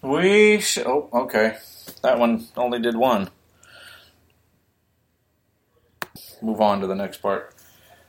We 0.00 0.58
sh- 0.58 0.78
oh 0.86 1.10
okay, 1.12 1.58
that 2.00 2.18
one 2.18 2.46
only 2.56 2.78
did 2.78 2.96
one. 2.96 3.28
Move 6.40 6.62
on 6.62 6.80
to 6.80 6.86
the 6.86 6.94
next 6.94 7.18
part. 7.18 7.54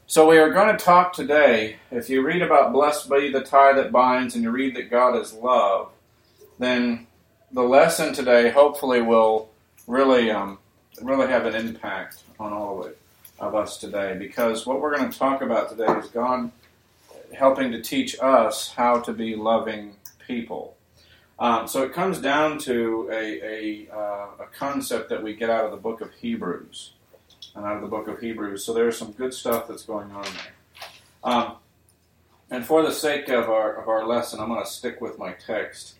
So 0.08 0.30
we 0.30 0.38
are 0.38 0.50
going 0.50 0.76
to 0.76 0.82
talk 0.82 1.12
today. 1.12 1.76
If 1.92 2.10
you 2.10 2.26
read 2.26 2.42
about 2.42 2.72
blessed 2.72 3.10
be 3.10 3.34
the 3.34 3.42
tie 3.42 3.74
that 3.74 3.92
binds, 3.92 4.36
and 4.36 4.46
you 4.46 4.52
read 4.52 4.78
that 4.78 4.90
God 4.90 5.18
is 5.18 5.34
love, 5.34 5.92
then 6.58 7.06
the 7.52 7.64
lesson 7.64 8.14
today 8.14 8.50
hopefully 8.50 9.02
will 9.02 9.50
really 9.88 10.32
um, 10.32 10.58
really 11.02 11.28
have 11.28 11.46
an 11.46 11.54
impact 11.54 12.24
on 12.40 12.54
all 12.54 12.80
of 12.80 12.88
it 12.92 12.98
of 13.42 13.56
us 13.56 13.78
today. 13.78 14.16
Because 14.18 14.66
what 14.66 14.80
we're 14.80 14.96
going 14.96 15.12
to 15.12 15.20
talk 15.20 15.42
about 15.42 15.70
today 15.70 15.92
is 16.00 16.08
God 16.12 16.50
helping 17.34 17.74
to 17.74 17.82
teach 17.82 18.16
us 18.22 18.70
how 18.70 19.02
to 19.02 19.12
be 19.12 19.36
loving 19.36 19.98
people. 20.26 20.78
Um, 21.40 21.70
so 21.70 21.84
it 21.84 21.94
comes 21.94 22.20
down 22.20 22.58
to 22.60 23.10
a, 23.12 23.16
a, 23.16 23.96
uh, 23.96 24.28
a, 24.44 24.46
concept 24.54 25.10
that 25.10 25.24
we 25.24 25.34
get 25.34 25.50
out 25.50 25.64
of 25.64 25.72
the 25.72 25.78
book 25.78 26.02
of 26.02 26.12
Hebrews. 26.16 26.92
And 27.56 27.66
out 27.66 27.78
of 27.78 27.82
the 27.82 27.88
book 27.88 28.08
of 28.10 28.20
Hebrews. 28.20 28.66
So 28.66 28.74
there's 28.74 28.98
some 28.98 29.14
good 29.14 29.34
stuff 29.34 29.68
that's 29.68 29.84
going 29.84 30.12
on 30.12 30.24
there. 30.24 30.54
Um, 31.24 31.56
and 32.52 32.66
for 32.66 32.84
the 32.84 32.92
sake 32.92 33.30
of 33.30 33.50
our, 33.50 33.74
of 33.76 33.88
our 33.88 34.06
lesson, 34.06 34.40
I'm 34.40 34.50
going 34.50 34.64
to 34.64 34.70
stick 34.70 35.00
with 35.00 35.18
my 35.18 35.32
text. 35.32 35.96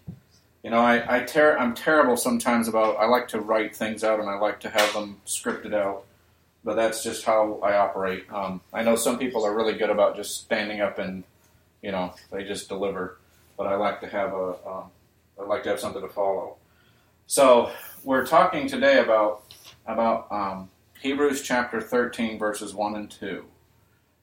You 0.64 0.72
know, 0.72 0.80
I, 0.80 1.18
I 1.18 1.24
ter- 1.24 1.58
I'm 1.58 1.74
terrible 1.74 2.18
sometimes 2.18 2.68
about, 2.68 2.98
I 2.98 3.06
like 3.06 3.30
to 3.30 3.40
write 3.40 3.74
things 3.76 4.04
out 4.04 4.20
and 4.20 4.30
I 4.30 4.38
like 4.38 4.60
to 4.62 4.70
have 4.70 4.94
them 4.94 5.22
scripted 5.26 5.74
out. 5.74 6.04
But 6.66 6.76
that's 6.76 7.02
just 7.02 7.24
how 7.24 7.60
I 7.64 7.78
operate. 7.78 8.26
Um, 8.30 8.60
I 8.74 8.84
know 8.84 8.98
some 8.98 9.18
people 9.18 9.46
are 9.46 9.56
really 9.56 9.78
good 9.78 9.90
about 9.90 10.18
just 10.18 10.42
standing 10.42 10.82
up 10.82 11.00
and, 11.00 11.24
you 11.82 11.92
know, 11.92 12.14
they 12.30 12.44
just 12.44 12.68
deliver. 12.68 13.18
But 13.58 13.68
I 13.68 13.76
like 13.76 14.02
to 14.02 14.08
have 14.08 14.34
a, 14.34 14.56
um, 14.68 14.92
I'd 15.40 15.48
like 15.48 15.64
to 15.64 15.70
have 15.70 15.80
something 15.80 16.02
to 16.02 16.10
follow. 16.10 16.58
So 17.28 17.72
we're 18.04 18.26
talking 18.26 18.68
today 18.68 19.00
about 19.00 19.54
about 19.86 20.28
um, 20.32 20.70
Hebrews 21.02 21.42
chapter 21.42 21.82
13, 21.82 22.38
verses 22.38 22.74
1 22.74 22.96
and 22.96 23.10
2. 23.10 23.46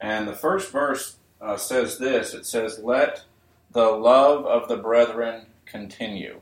And 0.00 0.28
the 0.28 0.34
first 0.34 0.70
verse 0.70 1.16
uh, 1.40 1.56
says 1.56 1.98
this 1.98 2.34
it 2.34 2.46
says, 2.46 2.78
Let 2.78 3.24
the 3.72 3.90
love 3.90 4.44
of 4.46 4.68
the 4.68 4.76
brethren 4.76 5.46
continue. 5.64 6.40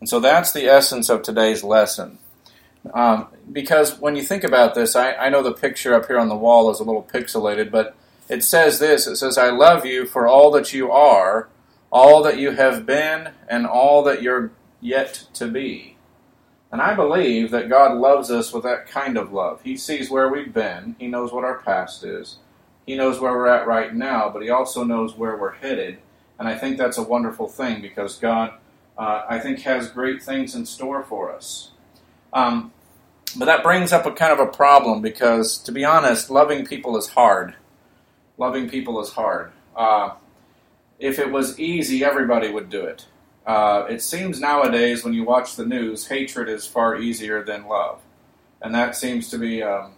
And 0.00 0.08
so 0.08 0.20
that's 0.20 0.52
the 0.52 0.66
essence 0.66 1.08
of 1.08 1.22
today's 1.22 1.64
lesson. 1.64 2.18
Um, 2.94 3.28
because 3.52 3.98
when 3.98 4.16
you 4.16 4.22
think 4.22 4.44
about 4.44 4.74
this, 4.74 4.96
I, 4.96 5.12
I 5.12 5.28
know 5.28 5.42
the 5.42 5.52
picture 5.52 5.94
up 5.94 6.06
here 6.06 6.18
on 6.18 6.28
the 6.28 6.36
wall 6.36 6.70
is 6.70 6.80
a 6.80 6.84
little 6.84 7.02
pixelated, 7.02 7.70
but 7.70 7.94
it 8.28 8.42
says 8.42 8.78
this 8.78 9.06
it 9.06 9.16
says, 9.16 9.36
I 9.36 9.50
love 9.50 9.84
you 9.84 10.06
for 10.06 10.26
all 10.26 10.50
that 10.52 10.72
you 10.72 10.90
are 10.90 11.49
all 11.90 12.22
that 12.22 12.38
you 12.38 12.52
have 12.52 12.86
been, 12.86 13.30
and 13.48 13.66
all 13.66 14.02
that 14.04 14.22
you're 14.22 14.52
yet 14.80 15.24
to 15.34 15.48
be. 15.48 15.96
And 16.72 16.80
I 16.80 16.94
believe 16.94 17.50
that 17.50 17.68
God 17.68 17.96
loves 17.96 18.30
us 18.30 18.52
with 18.52 18.62
that 18.62 18.86
kind 18.86 19.16
of 19.16 19.32
love. 19.32 19.60
He 19.62 19.76
sees 19.76 20.10
where 20.10 20.28
we've 20.28 20.54
been, 20.54 20.94
He 20.98 21.08
knows 21.08 21.32
what 21.32 21.44
our 21.44 21.58
past 21.58 22.04
is, 22.04 22.36
He 22.86 22.96
knows 22.96 23.20
where 23.20 23.32
we're 23.32 23.48
at 23.48 23.66
right 23.66 23.94
now, 23.94 24.30
but 24.30 24.42
He 24.42 24.50
also 24.50 24.84
knows 24.84 25.16
where 25.16 25.36
we're 25.36 25.54
headed. 25.54 25.98
And 26.38 26.48
I 26.48 26.56
think 26.56 26.78
that's 26.78 26.96
a 26.96 27.02
wonderful 27.02 27.48
thing 27.48 27.82
because 27.82 28.16
God, 28.18 28.54
uh, 28.96 29.24
I 29.28 29.38
think, 29.40 29.60
has 29.60 29.88
great 29.88 30.22
things 30.22 30.54
in 30.54 30.64
store 30.64 31.02
for 31.02 31.32
us. 31.32 31.72
Um, 32.32 32.72
but 33.36 33.44
that 33.44 33.62
brings 33.62 33.92
up 33.92 34.06
a 34.06 34.12
kind 34.12 34.32
of 34.32 34.38
a 34.38 34.50
problem 34.50 35.02
because, 35.02 35.58
to 35.58 35.72
be 35.72 35.84
honest, 35.84 36.30
loving 36.30 36.64
people 36.64 36.96
is 36.96 37.08
hard. 37.08 37.54
Loving 38.38 38.68
people 38.68 39.00
is 39.00 39.10
hard. 39.10 39.52
Uh, 39.76 40.14
if 41.00 41.18
it 41.18 41.32
was 41.32 41.58
easy, 41.58 42.04
everybody 42.04 42.50
would 42.52 42.68
do 42.68 42.84
it. 42.84 43.06
Uh, 43.46 43.86
it 43.88 44.02
seems 44.02 44.38
nowadays, 44.38 45.02
when 45.02 45.14
you 45.14 45.24
watch 45.24 45.56
the 45.56 45.64
news, 45.64 46.06
hatred 46.06 46.48
is 46.48 46.66
far 46.66 46.96
easier 46.96 47.42
than 47.42 47.66
love. 47.66 48.00
And 48.62 48.74
that 48.74 48.94
seems 48.94 49.30
to 49.30 49.38
be, 49.38 49.62
um, 49.62 49.92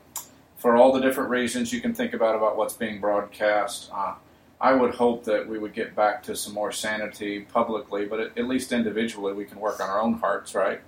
for 0.56 0.77
all 0.77 0.92
the 0.92 1.00
different 1.00 1.28
reasons 1.28 1.73
you 1.73 1.80
can 1.80 1.92
think 1.92 2.14
about 2.14 2.36
about 2.36 2.57
what's 2.57 2.74
being 2.74 3.01
broadcast. 3.01 3.90
Uh, 3.92 4.14
I 4.61 4.74
would 4.74 4.95
hope 4.95 5.24
that 5.24 5.48
we 5.48 5.58
would 5.58 5.74
get 5.74 5.96
back 5.96 6.23
to 6.23 6.36
some 6.36 6.55
more 6.55 6.70
sanity 6.70 7.40
publicly, 7.40 8.07
but 8.07 8.20
at, 8.20 8.39
at 8.39 8.46
least 8.46 8.70
individually, 8.70 9.33
we 9.33 9.45
can 9.45 9.58
work 9.58 9.80
on 9.80 9.90
our 9.90 10.01
own 10.01 10.14
hearts, 10.14 10.55
right? 10.55 10.80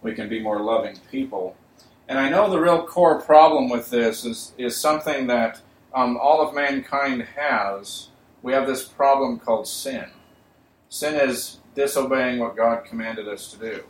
We 0.00 0.14
can 0.14 0.28
be 0.28 0.40
more 0.40 0.60
loving 0.60 0.96
people. 1.10 1.56
And 2.08 2.20
I 2.20 2.28
know 2.28 2.48
the 2.48 2.60
real 2.60 2.86
core 2.86 3.20
problem 3.20 3.68
with 3.68 3.90
this 3.90 4.24
is, 4.24 4.52
is 4.56 4.76
something 4.76 5.26
that 5.26 5.60
um, 5.92 6.16
all 6.16 6.40
of 6.40 6.54
mankind 6.54 7.22
has, 7.34 8.10
we 8.46 8.52
have 8.52 8.68
this 8.68 8.84
problem 8.84 9.40
called 9.40 9.66
sin. 9.66 10.04
Sin 10.88 11.16
is 11.16 11.58
disobeying 11.74 12.38
what 12.38 12.56
God 12.56 12.84
commanded 12.84 13.26
us 13.26 13.50
to 13.50 13.58
do. 13.58 13.82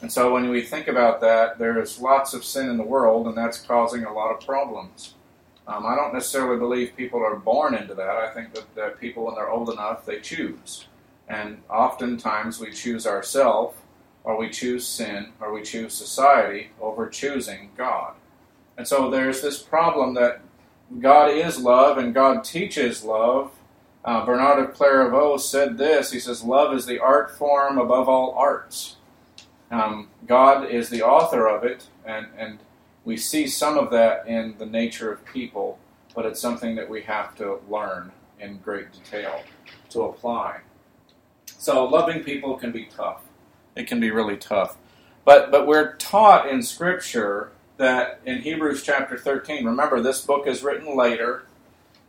And 0.00 0.10
so 0.10 0.32
when 0.32 0.48
we 0.48 0.62
think 0.62 0.88
about 0.88 1.20
that, 1.20 1.58
there's 1.58 2.00
lots 2.00 2.32
of 2.32 2.42
sin 2.42 2.70
in 2.70 2.78
the 2.78 2.82
world, 2.82 3.26
and 3.26 3.36
that's 3.36 3.60
causing 3.60 4.04
a 4.04 4.12
lot 4.14 4.34
of 4.34 4.46
problems. 4.46 5.12
Um, 5.68 5.84
I 5.84 5.94
don't 5.94 6.14
necessarily 6.14 6.58
believe 6.58 6.96
people 6.96 7.22
are 7.22 7.36
born 7.36 7.74
into 7.74 7.94
that. 7.94 8.16
I 8.16 8.32
think 8.32 8.54
that, 8.54 8.74
that 8.76 8.98
people, 8.98 9.26
when 9.26 9.34
they're 9.34 9.50
old 9.50 9.68
enough, 9.68 10.06
they 10.06 10.20
choose. 10.20 10.86
And 11.28 11.60
oftentimes 11.68 12.58
we 12.58 12.72
choose 12.72 13.06
ourselves, 13.06 13.76
or 14.24 14.38
we 14.38 14.48
choose 14.48 14.86
sin, 14.86 15.34
or 15.38 15.52
we 15.52 15.62
choose 15.62 15.92
society 15.92 16.70
over 16.80 17.10
choosing 17.10 17.72
God. 17.76 18.14
And 18.78 18.88
so 18.88 19.10
there's 19.10 19.42
this 19.42 19.62
problem 19.62 20.14
that 20.14 20.40
God 20.98 21.30
is 21.30 21.58
love, 21.58 21.98
and 21.98 22.14
God 22.14 22.42
teaches 22.42 23.04
love, 23.04 23.52
uh, 24.06 24.24
Bernard 24.24 24.60
of 24.60 24.74
Clairvaux 24.74 25.36
said 25.36 25.76
this. 25.76 26.12
He 26.12 26.20
says, 26.20 26.44
Love 26.44 26.72
is 26.72 26.86
the 26.86 27.00
art 27.00 27.36
form 27.36 27.78
above 27.78 28.08
all 28.08 28.34
arts. 28.38 28.96
Um, 29.72 30.08
God 30.26 30.70
is 30.70 30.88
the 30.88 31.02
author 31.02 31.48
of 31.48 31.64
it, 31.64 31.88
and, 32.04 32.28
and 32.38 32.60
we 33.04 33.16
see 33.16 33.48
some 33.48 33.76
of 33.76 33.90
that 33.90 34.28
in 34.28 34.54
the 34.58 34.66
nature 34.66 35.10
of 35.10 35.24
people, 35.24 35.80
but 36.14 36.24
it's 36.24 36.40
something 36.40 36.76
that 36.76 36.88
we 36.88 37.02
have 37.02 37.34
to 37.36 37.58
learn 37.68 38.12
in 38.38 38.58
great 38.58 38.92
detail 38.92 39.42
to 39.90 40.02
apply. 40.02 40.60
So, 41.58 41.84
loving 41.84 42.22
people 42.22 42.56
can 42.56 42.70
be 42.70 42.84
tough. 42.84 43.22
It 43.74 43.88
can 43.88 43.98
be 43.98 44.12
really 44.12 44.36
tough. 44.36 44.76
But, 45.24 45.50
but 45.50 45.66
we're 45.66 45.96
taught 45.96 46.48
in 46.48 46.62
Scripture 46.62 47.50
that 47.76 48.20
in 48.24 48.42
Hebrews 48.42 48.84
chapter 48.84 49.18
13, 49.18 49.64
remember, 49.64 50.00
this 50.00 50.24
book 50.24 50.46
is 50.46 50.62
written 50.62 50.96
later 50.96 51.44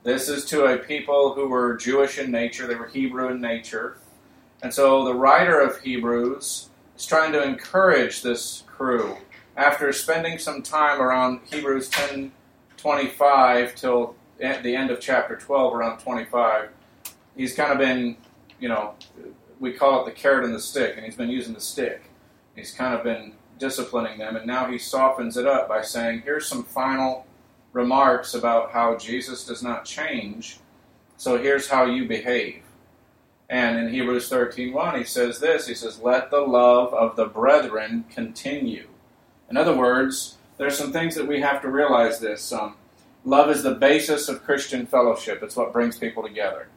this 0.07 0.29
is 0.29 0.45
to 0.45 0.63
a 0.63 0.78
people 0.78 1.34
who 1.34 1.50
were 1.50 1.75
Jewish 1.75 2.18
in 2.18 2.31
nature, 2.31 2.66
they 2.66 2.75
were 2.75 2.88
Hebrew 2.88 3.28
in 3.28 3.41
nature. 3.41 3.97
And 4.63 4.73
so 4.73 5.03
the 5.03 5.13
writer 5.13 5.59
of 5.59 5.81
Hebrews 5.81 6.69
is 6.95 7.06
trying 7.06 7.34
to 7.34 7.44
encourage 7.44 8.22
this 8.22 8.63
crew. 8.68 9.18
After 9.57 9.91
spending 9.91 10.40
some 10.40 10.63
time 10.63 11.01
around 11.01 11.41
Hebrews 11.51 11.90
10 11.90 12.31
25 12.78 13.75
till 13.75 14.16
the 14.38 14.75
end 14.75 14.91
of 14.91 15.01
chapter 15.01 15.35
12, 15.35 15.73
around 15.73 16.00
25, 16.00 16.69
he's 17.35 17.53
kind 17.53 17.74
of 17.74 17.78
been, 17.78 18.16
you 18.62 18.69
know, 18.69 18.94
we 19.59 19.74
call 19.74 20.01
it 20.01 20.06
the 20.06 20.18
carrot 20.18 20.45
and 20.45 20.56
the 20.56 20.59
stick, 20.62 20.94
and 20.95 21.06
he's 21.06 21.18
been 21.18 21.29
using 21.29 21.53
the 21.53 21.59
stick. 21.59 22.03
He's 22.56 22.72
kind 22.72 22.95
of 22.95 23.03
been 23.03 23.34
disciplining 23.59 24.19
them, 24.19 24.38
and 24.38 24.47
now 24.47 24.72
he 24.72 24.78
softens 24.78 25.35
it 25.35 25.45
up 25.45 25.68
by 25.68 25.81
saying, 25.81 26.22
here's 26.24 26.47
some 26.47 26.63
final 26.63 27.25
remarks 27.74 28.34
about 28.34 28.72
how 28.72 28.98
Jesus 28.98 29.46
does 29.46 29.62
not 29.62 29.86
change. 29.86 30.60
So 31.18 31.38
here's 31.38 31.70
how 31.70 31.86
you 31.86 32.08
behave. 32.08 32.64
And 33.50 33.78
in 33.78 33.90
Hebrews 33.90 34.30
13:1 34.30 34.98
he 34.98 35.04
says 35.04 35.40
this, 35.40 35.68
he 35.68 35.74
says 35.74 36.02
let 36.02 36.30
the 36.32 36.42
love 36.42 36.94
of 36.94 37.16
the 37.16 37.26
brethren 37.26 38.06
continue. 38.10 38.88
In 39.50 39.58
other 39.58 39.76
words, 39.76 40.38
there's 40.58 40.78
some 40.78 40.92
things 40.92 41.16
that 41.16 41.28
we 41.28 41.40
have 41.42 41.62
to 41.62 41.70
realize 41.70 42.20
this 42.20 42.52
um, 42.52 42.76
love 43.24 43.50
is 43.50 43.64
the 43.64 43.76
basis 43.76 44.28
of 44.28 44.44
Christian 44.44 44.86
fellowship. 44.86 45.42
It's 45.44 45.56
what 45.56 45.74
brings 45.74 45.98
people 45.98 46.24
together. 46.24 46.68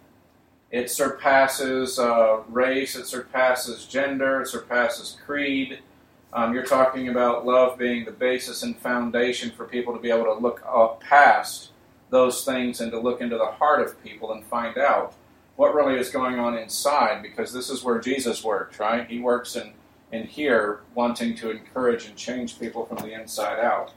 It 0.70 0.90
surpasses 0.90 1.98
uh, 1.98 2.42
race, 2.48 2.94
it 2.94 3.06
surpasses 3.06 3.86
gender, 3.86 4.42
it 4.42 4.48
surpasses 4.48 5.16
creed, 5.24 5.80
um, 6.32 6.54
you're 6.54 6.64
talking 6.64 7.08
about 7.08 7.44
love 7.44 7.78
being 7.78 8.04
the 8.04 8.12
basis 8.12 8.62
and 8.62 8.76
foundation 8.76 9.50
for 9.50 9.64
people 9.64 9.92
to 9.92 10.00
be 10.00 10.10
able 10.10 10.24
to 10.24 10.34
look 10.34 10.62
up 10.66 11.00
past 11.00 11.70
those 12.10 12.44
things 12.44 12.80
and 12.80 12.92
to 12.92 12.98
look 12.98 13.20
into 13.20 13.36
the 13.36 13.46
heart 13.46 13.80
of 13.80 14.02
people 14.02 14.32
and 14.32 14.44
find 14.44 14.78
out 14.78 15.14
what 15.56 15.74
really 15.74 15.98
is 15.98 16.10
going 16.10 16.38
on 16.38 16.56
inside 16.56 17.22
because 17.22 17.52
this 17.52 17.68
is 17.68 17.82
where 17.82 17.98
Jesus 17.98 18.44
works, 18.44 18.78
right? 18.78 19.08
He 19.08 19.18
works 19.18 19.56
in, 19.56 19.72
in 20.12 20.24
here 20.24 20.80
wanting 20.94 21.34
to 21.36 21.50
encourage 21.50 22.06
and 22.06 22.16
change 22.16 22.58
people 22.58 22.86
from 22.86 22.98
the 22.98 23.12
inside 23.12 23.60
out. 23.60 23.92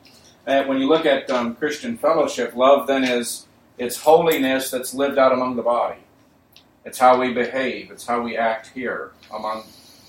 And 0.46 0.68
when 0.68 0.80
you 0.80 0.88
look 0.88 1.06
at 1.06 1.30
um, 1.30 1.56
Christian 1.56 1.98
fellowship, 1.98 2.56
love 2.56 2.88
then 2.88 3.04
is 3.04 3.48
it's 3.78 3.98
holiness 3.98 4.70
that's 4.70 4.94
lived 4.94 5.18
out 5.18 5.32
among 5.32 5.56
the 5.56 5.62
body. 5.62 6.02
It's 6.86 6.98
how 6.98 7.20
we 7.20 7.34
behave. 7.34 7.92
It's 7.92 8.06
how 8.06 8.22
we 8.22 8.36
act 8.36 8.72
here 8.74 9.12
among 9.34 9.64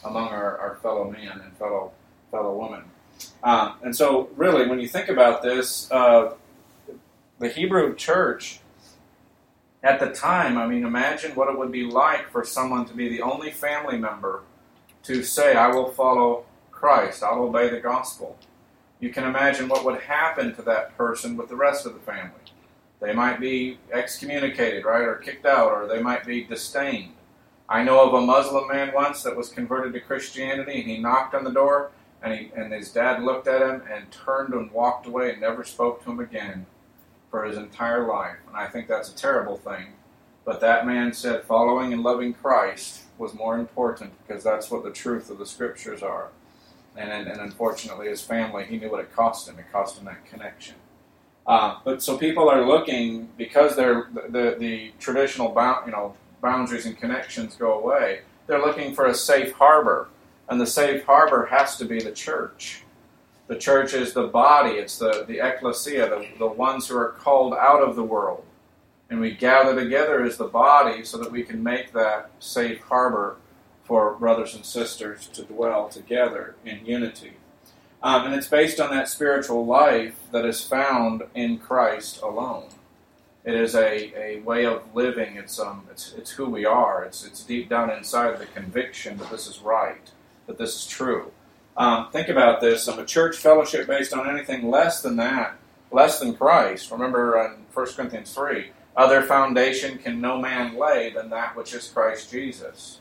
among 0.05 0.29
our, 0.29 0.59
our 0.59 0.75
fellow 0.83 1.11
man 1.11 1.41
and 1.43 1.57
fellow 1.57 1.93
fellow 2.35 2.57
woman. 2.57 2.83
Um, 3.45 3.75
and 3.85 3.95
so, 3.95 4.29
really, 4.37 4.67
when 4.67 4.81
you 4.81 4.89
think 4.89 5.09
about 5.09 5.43
this, 5.43 5.91
uh, 5.93 6.35
the 7.39 7.49
Hebrew 7.49 7.95
church 7.95 8.61
at 9.85 10.01
the 10.01 10.11
time, 10.11 10.59
I 10.59 10.67
mean, 10.67 10.85
imagine 10.85 11.37
what 11.37 11.49
it 11.49 11.57
would 11.57 11.71
be 11.71 11.85
like 11.85 12.31
for 12.31 12.45
someone 12.45 12.87
to 12.87 12.95
be 12.95 13.09
the 13.09 13.23
only 13.23 13.51
family 13.53 13.99
member 13.99 14.43
to 15.05 15.23
say, 15.23 15.55
I 15.55 15.69
will 15.69 15.91
follow 15.93 16.45
Christ, 16.73 17.23
I'll 17.23 17.43
obey 17.43 17.69
the 17.69 17.81
gospel. 17.81 18.37
You 18.99 19.11
can 19.11 19.25
imagine 19.25 19.69
what 19.69 19.85
would 19.85 20.01
happen 20.01 20.55
to 20.57 20.63
that 20.63 20.97
person 20.97 21.37
with 21.37 21.49
the 21.49 21.57
rest 21.57 21.87
of 21.87 21.95
the 21.95 22.01
family. 22.01 22.41
They 23.01 23.13
might 23.13 23.39
be 23.39 23.79
excommunicated, 23.93 24.85
right, 24.85 25.03
or 25.03 25.17
kicked 25.17 25.47
out, 25.47 25.71
or 25.73 25.87
they 25.87 26.01
might 26.01 26.25
be 26.25 26.45
disdained. 26.45 27.13
I 27.69 27.83
know 27.83 28.01
of 28.07 28.15
a 28.15 28.27
Muslim 28.27 28.69
man 28.69 28.93
once 28.95 29.23
that 29.23 29.37
was 29.37 29.51
converted 29.51 29.93
to 29.93 30.01
Christianity, 30.01 30.81
and 30.81 30.91
he 30.91 30.99
knocked 30.99 31.35
on 31.35 31.45
the 31.45 31.51
door, 31.51 31.91
and, 32.25 32.35
he, 32.35 32.51
and 32.57 32.73
his 32.73 32.91
dad 32.91 33.23
looked 33.23 33.47
at 33.47 33.61
him 33.61 33.83
and 33.93 34.11
turned 34.11 34.55
and 34.55 34.73
walked 34.73 35.07
away 35.07 35.33
and 35.33 35.41
never 35.41 35.63
spoke 35.63 36.03
to 36.03 36.11
him 36.11 36.21
again 36.21 36.67
for 37.31 37.45
his 37.45 37.59
entire 37.59 38.07
life. 38.07 38.37
And 38.49 38.57
I 38.57 38.67
think 38.67 38.89
that's 38.89 39.11
a 39.11 39.15
terrible 39.15 39.59
thing. 39.59 39.89
But 40.45 40.61
that 40.61 40.87
man 40.87 41.13
said 41.13 41.45
following 41.45 41.93
and 41.93 42.03
loving 42.03 42.33
Christ 42.33 43.03
was 43.19 43.35
more 43.35 43.59
important 43.59 44.13
because 44.27 44.43
that's 44.43 44.71
what 44.71 44.85
the 44.85 44.91
truth 44.91 45.31
of 45.31 45.39
the 45.39 45.47
scriptures 45.47 46.03
are. 46.03 46.29
And, 46.97 47.11
and, 47.11 47.29
and 47.29 47.41
unfortunately, 47.41 48.09
his 48.09 48.23
family, 48.23 48.65
he 48.65 48.79
knew 48.79 48.91
what 48.91 49.01
it 49.01 49.15
cost 49.15 49.49
him. 49.49 49.59
It 49.59 49.71
cost 49.71 49.99
him 49.99 50.07
that 50.07 50.25
connection. 50.27 50.77
Uh, 51.47 51.77
but 51.85 52.03
so 52.03 52.17
people 52.17 52.49
are 52.49 52.67
looking 52.67 53.29
because 53.37 53.77
they're 53.77 54.09
the, 54.15 54.23
the, 54.31 54.57
the 54.59 54.93
traditional 54.99 55.51
bound, 55.51 55.87
you 55.87 55.93
know 55.93 56.15
boundaries 56.41 56.87
and 56.87 56.97
connections 56.99 57.57
go 57.57 57.79
away. 57.79 58.21
They're 58.47 58.61
looking 58.61 58.95
for 58.95 59.07
a 59.07 59.15
safe 59.15 59.53
harbor 59.53 60.09
and 60.49 60.61
the 60.61 60.67
safe 60.67 61.05
harbor 61.05 61.47
has 61.47 61.77
to 61.79 61.85
be 61.85 62.01
the 62.01 62.13
church. 62.13 62.83
The 63.47 63.57
church 63.57 63.93
is 63.93 64.13
the 64.13 64.27
body, 64.27 64.73
it's 64.73 64.99
the, 64.99 65.25
the 65.27 65.47
ecclesia, 65.47 66.09
the, 66.09 66.27
the 66.39 66.47
ones 66.47 66.89
who 66.89 66.97
are 66.97 67.11
called 67.11 67.55
out 67.55 67.83
of 67.83 67.97
the 67.97 68.03
world. 68.03 68.45
And 69.11 69.21
we 69.21 69.33
gather 69.33 69.75
together 69.79 70.23
as 70.25 70.39
the 70.39 70.47
body 70.47 71.05
so 71.05 71.19
that 71.19 71.31
we 71.31 71.43
can 71.43 71.63
make 71.63 71.93
that 71.93 72.31
safe 72.39 72.81
harbor 72.81 73.37
for 73.85 74.15
brothers 74.15 74.55
and 74.55 74.65
sisters 74.65 75.29
to 75.35 75.43
dwell 75.43 75.89
together 75.89 76.57
in 76.65 76.87
unity. 76.87 77.35
Um, 78.03 78.27
and 78.27 78.35
it's 78.35 78.49
based 78.49 78.81
on 78.81 78.91
that 78.91 79.09
spiritual 79.09 79.67
life 79.67 80.15
that 80.33 80.47
is 80.47 80.63
found 80.63 81.23
in 81.35 81.59
Christ 81.59 82.23
alone. 82.23 82.71
It 83.45 83.55
is 83.55 83.75
a, 83.75 84.39
a 84.39 84.41
way 84.41 84.65
of 84.65 84.95
living. 84.95 85.37
It's 85.37 85.59
um 85.61 85.87
it's 85.91 86.15
it's 86.17 86.31
who 86.31 86.47
we 86.47 86.65
are. 86.65 87.05
It's 87.05 87.25
it's 87.25 87.45
deep 87.45 87.69
down 87.69 87.91
inside 87.91 88.39
the 88.39 88.47
conviction 88.47 89.19
that 89.19 89.31
this 89.31 89.47
is 89.47 89.61
right 89.61 90.11
that 90.47 90.59
this 90.59 90.77
is 90.77 90.87
true. 90.87 91.33
Um, 91.77 92.11
think 92.11 92.29
about 92.29 92.61
this. 92.61 92.87
Um, 92.87 92.99
a 92.99 93.05
church 93.05 93.37
fellowship 93.37 93.87
based 93.87 94.13
on 94.13 94.29
anything 94.29 94.71
less 94.71 95.03
than 95.03 95.17
that, 95.17 95.57
less 95.91 96.21
than 96.21 96.35
Christ. 96.35 96.91
Remember 96.91 97.41
in 97.45 97.65
1 97.73 97.87
Corinthians 97.95 98.33
3 98.33 98.71
other 98.97 99.23
foundation 99.23 99.99
can 99.99 100.21
no 100.21 100.41
man 100.41 100.77
lay 100.77 101.11
than 101.11 101.31
that 101.31 101.57
which 101.57 101.75
is 101.75 101.89
Christ 101.89 102.31
Jesus. 102.31 103.01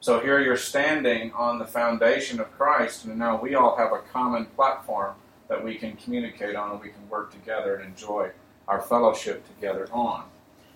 So 0.00 0.20
here 0.20 0.40
you're 0.40 0.56
standing 0.56 1.32
on 1.32 1.58
the 1.58 1.64
foundation 1.64 2.38
of 2.38 2.52
Christ, 2.52 3.04
and 3.04 3.18
now 3.18 3.40
we 3.40 3.54
all 3.54 3.76
have 3.76 3.92
a 3.92 4.02
common 4.12 4.46
platform 4.46 5.14
that 5.48 5.62
we 5.62 5.74
can 5.74 5.96
communicate 5.96 6.54
on 6.54 6.72
and 6.72 6.80
we 6.80 6.90
can 6.90 7.08
work 7.08 7.32
together 7.32 7.76
and 7.76 7.84
enjoy 7.86 8.30
our 8.68 8.80
fellowship 8.80 9.44
together 9.46 9.88
on. 9.92 10.24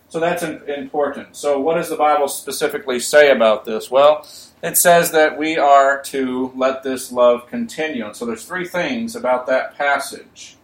So 0.08 0.20
that's 0.20 0.42
important. 0.42 1.36
So, 1.36 1.60
what 1.60 1.74
does 1.74 1.90
the 1.90 1.96
Bible 1.96 2.28
specifically 2.28 2.98
say 2.98 3.30
about 3.30 3.64
this? 3.66 3.90
Well, 3.90 4.26
it 4.62 4.78
says 4.78 5.10
that 5.12 5.36
we 5.36 5.58
are 5.58 6.00
to 6.04 6.50
let 6.56 6.82
this 6.82 7.12
love 7.12 7.46
continue. 7.46 8.06
And 8.06 8.16
so, 8.16 8.24
there's 8.24 8.44
three 8.44 8.66
things 8.66 9.14
about 9.14 9.46
that 9.48 9.76
passage. 9.76 10.56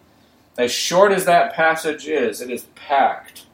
As 0.57 0.71
short 0.71 1.11
as 1.11 1.25
that 1.25 1.53
passage 1.53 2.07
is, 2.07 2.41
it 2.41 2.49
is 2.49 2.63
packed. 2.75 3.45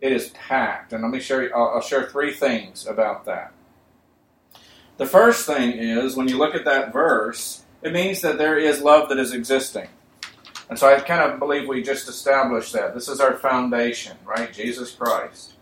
It 0.00 0.12
is 0.12 0.30
packed. 0.30 0.94
And 0.94 1.02
let 1.02 1.12
me 1.12 1.20
share. 1.20 1.54
I'll, 1.54 1.74
I'll 1.74 1.82
share 1.82 2.06
three 2.06 2.32
things 2.32 2.86
about 2.86 3.26
that. 3.26 3.52
The 4.96 5.06
first 5.06 5.46
thing 5.46 5.72
is 5.72 6.16
when 6.16 6.28
you 6.28 6.38
look 6.38 6.54
at 6.54 6.64
that 6.64 6.92
verse, 6.92 7.64
it 7.82 7.92
means 7.92 8.22
that 8.22 8.38
there 8.38 8.58
is 8.58 8.80
love 8.80 9.10
that 9.10 9.18
is 9.18 9.32
existing. 9.32 9.88
And 10.70 10.78
so 10.78 10.88
I 10.88 11.00
kind 11.00 11.20
of 11.20 11.40
believe 11.40 11.68
we 11.68 11.82
just 11.82 12.08
established 12.08 12.72
that. 12.74 12.94
This 12.94 13.08
is 13.08 13.18
our 13.18 13.34
foundation, 13.34 14.16
right? 14.24 14.52
Jesus 14.52 14.92
Christ. 14.92 15.54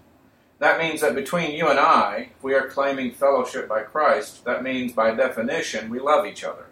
That 0.58 0.78
means 0.78 1.00
that 1.00 1.14
between 1.14 1.52
you 1.52 1.68
and 1.68 1.78
I, 1.78 2.28
if 2.36 2.44
we 2.44 2.54
are 2.54 2.68
claiming 2.68 3.12
fellowship 3.12 3.68
by 3.68 3.82
Christ, 3.82 4.44
that 4.44 4.62
means 4.62 4.92
by 4.92 5.14
definition 5.14 5.88
we 5.88 5.98
love 5.98 6.26
each 6.26 6.44
other. 6.44 6.66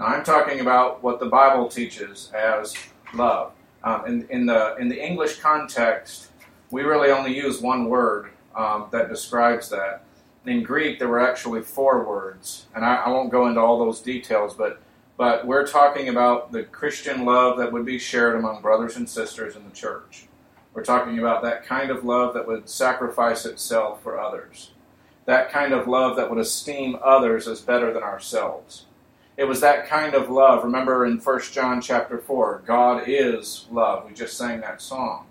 Now 0.00 0.06
I'm 0.06 0.24
talking 0.24 0.58
about 0.58 1.04
what 1.04 1.20
the 1.20 1.26
Bible 1.26 1.68
teaches 1.68 2.32
as 2.34 2.74
love. 3.14 3.52
Um, 3.84 4.06
in, 4.06 4.26
in, 4.28 4.46
the, 4.46 4.74
in 4.78 4.88
the 4.88 5.00
English 5.00 5.38
context, 5.38 6.30
we 6.72 6.82
really 6.82 7.10
only 7.12 7.36
use 7.36 7.60
one 7.60 7.88
word 7.88 8.30
um, 8.56 8.86
that 8.90 9.08
describes 9.08 9.68
that. 9.70 10.02
In 10.46 10.64
Greek, 10.64 10.98
there 10.98 11.08
were 11.08 11.20
actually 11.20 11.62
four 11.62 12.04
words, 12.04 12.66
and 12.74 12.84
I, 12.84 12.96
I 12.96 13.08
won't 13.10 13.30
go 13.30 13.46
into 13.46 13.60
all 13.60 13.78
those 13.78 14.00
details, 14.00 14.54
but 14.54 14.80
but 15.18 15.44
we're 15.44 15.66
talking 15.66 16.08
about 16.08 16.52
the 16.52 16.62
Christian 16.62 17.24
love 17.24 17.58
that 17.58 17.72
would 17.72 17.84
be 17.84 17.98
shared 17.98 18.36
among 18.36 18.62
brothers 18.62 18.96
and 18.96 19.10
sisters 19.10 19.56
in 19.56 19.64
the 19.64 19.74
church. 19.74 20.28
We're 20.72 20.84
talking 20.84 21.18
about 21.18 21.42
that 21.42 21.66
kind 21.66 21.90
of 21.90 22.04
love 22.04 22.34
that 22.34 22.46
would 22.46 22.68
sacrifice 22.68 23.44
itself 23.44 24.00
for 24.00 24.20
others. 24.20 24.70
That 25.24 25.50
kind 25.50 25.72
of 25.74 25.88
love 25.88 26.16
that 26.16 26.30
would 26.30 26.38
esteem 26.38 26.96
others 27.02 27.48
as 27.48 27.60
better 27.60 27.92
than 27.92 28.04
ourselves. 28.04 28.84
It 29.36 29.44
was 29.44 29.60
that 29.60 29.88
kind 29.88 30.14
of 30.14 30.30
love. 30.30 30.62
Remember 30.62 31.04
in 31.04 31.18
1 31.18 31.40
John 31.52 31.82
chapter 31.82 32.18
4, 32.18 32.62
God 32.64 33.02
is 33.08 33.66
love. 33.72 34.06
We 34.06 34.14
just 34.14 34.38
sang 34.38 34.60
that 34.60 34.80
song. 34.80 35.26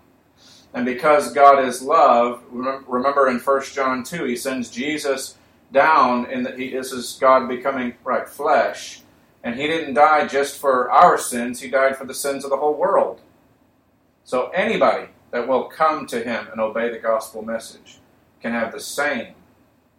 And 0.73 0.85
because 0.85 1.31
God 1.31 1.63
is 1.63 1.81
love, 1.81 2.43
remember 2.51 3.29
in 3.29 3.39
1 3.39 3.61
John 3.73 4.03
2, 4.03 4.25
he 4.25 4.35
sends 4.35 4.69
Jesus 4.69 5.37
down 5.71 6.25
he 6.57 6.71
this 6.71 6.91
is 6.91 7.17
God 7.19 7.47
becoming 7.47 7.93
right 8.03 8.27
flesh 8.27 9.01
and 9.47 9.55
he 9.55 9.65
didn't 9.65 9.93
die 9.93 10.27
just 10.27 10.59
for 10.59 10.91
our 10.91 11.17
sins, 11.17 11.61
he 11.61 11.69
died 11.69 11.95
for 11.95 12.03
the 12.03 12.13
sins 12.13 12.43
of 12.43 12.49
the 12.49 12.57
whole 12.57 12.73
world. 12.73 13.21
So 14.25 14.49
anybody 14.49 15.07
that 15.31 15.47
will 15.47 15.63
come 15.63 16.05
to 16.07 16.21
him 16.21 16.49
and 16.51 16.59
obey 16.59 16.89
the 16.89 16.99
gospel 16.99 17.41
message 17.41 17.99
can 18.41 18.51
have 18.51 18.73
the 18.73 18.81
same 18.81 19.35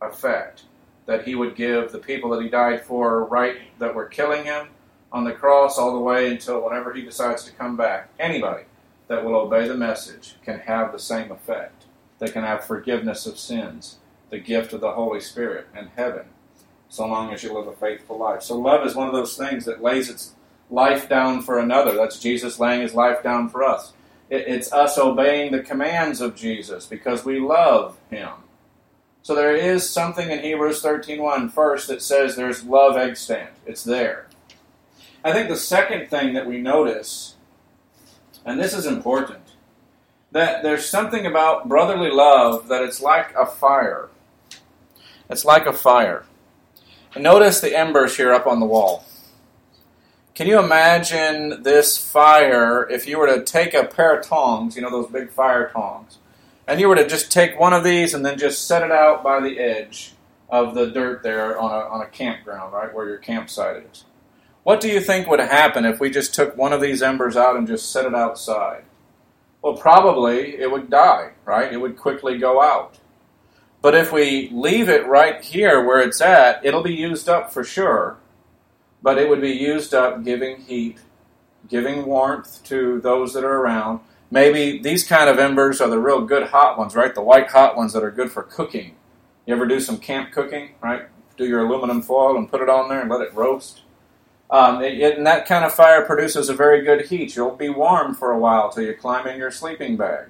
effect 0.02 0.64
that 1.06 1.26
he 1.26 1.34
would 1.34 1.56
give 1.56 1.92
the 1.92 1.98
people 1.98 2.28
that 2.28 2.42
he 2.42 2.50
died 2.50 2.82
for 2.82 3.24
right 3.24 3.56
that 3.78 3.94
were 3.94 4.04
killing 4.04 4.44
him 4.44 4.68
on 5.10 5.24
the 5.24 5.32
cross 5.32 5.78
all 5.78 5.94
the 5.94 5.98
way 5.98 6.30
until 6.30 6.62
whenever 6.62 6.92
he 6.92 7.00
decides 7.00 7.42
to 7.44 7.52
come 7.52 7.74
back. 7.74 8.10
Anybody 8.18 8.64
that 9.06 9.24
will 9.24 9.34
obey 9.34 9.66
the 9.66 9.74
message 9.74 10.34
can 10.44 10.58
have 10.58 10.92
the 10.92 10.98
same 10.98 11.32
effect. 11.32 11.86
They 12.18 12.28
can 12.28 12.44
have 12.44 12.64
forgiveness 12.64 13.24
of 13.24 13.38
sins, 13.38 13.96
the 14.28 14.40
gift 14.40 14.74
of 14.74 14.82
the 14.82 14.92
Holy 14.92 15.22
Spirit, 15.22 15.68
and 15.74 15.88
heaven 15.96 16.26
so 16.88 17.06
long 17.06 17.32
as 17.32 17.42
you 17.42 17.52
live 17.52 17.66
a 17.66 17.72
faithful 17.72 18.18
life. 18.18 18.42
So 18.42 18.58
love 18.58 18.86
is 18.86 18.94
one 18.94 19.06
of 19.08 19.14
those 19.14 19.36
things 19.36 19.64
that 19.66 19.82
lays 19.82 20.08
its 20.08 20.34
life 20.70 21.08
down 21.08 21.42
for 21.42 21.58
another. 21.58 21.94
That's 21.94 22.18
Jesus 22.18 22.58
laying 22.58 22.82
his 22.82 22.94
life 22.94 23.22
down 23.22 23.48
for 23.48 23.62
us. 23.64 23.92
it's 24.30 24.72
us 24.74 24.98
obeying 24.98 25.52
the 25.52 25.62
commands 25.62 26.20
of 26.20 26.36
Jesus 26.36 26.84
because 26.84 27.24
we 27.24 27.40
love 27.40 27.96
him. 28.10 28.28
So 29.22 29.34
there 29.34 29.56
is 29.56 29.88
something 29.88 30.30
in 30.30 30.40
Hebrews 30.40 30.82
13.1 30.82 31.50
first 31.50 31.88
that 31.88 32.02
says 32.02 32.36
there's 32.36 32.64
love 32.64 32.96
extant. 32.96 33.50
It's 33.66 33.84
there. 33.84 34.26
I 35.24 35.32
think 35.32 35.48
the 35.48 35.56
second 35.56 36.08
thing 36.08 36.34
that 36.34 36.46
we 36.46 36.60
notice, 36.60 37.36
and 38.44 38.60
this 38.60 38.74
is 38.74 38.86
important, 38.86 39.42
that 40.32 40.62
there's 40.62 40.88
something 40.88 41.26
about 41.26 41.68
brotherly 41.68 42.10
love 42.10 42.68
that 42.68 42.82
it's 42.82 43.00
like 43.00 43.34
a 43.34 43.46
fire. 43.46 44.08
It's 45.30 45.44
like 45.44 45.66
a 45.66 45.72
fire. 45.72 46.24
Notice 47.18 47.60
the 47.60 47.76
embers 47.76 48.16
here 48.16 48.32
up 48.32 48.46
on 48.46 48.60
the 48.60 48.66
wall. 48.66 49.04
Can 50.34 50.46
you 50.46 50.60
imagine 50.60 51.64
this 51.64 51.98
fire 51.98 52.88
if 52.88 53.08
you 53.08 53.18
were 53.18 53.26
to 53.26 53.44
take 53.44 53.74
a 53.74 53.84
pair 53.84 54.18
of 54.18 54.24
tongs, 54.24 54.76
you 54.76 54.82
know, 54.82 54.90
those 54.90 55.10
big 55.10 55.30
fire 55.30 55.68
tongs, 55.68 56.18
and 56.68 56.78
you 56.78 56.88
were 56.88 56.94
to 56.94 57.08
just 57.08 57.32
take 57.32 57.58
one 57.58 57.72
of 57.72 57.82
these 57.82 58.14
and 58.14 58.24
then 58.24 58.38
just 58.38 58.68
set 58.68 58.84
it 58.84 58.92
out 58.92 59.24
by 59.24 59.40
the 59.40 59.58
edge 59.58 60.12
of 60.48 60.74
the 60.74 60.86
dirt 60.86 61.22
there 61.22 61.58
on 61.58 61.70
a, 61.70 61.88
on 61.88 62.00
a 62.02 62.06
campground, 62.06 62.72
right, 62.72 62.94
where 62.94 63.08
your 63.08 63.18
campsite 63.18 63.84
is? 63.90 64.04
What 64.62 64.80
do 64.80 64.88
you 64.88 65.00
think 65.00 65.26
would 65.26 65.40
happen 65.40 65.84
if 65.84 65.98
we 65.98 66.10
just 66.10 66.34
took 66.34 66.56
one 66.56 66.72
of 66.72 66.80
these 66.80 67.02
embers 67.02 67.36
out 67.36 67.56
and 67.56 67.66
just 67.66 67.90
set 67.90 68.06
it 68.06 68.14
outside? 68.14 68.84
Well, 69.60 69.74
probably 69.74 70.56
it 70.56 70.70
would 70.70 70.88
die, 70.88 71.32
right? 71.44 71.72
It 71.72 71.78
would 71.78 71.96
quickly 71.96 72.38
go 72.38 72.62
out. 72.62 72.98
But 73.80 73.94
if 73.94 74.12
we 74.12 74.50
leave 74.52 74.88
it 74.88 75.06
right 75.06 75.42
here 75.42 75.84
where 75.84 76.00
it's 76.00 76.20
at, 76.20 76.64
it'll 76.64 76.82
be 76.82 76.94
used 76.94 77.28
up 77.28 77.52
for 77.52 77.62
sure. 77.62 78.18
But 79.02 79.18
it 79.18 79.28
would 79.28 79.40
be 79.40 79.52
used 79.52 79.94
up 79.94 80.24
giving 80.24 80.62
heat, 80.62 80.98
giving 81.68 82.06
warmth 82.06 82.64
to 82.64 83.00
those 83.00 83.32
that 83.34 83.44
are 83.44 83.60
around. 83.60 84.00
Maybe 84.30 84.78
these 84.78 85.06
kind 85.06 85.30
of 85.30 85.38
embers 85.38 85.80
are 85.80 85.88
the 85.88 86.00
real 86.00 86.22
good 86.22 86.48
hot 86.48 86.76
ones, 86.76 86.96
right? 86.96 87.14
The 87.14 87.22
white 87.22 87.48
hot 87.48 87.76
ones 87.76 87.92
that 87.92 88.02
are 88.02 88.10
good 88.10 88.32
for 88.32 88.42
cooking. 88.42 88.96
You 89.46 89.54
ever 89.54 89.66
do 89.66 89.80
some 89.80 89.98
camp 89.98 90.32
cooking, 90.32 90.74
right? 90.82 91.04
Do 91.36 91.46
your 91.46 91.64
aluminum 91.64 92.02
foil 92.02 92.36
and 92.36 92.50
put 92.50 92.60
it 92.60 92.68
on 92.68 92.88
there 92.88 93.00
and 93.00 93.08
let 93.08 93.22
it 93.22 93.32
roast. 93.32 93.82
Um, 94.50 94.82
it, 94.82 94.98
it, 94.98 95.16
and 95.18 95.26
that 95.26 95.46
kind 95.46 95.64
of 95.64 95.72
fire 95.72 96.04
produces 96.04 96.48
a 96.48 96.54
very 96.54 96.82
good 96.82 97.06
heat. 97.06 97.36
You'll 97.36 97.56
be 97.56 97.68
warm 97.68 98.14
for 98.14 98.32
a 98.32 98.38
while 98.38 98.70
till 98.70 98.82
you 98.82 98.94
climb 98.94 99.26
in 99.26 99.38
your 99.38 99.50
sleeping 99.50 99.96
bag. 99.96 100.28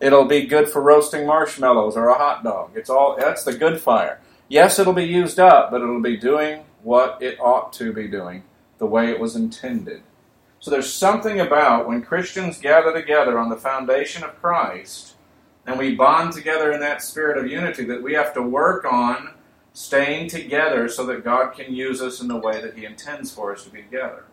It'll 0.00 0.24
be 0.24 0.46
good 0.46 0.68
for 0.68 0.80
roasting 0.80 1.26
marshmallows 1.26 1.96
or 1.96 2.08
a 2.08 2.18
hot 2.18 2.42
dog. 2.42 2.70
It's 2.74 2.90
all 2.90 3.16
that's 3.18 3.44
the 3.44 3.54
good 3.54 3.80
fire. 3.80 4.20
Yes, 4.48 4.78
it'll 4.78 4.92
be 4.92 5.04
used 5.04 5.38
up, 5.38 5.70
but 5.70 5.82
it'll 5.82 6.00
be 6.00 6.16
doing 6.16 6.64
what 6.82 7.22
it 7.22 7.38
ought 7.38 7.72
to 7.74 7.92
be 7.92 8.08
doing, 8.08 8.42
the 8.78 8.86
way 8.86 9.10
it 9.10 9.20
was 9.20 9.36
intended. 9.36 10.02
So 10.58 10.70
there's 10.70 10.92
something 10.92 11.40
about 11.40 11.86
when 11.86 12.02
Christians 12.02 12.58
gather 12.58 12.92
together 12.92 13.38
on 13.38 13.48
the 13.48 13.56
foundation 13.56 14.24
of 14.24 14.40
Christ 14.40 15.14
and 15.66 15.78
we 15.78 15.94
bond 15.94 16.32
together 16.32 16.72
in 16.72 16.80
that 16.80 17.02
spirit 17.02 17.38
of 17.38 17.50
unity 17.50 17.84
that 17.84 18.02
we 18.02 18.14
have 18.14 18.34
to 18.34 18.42
work 18.42 18.84
on 18.90 19.30
staying 19.72 20.28
together 20.28 20.88
so 20.88 21.06
that 21.06 21.24
God 21.24 21.52
can 21.52 21.72
use 21.72 22.02
us 22.02 22.20
in 22.20 22.28
the 22.28 22.36
way 22.36 22.60
that 22.60 22.76
He 22.76 22.84
intends 22.84 23.32
for 23.32 23.52
us 23.52 23.64
to 23.64 23.70
be 23.70 23.82
together. 23.82 24.24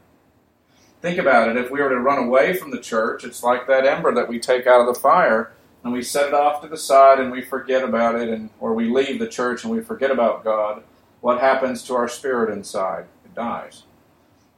Think 1.02 1.20
about 1.20 1.50
it. 1.50 1.58
If 1.58 1.70
we 1.70 1.80
were 1.80 1.90
to 1.90 2.00
run 2.00 2.24
away 2.24 2.54
from 2.54 2.72
the 2.72 2.80
church, 2.80 3.24
it's 3.24 3.44
like 3.44 3.68
that 3.68 3.86
ember 3.86 4.14
that 4.16 4.28
we 4.28 4.40
take 4.40 4.66
out 4.66 4.82
of 4.82 4.88
the 4.88 5.00
fire 5.00 5.52
and 5.84 5.94
we 5.94 6.02
set 6.02 6.28
it 6.28 6.34
off 6.34 6.62
to 6.62 6.68
the 6.68 6.78
side 6.78 7.20
and 7.20 7.32
we 7.32 7.42
forget 7.42 7.84
about 7.84 8.16
it, 8.16 8.30
and 8.30 8.50
or 8.60 8.74
we 8.74 8.90
leave 8.90 9.20
the 9.20 9.28
church 9.28 9.64
and 9.64 9.74
we 9.74 9.82
forget 9.82 10.12
about 10.12 10.44
God. 10.44 10.84
What 11.22 11.40
happens 11.40 11.84
to 11.84 11.96
our 11.96 12.08
spirit 12.08 12.52
inside? 12.54 13.06
It 13.26 13.34
dies. 13.36 13.84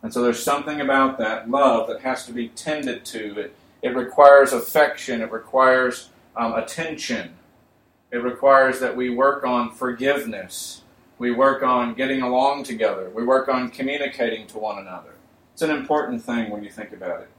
And 0.02 0.14
so 0.14 0.22
there's 0.22 0.42
something 0.42 0.80
about 0.82 1.18
that 1.18 1.50
love 1.50 1.88
that 1.88 2.02
has 2.02 2.26
to 2.26 2.34
be 2.34 2.50
tended 2.50 3.06
to. 3.06 3.40
It, 3.40 3.56
it 3.82 3.90
requires 3.90 4.54
affection. 4.54 5.22
It 5.22 5.32
requires 5.32 6.10
um, 6.36 6.54
attention. 6.54 7.36
It 8.12 8.18
requires 8.18 8.80
that 8.80 8.96
we 8.96 9.10
work 9.10 9.44
on 9.44 9.72
forgiveness. 9.72 10.82
We 11.18 11.32
work 11.32 11.64
on 11.64 11.96
getting 11.96 12.22
along 12.22 12.64
together. 12.64 13.10
We 13.10 13.26
work 13.26 13.50
on 13.50 13.70
communicating 13.70 14.48
to 14.48 14.58
one 14.58 14.80
another. 14.80 15.16
It's 15.54 15.62
an 15.62 15.70
important 15.70 16.24
thing 16.24 16.50
when 16.50 16.64
you 16.64 16.72
think 16.72 16.94
about 16.94 17.22
it. 17.22 17.30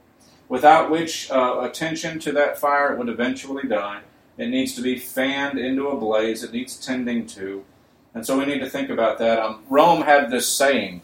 Without 0.51 0.91
which 0.91 1.31
uh, 1.31 1.61
attention 1.63 2.19
to 2.19 2.33
that 2.33 2.59
fire, 2.59 2.93
it 2.93 2.99
would 2.99 3.09
eventually 3.09 3.67
die. 3.67 4.03
It 4.37 4.49
needs 4.49 4.75
to 4.75 4.83
be 4.83 4.99
fanned 4.99 5.59
into 5.59 5.89
a 5.89 5.97
blaze. 5.97 6.45
It 6.45 6.53
needs 6.53 6.77
tending 6.77 7.27
to. 7.29 7.65
And 8.13 8.27
so 8.27 8.39
we 8.39 8.45
need 8.45 8.59
to 8.59 8.69
think 8.69 8.91
about 8.91 9.17
that. 9.19 9.39
Um, 9.39 9.63
Rome 9.71 10.03
had 10.03 10.31
this 10.31 10.47
saying 10.47 11.01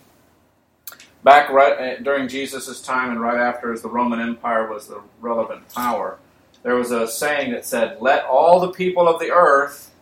back 1.24 1.48
right 1.48 1.72
uh, 1.72 2.02
during 2.02 2.28
Jesus' 2.28 2.82
time 2.82 3.10
and 3.10 3.20
right 3.22 3.40
after, 3.40 3.72
as 3.72 3.80
the 3.80 3.88
Roman 3.88 4.20
Empire 4.20 4.70
was 4.70 4.86
the 4.88 5.00
relevant 5.22 5.72
power 5.72 6.18
there 6.66 6.74
was 6.74 6.90
a 6.90 7.06
saying 7.06 7.52
that 7.52 7.64
said, 7.64 7.98
Let 8.00 8.24
all 8.24 8.58
the 8.58 8.72
people 8.72 9.06
of 9.06 9.20
the 9.20 9.30
earth 9.30 9.94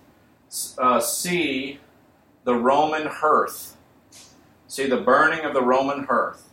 uh, 0.78 0.98
see 0.98 1.78
the 2.44 2.54
Roman 2.54 3.06
hearth, 3.06 3.76
see 4.66 4.86
the 4.86 4.96
burning 4.96 5.44
of 5.44 5.52
the 5.52 5.60
Roman 5.60 6.04
hearth. 6.04 6.48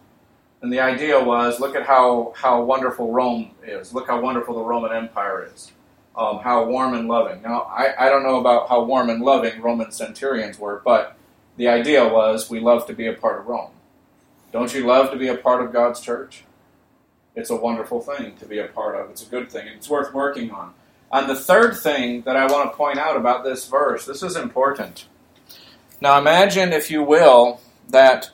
And 0.62 0.72
the 0.72 0.80
idea 0.80 1.24
was 1.24 1.60
look 1.60 1.76
at 1.76 1.86
how, 1.86 2.34
how 2.36 2.64
wonderful 2.64 3.12
Rome 3.12 3.52
is, 3.64 3.94
look 3.94 4.08
how 4.08 4.22
wonderful 4.22 4.56
the 4.56 4.64
Roman 4.64 4.92
Empire 4.92 5.50
is. 5.54 5.72
Um, 6.16 6.40
how 6.40 6.66
warm 6.66 6.94
and 6.94 7.08
loving. 7.08 7.42
Now, 7.42 7.62
I, 7.62 8.08
I 8.08 8.10
don't 8.10 8.24
know 8.24 8.42
about 8.42 8.68
how 8.68 8.84
warm 8.84 9.10
and 9.10 9.24
loving 9.24 9.62
Roman 9.62 9.92
centurions 9.94 10.60
were, 10.60 10.82
but 10.84 11.16
the 11.56 11.70
idea 11.70 12.06
was 12.06 12.50
we 12.50 12.60
love 12.60 12.86
to 12.88 12.94
be 12.94 13.08
a 13.08 13.14
part 13.14 13.40
of 13.40 13.48
Rome. 13.48 13.72
Don't 14.52 14.74
you 14.74 14.86
love 14.86 15.12
to 15.12 15.18
be 15.18 15.30
a 15.30 15.38
part 15.38 15.64
of 15.64 15.72
God's 15.72 16.02
church? 16.02 16.44
it's 17.36 17.50
a 17.50 17.56
wonderful 17.56 18.02
thing 18.02 18.36
to 18.38 18.46
be 18.46 18.60
a 18.60 18.68
part 18.68 18.96
of. 18.96 19.10
It's 19.10 19.26
a 19.26 19.30
good 19.30 19.50
thing. 19.50 19.68
It's 19.68 19.90
worth 19.90 20.14
working 20.14 20.52
on. 20.52 20.74
And 21.12 21.30
the 21.30 21.36
third 21.36 21.78
thing 21.78 22.22
that 22.24 22.36
I 22.36 22.46
want 22.46 22.72
to 22.72 22.78
point 22.78 22.98
out 22.98 23.18
about 23.18 23.44
this 23.44 23.68
verse, 23.68 24.06
this 24.06 24.24
is 24.24 24.36
important. 24.36 25.06
Now 26.00 26.18
imagine, 26.20 26.74
if 26.74 26.90
you 26.90 27.04
will, 27.04 27.62
that 27.90 28.32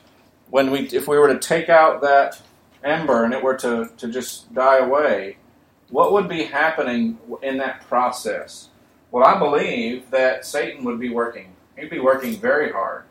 when 0.50 0.70
we 0.70 0.80
if 0.88 1.08
we 1.08 1.18
were 1.18 1.32
to 1.32 1.38
take 1.38 1.68
out 1.68 2.00
that 2.02 2.40
ember 2.84 3.24
and 3.24 3.34
it 3.34 3.42
were 3.42 3.56
to, 3.56 3.90
to 3.96 4.08
just 4.08 4.52
die 4.54 4.78
away, 4.78 5.36
what 5.90 6.12
would 6.12 6.28
be 6.28 6.44
happening 6.44 7.18
in 7.42 7.58
that 7.58 7.86
process? 7.88 8.68
Well, 9.10 9.24
I 9.24 9.38
believe 9.38 10.10
that 10.10 10.44
Satan 10.44 10.84
would 10.84 11.00
be 11.00 11.08
working. 11.08 11.54
He'd 11.76 11.90
be 11.90 11.98
working 11.98 12.36
very 12.36 12.72
hard 12.72 13.04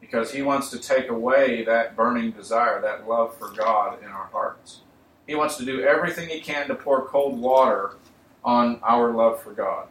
because 0.00 0.30
he 0.32 0.42
wants 0.42 0.70
to 0.70 0.78
take 0.78 1.08
away 1.08 1.64
that 1.64 1.96
burning 1.96 2.30
desire, 2.30 2.80
that 2.82 3.08
love 3.08 3.36
for 3.36 3.50
God 3.50 4.02
in 4.02 4.08
our 4.08 4.26
hearts. 4.26 4.82
He 5.26 5.34
wants 5.34 5.56
to 5.56 5.64
do 5.64 5.82
everything 5.82 6.28
he 6.28 6.40
can 6.40 6.68
to 6.68 6.74
pour 6.74 7.06
cold 7.06 7.40
water 7.40 7.96
on 8.44 8.78
our 8.82 9.12
love 9.12 9.42
for 9.42 9.52
God, 9.52 9.88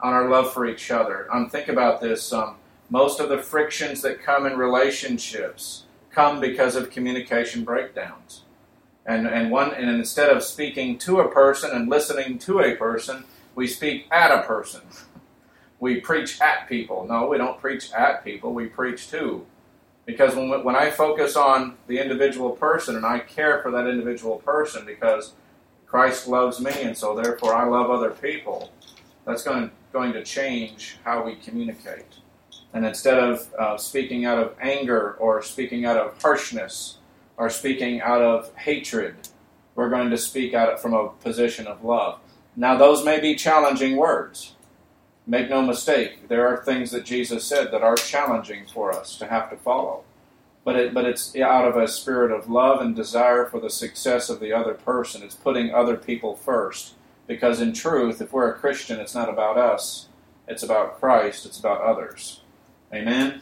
on 0.00 0.12
our 0.14 0.28
love 0.28 0.52
for 0.52 0.66
each 0.66 0.90
other. 0.90 1.26
Um, 1.34 1.50
think 1.50 1.68
about 1.68 2.00
this. 2.00 2.32
Um, 2.32 2.56
most 2.88 3.18
of 3.18 3.28
the 3.28 3.38
frictions 3.38 4.00
that 4.02 4.22
come 4.22 4.46
in 4.46 4.56
relationships 4.56 5.85
come 6.16 6.40
because 6.40 6.74
of 6.76 6.90
communication 6.90 7.62
breakdowns. 7.62 8.42
And, 9.04 9.28
and, 9.28 9.50
one, 9.50 9.74
and 9.74 9.90
instead 9.90 10.30
of 10.30 10.42
speaking 10.42 10.96
to 11.00 11.20
a 11.20 11.30
person 11.30 11.70
and 11.72 11.90
listening 11.90 12.38
to 12.40 12.60
a 12.60 12.74
person, 12.74 13.24
we 13.54 13.66
speak 13.66 14.06
at 14.10 14.32
a 14.32 14.42
person. 14.42 14.80
We 15.78 16.00
preach 16.00 16.40
at 16.40 16.70
people. 16.70 17.06
No, 17.06 17.28
we 17.28 17.36
don't 17.36 17.60
preach 17.60 17.92
at 17.92 18.24
people, 18.24 18.54
we 18.54 18.64
preach 18.64 19.10
to. 19.10 19.44
Because 20.06 20.34
when, 20.34 20.64
when 20.64 20.74
I 20.74 20.90
focus 20.90 21.36
on 21.36 21.76
the 21.86 21.98
individual 21.98 22.50
person 22.50 22.96
and 22.96 23.04
I 23.04 23.18
care 23.18 23.60
for 23.60 23.70
that 23.72 23.86
individual 23.86 24.36
person 24.36 24.86
because 24.86 25.34
Christ 25.86 26.28
loves 26.28 26.60
me 26.60 26.72
and 26.82 26.96
so 26.96 27.14
therefore 27.14 27.54
I 27.54 27.66
love 27.68 27.90
other 27.90 28.10
people, 28.10 28.72
that's 29.26 29.44
going, 29.44 29.70
going 29.92 30.14
to 30.14 30.24
change 30.24 30.96
how 31.04 31.24
we 31.24 31.36
communicate. 31.36 32.06
And 32.72 32.84
instead 32.84 33.18
of 33.18 33.52
uh, 33.58 33.76
speaking 33.76 34.24
out 34.24 34.38
of 34.38 34.54
anger 34.60 35.12
or 35.14 35.42
speaking 35.42 35.84
out 35.84 35.96
of 35.96 36.20
harshness 36.20 36.98
or 37.36 37.48
speaking 37.50 38.00
out 38.00 38.22
of 38.22 38.54
hatred, 38.56 39.14
we're 39.74 39.90
going 39.90 40.10
to 40.10 40.18
speak 40.18 40.54
out 40.54 40.80
from 40.80 40.94
a 40.94 41.08
position 41.08 41.66
of 41.66 41.84
love. 41.84 42.18
Now, 42.56 42.76
those 42.76 43.04
may 43.04 43.20
be 43.20 43.34
challenging 43.34 43.96
words. 43.96 44.54
Make 45.26 45.50
no 45.50 45.60
mistake, 45.60 46.28
there 46.28 46.46
are 46.46 46.62
things 46.62 46.92
that 46.92 47.04
Jesus 47.04 47.44
said 47.44 47.72
that 47.72 47.82
are 47.82 47.96
challenging 47.96 48.64
for 48.66 48.92
us 48.92 49.18
to 49.18 49.26
have 49.26 49.50
to 49.50 49.56
follow. 49.56 50.04
But, 50.64 50.76
it, 50.76 50.94
but 50.94 51.04
it's 51.04 51.36
out 51.36 51.66
of 51.66 51.76
a 51.76 51.88
spirit 51.88 52.30
of 52.30 52.48
love 52.48 52.80
and 52.80 52.94
desire 52.94 53.44
for 53.46 53.60
the 53.60 53.70
success 53.70 54.28
of 54.28 54.40
the 54.40 54.52
other 54.52 54.74
person. 54.74 55.22
It's 55.22 55.34
putting 55.34 55.74
other 55.74 55.96
people 55.96 56.36
first. 56.36 56.94
Because 57.26 57.60
in 57.60 57.72
truth, 57.72 58.20
if 58.20 58.32
we're 58.32 58.50
a 58.50 58.54
Christian, 58.54 59.00
it's 59.00 59.14
not 59.14 59.28
about 59.28 59.58
us, 59.58 60.08
it's 60.46 60.62
about 60.62 61.00
Christ, 61.00 61.44
it's 61.44 61.58
about 61.58 61.80
others. 61.80 62.40
Amen? 62.96 63.40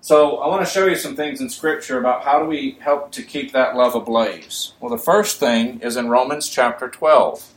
So 0.00 0.36
I 0.38 0.48
want 0.48 0.64
to 0.64 0.70
show 0.70 0.86
you 0.86 0.94
some 0.94 1.16
things 1.16 1.40
in 1.40 1.48
Scripture 1.48 1.98
about 1.98 2.24
how 2.24 2.38
do 2.38 2.46
we 2.46 2.78
help 2.80 3.10
to 3.12 3.22
keep 3.22 3.52
that 3.52 3.74
love 3.74 3.94
ablaze. 3.94 4.74
Well, 4.80 4.90
the 4.90 5.02
first 5.02 5.40
thing 5.40 5.80
is 5.80 5.96
in 5.96 6.08
Romans 6.08 6.48
chapter 6.48 6.88
12. 6.88 7.52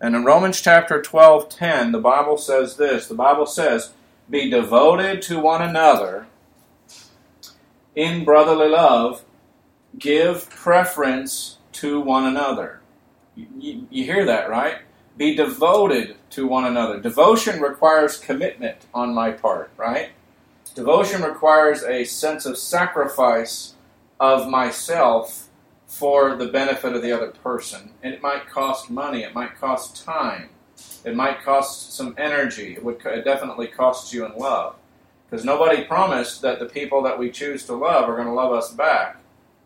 And 0.00 0.14
in 0.14 0.24
Romans 0.24 0.60
chapter 0.60 1.02
12, 1.02 1.48
10, 1.48 1.92
the 1.92 1.98
Bible 1.98 2.36
says 2.36 2.76
this 2.76 3.08
the 3.08 3.14
Bible 3.14 3.46
says, 3.46 3.92
Be 4.30 4.48
devoted 4.48 5.22
to 5.22 5.40
one 5.40 5.62
another 5.62 6.26
in 7.96 8.24
brotherly 8.24 8.68
love, 8.68 9.24
give 9.98 10.48
preference 10.50 11.58
to 11.72 12.00
one 12.00 12.24
another. 12.24 12.80
You, 13.34 13.86
you, 13.90 14.04
hear 14.04 14.24
that, 14.24 14.48
right? 14.48 14.78
Be 15.16 15.34
devoted 15.34 16.16
to 16.30 16.46
one 16.46 16.64
another. 16.64 17.00
Devotion 17.00 17.60
requires 17.60 18.16
commitment 18.18 18.86
on 18.94 19.14
my 19.14 19.32
part, 19.32 19.72
right? 19.76 20.10
Devotion 20.78 21.22
requires 21.22 21.82
a 21.82 22.04
sense 22.04 22.46
of 22.46 22.56
sacrifice 22.56 23.74
of 24.20 24.48
myself 24.48 25.48
for 25.88 26.36
the 26.36 26.46
benefit 26.46 26.92
of 26.94 27.02
the 27.02 27.10
other 27.10 27.32
person. 27.32 27.90
And 28.00 28.14
it 28.14 28.22
might 28.22 28.48
cost 28.48 28.88
money, 28.88 29.24
it 29.24 29.34
might 29.34 29.58
cost 29.58 30.04
time, 30.04 30.50
it 31.04 31.16
might 31.16 31.42
cost 31.42 31.94
some 31.94 32.14
energy, 32.16 32.74
it 32.74 32.84
would 32.84 33.04
it 33.06 33.24
definitely 33.24 33.66
cost 33.66 34.12
you 34.12 34.24
in 34.24 34.36
love. 34.36 34.76
Because 35.28 35.44
nobody 35.44 35.82
promised 35.82 36.42
that 36.42 36.60
the 36.60 36.66
people 36.66 37.02
that 37.02 37.18
we 37.18 37.32
choose 37.32 37.66
to 37.66 37.74
love 37.74 38.08
are 38.08 38.14
going 38.14 38.28
to 38.28 38.32
love 38.32 38.52
us 38.52 38.72
back. 38.72 39.18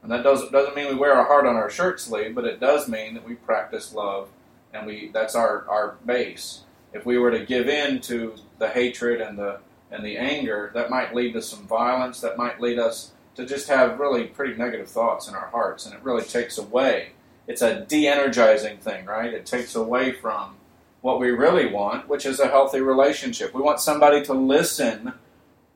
And 0.02 0.10
that 0.10 0.22
doesn't, 0.22 0.50
doesn't 0.50 0.74
mean 0.74 0.88
we 0.88 0.94
wear 0.94 1.12
our 1.12 1.26
heart 1.26 1.44
on 1.44 1.56
our 1.56 1.68
shirt 1.68 2.00
sleeve, 2.00 2.34
but 2.34 2.46
it 2.46 2.58
does 2.58 2.88
mean 2.88 3.12
that 3.12 3.28
we 3.28 3.34
practice 3.34 3.92
love, 3.92 4.30
and 4.72 4.86
we 4.86 5.10
that's 5.12 5.34
our, 5.34 5.66
our 5.68 5.96
base. 6.06 6.62
If 6.94 7.04
we 7.04 7.18
were 7.18 7.32
to 7.32 7.44
give 7.44 7.68
in 7.68 8.00
to 8.02 8.34
the 8.58 8.70
hatred 8.70 9.20
and 9.20 9.38
the 9.38 9.60
and 9.92 10.04
the 10.04 10.16
anger, 10.16 10.70
that 10.74 10.90
might 10.90 11.14
lead 11.14 11.34
to 11.34 11.42
some 11.42 11.66
violence, 11.66 12.20
that 12.20 12.38
might 12.38 12.60
lead 12.60 12.78
us 12.78 13.12
to 13.34 13.46
just 13.46 13.68
have 13.68 14.00
really 14.00 14.24
pretty 14.24 14.56
negative 14.56 14.88
thoughts 14.88 15.28
in 15.28 15.34
our 15.34 15.48
hearts, 15.48 15.86
and 15.86 15.94
it 15.94 16.02
really 16.02 16.24
takes 16.24 16.58
away. 16.58 17.10
It's 17.46 17.62
a 17.62 17.84
de 17.84 18.06
energizing 18.06 18.78
thing, 18.78 19.04
right? 19.04 19.32
It 19.32 19.46
takes 19.46 19.74
away 19.74 20.12
from 20.12 20.56
what 21.00 21.20
we 21.20 21.30
really 21.30 21.66
want, 21.66 22.08
which 22.08 22.24
is 22.24 22.40
a 22.40 22.48
healthy 22.48 22.80
relationship. 22.80 23.54
We 23.54 23.62
want 23.62 23.80
somebody 23.80 24.22
to 24.24 24.32
listen 24.32 25.14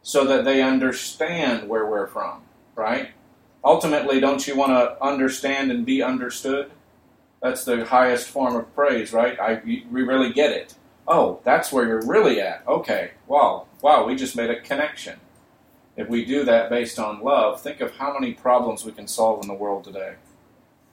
so 0.02 0.24
that 0.24 0.44
they 0.44 0.62
understand 0.62 1.68
where 1.68 1.86
we're 1.86 2.06
from, 2.06 2.42
right? 2.74 3.10
Ultimately, 3.64 4.20
don't 4.20 4.46
you 4.46 4.56
want 4.56 4.70
to 4.70 5.02
understand 5.02 5.72
and 5.72 5.84
be 5.84 6.02
understood? 6.02 6.70
That's 7.42 7.64
the 7.64 7.84
highest 7.84 8.28
form 8.28 8.54
of 8.54 8.72
praise, 8.74 9.12
right? 9.12 9.38
I, 9.40 9.60
we 9.64 9.84
really 9.90 10.32
get 10.32 10.52
it. 10.52 10.74
Oh, 11.08 11.40
that's 11.44 11.72
where 11.72 11.86
you're 11.86 12.06
really 12.06 12.40
at. 12.40 12.64
Okay, 12.66 13.12
wow, 13.26 13.66
wow, 13.82 14.04
we 14.06 14.16
just 14.16 14.36
made 14.36 14.50
a 14.50 14.60
connection. 14.60 15.20
If 15.96 16.08
we 16.08 16.24
do 16.24 16.44
that 16.44 16.68
based 16.70 16.98
on 16.98 17.22
love, 17.22 17.60
think 17.60 17.80
of 17.80 17.96
how 17.96 18.12
many 18.12 18.34
problems 18.34 18.84
we 18.84 18.92
can 18.92 19.06
solve 19.08 19.42
in 19.42 19.48
the 19.48 19.54
world 19.54 19.84
today. 19.84 20.14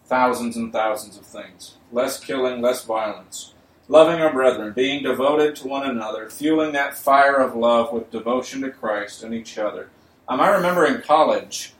Thousands 0.06 0.56
and 0.58 0.72
thousands 0.72 1.18
of 1.18 1.26
things. 1.26 1.76
Less 1.92 2.20
killing, 2.20 2.62
less 2.62 2.86
violence. 2.86 3.54
loving 3.88 4.22
our 4.22 4.32
brethren, 4.32 4.74
being 4.74 5.04
devoted 5.04 5.56
to 5.58 5.68
one 5.68 5.88
another, 5.90 6.30
fueling 6.30 6.72
that 6.74 6.98
fire 6.98 7.38
of 7.38 7.56
love 7.56 7.92
with 7.92 8.12
devotion 8.12 8.62
to 8.62 8.70
Christ 8.72 9.24
and 9.24 9.34
each 9.34 9.58
other. 9.58 9.90
Um, 10.28 10.40
I 10.40 10.50
remember 10.50 10.86
in 10.86 11.02
college, 11.02 11.74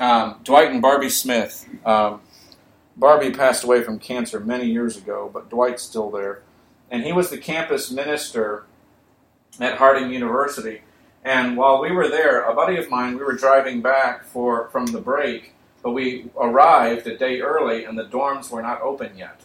um, 0.00 0.40
Dwight 0.44 0.70
and 0.70 0.80
Barbie 0.80 1.10
Smith. 1.10 1.68
Um, 1.84 2.20
Barbie 2.96 3.32
passed 3.32 3.64
away 3.64 3.82
from 3.82 3.98
cancer 3.98 4.40
many 4.40 4.66
years 4.66 4.96
ago, 4.96 5.30
but 5.32 5.50
Dwight's 5.50 5.82
still 5.82 6.10
there. 6.10 6.42
And 6.90 7.04
he 7.04 7.12
was 7.12 7.30
the 7.30 7.38
campus 7.38 7.90
minister 7.90 8.64
at 9.60 9.78
Harding 9.78 10.10
University. 10.10 10.82
And 11.24 11.56
while 11.56 11.80
we 11.80 11.90
were 11.90 12.08
there, 12.08 12.42
a 12.42 12.54
buddy 12.54 12.78
of 12.78 12.90
mine, 12.90 13.18
we 13.18 13.24
were 13.24 13.34
driving 13.34 13.82
back 13.82 14.24
for 14.24 14.68
from 14.68 14.86
the 14.86 15.00
break, 15.00 15.54
but 15.82 15.92
we 15.92 16.30
arrived 16.36 17.06
a 17.06 17.16
day 17.16 17.40
early 17.40 17.84
and 17.84 17.98
the 17.98 18.04
dorms 18.04 18.50
were 18.50 18.62
not 18.62 18.80
open 18.80 19.16
yet. 19.16 19.42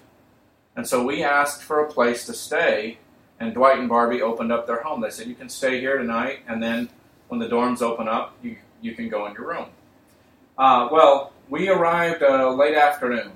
And 0.76 0.88
so 0.88 1.06
we 1.06 1.24
asked 1.24 1.64
for 1.64 1.84
a 1.84 1.92
place 1.92 2.26
to 2.26 2.34
stay, 2.34 2.98
and 3.40 3.54
Dwight 3.54 3.78
and 3.80 3.90
Barbie 3.90 4.22
opened 4.22 4.52
up 4.52 4.66
their 4.66 4.82
home. 4.82 5.02
They 5.02 5.12
said, 5.12 5.28
You 5.28 5.36
can 5.36 5.50
stay 5.50 5.80
here 5.80 5.98
tonight, 5.98 6.40
and 6.48 6.64
then 6.64 6.90
when 7.28 7.40
the 7.40 7.48
dorms 7.48 7.82
open 7.82 8.08
up, 8.08 8.36
you, 8.42 8.58
you 8.82 8.96
can 8.96 9.10
go 9.10 9.28
in 9.28 9.34
your 9.34 9.48
room. 9.48 9.68
Uh, 10.58 10.88
well, 10.92 11.34
we 11.50 11.70
arrived 11.70 12.24
uh, 12.24 12.52
late 12.54 12.76
afternoon, 12.76 13.32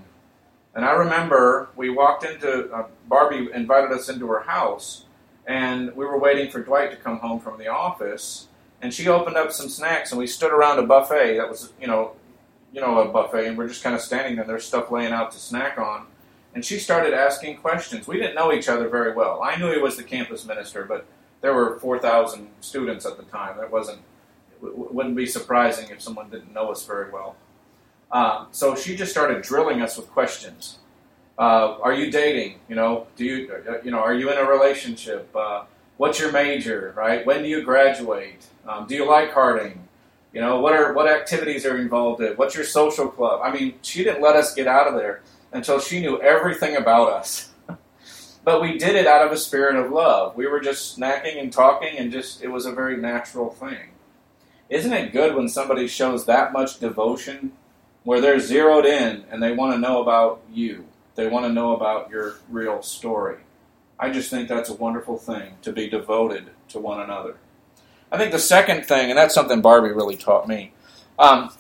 and 0.78 0.86
I 0.86 0.92
remember 0.92 1.70
we 1.76 1.90
walked 1.90 2.24
into, 2.24 2.72
uh, 2.72 2.86
Barbie 3.08 3.50
invited 3.52 3.92
us 3.92 4.10
into 4.10 4.28
her 4.28 4.42
house, 4.42 5.06
and 5.48 5.92
we 5.96 6.06
were 6.06 6.20
waiting 6.20 6.52
for 6.52 6.62
Dwight 6.62 6.92
to 6.92 6.98
come 6.98 7.18
home 7.18 7.40
from 7.40 7.58
the 7.58 7.68
office, 7.68 8.48
and 8.80 8.94
she 8.94 9.08
opened 9.08 9.38
up 9.38 9.52
some 9.52 9.70
snacks, 9.70 10.12
and 10.12 10.20
we 10.20 10.28
stood 10.28 10.52
around 10.52 10.78
a 10.78 10.84
buffet 10.84 11.38
that 11.38 11.50
was, 11.50 11.74
you 11.82 11.88
know, 11.88 12.12
you 12.72 12.80
know, 12.80 13.00
a 13.00 13.10
buffet, 13.10 13.48
and 13.48 13.58
we're 13.58 13.68
just 13.68 13.82
kind 13.82 13.96
of 13.96 14.02
standing 14.02 14.36
there. 14.36 14.46
There's 14.46 14.66
stuff 14.66 14.92
laying 14.92 15.14
out 15.14 15.32
to 15.32 15.40
snack 15.40 15.80
on, 15.80 16.06
and 16.54 16.64
she 16.64 16.78
started 16.78 17.12
asking 17.12 17.58
questions. 17.58 18.08
We 18.08 18.18
didn't 18.18 18.36
know 18.36 18.54
each 18.54 18.70
other 18.70 18.88
very 18.88 19.14
well. 19.14 19.42
I 19.42 19.56
knew 19.56 19.72
he 19.72 19.80
was 19.80 19.98
the 19.98 20.04
campus 20.04 20.46
minister, 20.46 20.84
but 20.84 21.08
there 21.42 21.56
were 21.56 21.80
4,000 21.80 22.50
students 22.62 23.04
at 23.04 23.18
the 23.18 23.24
time. 23.24 23.60
It 23.60 23.72
wasn't, 23.72 24.02
it 24.62 24.78
wouldn't 24.78 25.16
be 25.16 25.26
surprising 25.26 25.90
if 25.90 26.04
someone 26.04 26.30
didn't 26.30 26.54
know 26.54 26.70
us 26.70 26.86
very 26.86 27.10
well. 27.10 27.36
Um, 28.12 28.48
so 28.52 28.76
she 28.76 28.96
just 28.96 29.12
started 29.12 29.42
drilling 29.42 29.82
us 29.82 29.98
with 29.98 30.10
questions. 30.10 30.80
Uh, 31.38 31.78
are 31.82 31.94
you 31.94 32.10
dating? 32.10 32.60
You 32.68 32.76
know, 32.76 33.08
do 33.16 33.26
you, 33.26 33.54
uh, 33.70 33.78
you 33.84 33.92
know, 33.92 34.00
are 34.00 34.14
you 34.14 34.32
in 34.32 34.38
a 34.38 34.46
relationship? 34.46 35.30
Uh, 35.36 35.66
what's 35.98 36.20
your 36.20 36.32
major? 36.32 36.94
Right? 36.96 37.26
When 37.26 37.44
do 37.44 37.50
you 37.50 37.64
graduate? 37.64 38.46
Um, 38.68 38.88
do 38.88 38.96
you 38.96 39.08
like 39.08 39.34
karting? 39.34 39.78
You 40.34 40.42
know, 40.42 40.60
what 40.60 40.74
are 40.74 40.94
what 40.94 41.08
activities 41.08 41.66
are 41.66 41.78
involved 41.78 42.22
in? 42.22 42.34
What's 42.34 42.56
your 42.56 42.66
social 42.66 43.08
club? 43.08 43.42
I 43.44 43.52
mean, 43.52 43.76
she 43.82 44.04
didn't 44.04 44.22
let 44.22 44.36
us 44.36 44.54
get 44.54 44.68
out 44.68 44.88
of 44.88 44.96
there 44.96 45.22
until 45.52 45.80
she 45.80 46.00
knew 46.00 46.22
everything 46.22 46.76
about 46.76 47.12
us. 47.12 47.52
but 48.44 48.62
we 48.62 48.78
did 48.78 48.96
it 48.96 49.08
out 49.08 49.26
of 49.26 49.32
a 49.32 49.38
spirit 49.38 49.76
of 49.76 49.92
love. 49.92 50.36
We 50.36 50.48
were 50.48 50.60
just 50.60 50.98
snacking 50.98 51.40
and 51.40 51.52
talking, 51.52 51.98
and 51.98 52.12
just 52.12 52.44
it 52.44 52.50
was 52.50 52.66
a 52.66 52.72
very 52.72 52.98
natural 52.98 53.50
thing. 53.50 53.92
Isn't 54.70 54.94
it 54.94 55.14
good 55.14 55.36
when 55.36 55.48
somebody 55.48 55.88
shows 55.88 56.26
that 56.26 56.52
much 56.52 56.80
devotion, 56.80 57.54
where 58.08 58.22
they're 58.22 58.40
zeroed 58.40 58.86
in 58.86 59.26
and 59.30 59.44
they 59.44 59.52
want 59.52 59.74
to 59.74 59.78
know 59.78 60.02
about 60.02 60.40
you? 60.50 60.86
They 61.16 61.28
want 61.28 61.46
to 61.46 61.52
know 61.52 61.76
about 61.76 62.10
your 62.10 62.36
real 62.50 62.82
story. 62.82 63.36
I 64.00 64.12
just 64.12 64.30
think 64.30 64.48
that's 64.48 64.70
a 64.70 64.74
wonderful 64.74 65.18
thing 65.18 65.56
to 65.64 65.74
be 65.74 65.90
devoted 65.90 66.52
to 66.70 66.80
one 66.80 67.02
another. 67.02 67.36
I 68.10 68.18
think 68.18 68.32
the 68.32 68.40
second 68.40 68.86
thing, 68.86 69.10
and 69.10 69.18
that's 69.18 69.36
something 69.36 69.60
Barbie 69.60 69.90
really 69.90 70.16
taught 70.16 70.48
me, 70.48 70.72
um, 71.20 71.52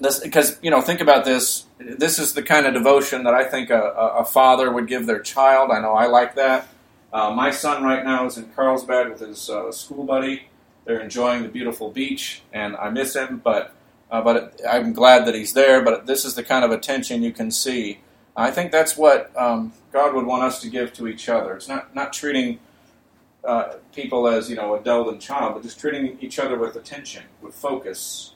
because 0.00 0.58
you 0.60 0.72
know 0.72 0.80
think 0.80 1.00
about 1.00 1.24
this 1.24 1.66
this 1.78 2.18
is 2.18 2.34
the 2.34 2.42
kind 2.42 2.66
of 2.66 2.74
devotion 2.74 3.24
that 3.24 3.32
i 3.32 3.42
think 3.42 3.70
a, 3.70 3.80
a 3.80 4.24
father 4.26 4.70
would 4.70 4.86
give 4.86 5.06
their 5.06 5.20
child 5.20 5.70
i 5.70 5.80
know 5.80 5.94
i 5.94 6.06
like 6.06 6.34
that 6.34 6.68
uh, 7.14 7.30
my 7.30 7.50
son 7.50 7.82
right 7.82 8.04
now 8.04 8.26
is 8.26 8.36
in 8.36 8.44
carlsbad 8.50 9.08
with 9.08 9.20
his 9.20 9.48
uh, 9.48 9.72
school 9.72 10.04
buddy 10.04 10.48
they're 10.84 11.00
enjoying 11.00 11.42
the 11.42 11.48
beautiful 11.48 11.90
beach 11.90 12.42
and 12.52 12.76
i 12.76 12.90
miss 12.90 13.16
him 13.16 13.40
but 13.42 13.74
uh, 14.10 14.20
but 14.20 14.60
i'm 14.68 14.92
glad 14.92 15.26
that 15.26 15.34
he's 15.34 15.52
there 15.52 15.82
but 15.82 16.06
this 16.06 16.24
is 16.24 16.34
the 16.34 16.42
kind 16.42 16.64
of 16.64 16.70
attention 16.70 17.22
you 17.22 17.32
can 17.32 17.50
see 17.50 18.00
i 18.36 18.50
think 18.50 18.72
that's 18.72 18.96
what 18.96 19.30
um, 19.36 19.72
god 19.92 20.14
would 20.14 20.26
want 20.26 20.42
us 20.42 20.60
to 20.60 20.68
give 20.68 20.92
to 20.92 21.06
each 21.06 21.28
other 21.28 21.54
it's 21.54 21.68
not 21.68 21.94
not 21.94 22.12
treating 22.12 22.58
uh, 23.44 23.74
people 23.94 24.26
as 24.26 24.50
you 24.50 24.56
know 24.56 24.74
adult 24.74 25.08
and 25.08 25.20
child 25.20 25.54
but 25.54 25.62
just 25.62 25.78
treating 25.78 26.18
each 26.20 26.38
other 26.38 26.58
with 26.58 26.74
attention 26.76 27.22
with 27.40 27.54
focus 27.54 28.32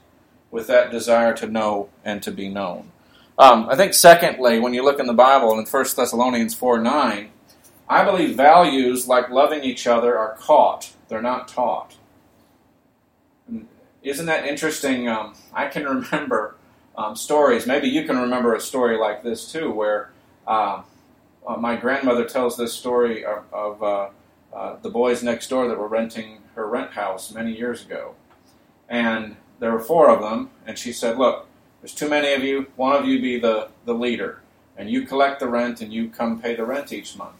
with 0.51 0.67
that 0.67 0.91
desire 0.91 1.35
to 1.35 1.47
know 1.47 1.89
and 2.05 2.23
to 2.23 2.31
be 2.31 2.49
known. 2.49 2.91
Um, 3.39 3.69
I 3.69 3.77
think, 3.77 3.95
secondly, 3.95 4.59
when 4.59 4.75
you 4.75 4.85
look 4.85 5.01
in 5.01 5.07
the 5.07 5.15
Bible 5.15 5.59
in 5.59 5.65
1 5.65 5.85
Thessalonians 5.97 6.55
4 6.55 6.79
9, 6.79 7.31
I 7.89 8.05
believe 8.05 8.37
values 8.37 9.09
like 9.09 9.31
loving 9.31 9.65
each 9.65 9.87
other 9.87 10.19
are 10.19 10.37
caught, 10.39 10.93
they're 11.09 11.23
not 11.23 11.49
taught. 11.49 11.97
Isn't 14.03 14.27
that 14.27 14.47
interesting? 14.47 15.09
Um, 15.09 15.35
I 15.53 15.67
can 15.67 15.85
remember 15.85 16.57
um, 16.97 17.17
stories, 17.17 17.67
maybe 17.67 17.89
you 17.89 18.05
can 18.05 18.19
remember 18.19 18.55
a 18.55 18.61
story 18.61 18.99
like 18.99 19.23
this 19.23 19.51
too, 19.51 19.71
where 19.71 20.11
uh, 20.47 20.83
uh, 21.47 21.57
my 21.57 21.77
grandmother 21.77 22.25
tells 22.25 22.57
this 22.57 22.75
story 22.75 23.25
of, 23.25 23.45
of 23.53 23.83
uh, 23.83 24.09
uh 24.53 24.77
the 24.83 24.91
boys 24.91 25.23
next 25.23 25.49
door 25.49 25.69
that 25.69 25.79
were 25.79 25.89
renting 25.89 26.39
her 26.55 26.67
rent 26.67 26.93
house 26.93 27.33
many 27.33 27.57
years 27.57 27.85
ago. 27.85 28.15
And 28.89 29.37
there 29.61 29.73
were 29.73 29.81
four 29.81 30.11
of 30.11 30.21
them, 30.21 30.51
and 30.67 30.79
she 30.79 30.93
said, 30.93 31.17
Look, 31.17 31.47
there's 31.81 31.95
too 31.95 32.09
many 32.09 32.35
of 32.35 32.43
you. 32.43 32.67
One 32.77 32.95
of 32.95 33.07
you 33.07 33.21
be 33.21 33.39
the, 33.39 33.69
the 33.85 33.95
leader, 33.95 34.41
and 34.77 34.91
you 34.91 35.07
collect 35.07 35.41
the 35.41 35.49
rent, 35.49 35.81
and 35.81 35.93
you 35.93 36.09
come 36.09 36.43
pay 36.43 36.57
the 36.57 36.65
rent 36.65 36.93
each 36.93 37.17
month. 37.17 37.37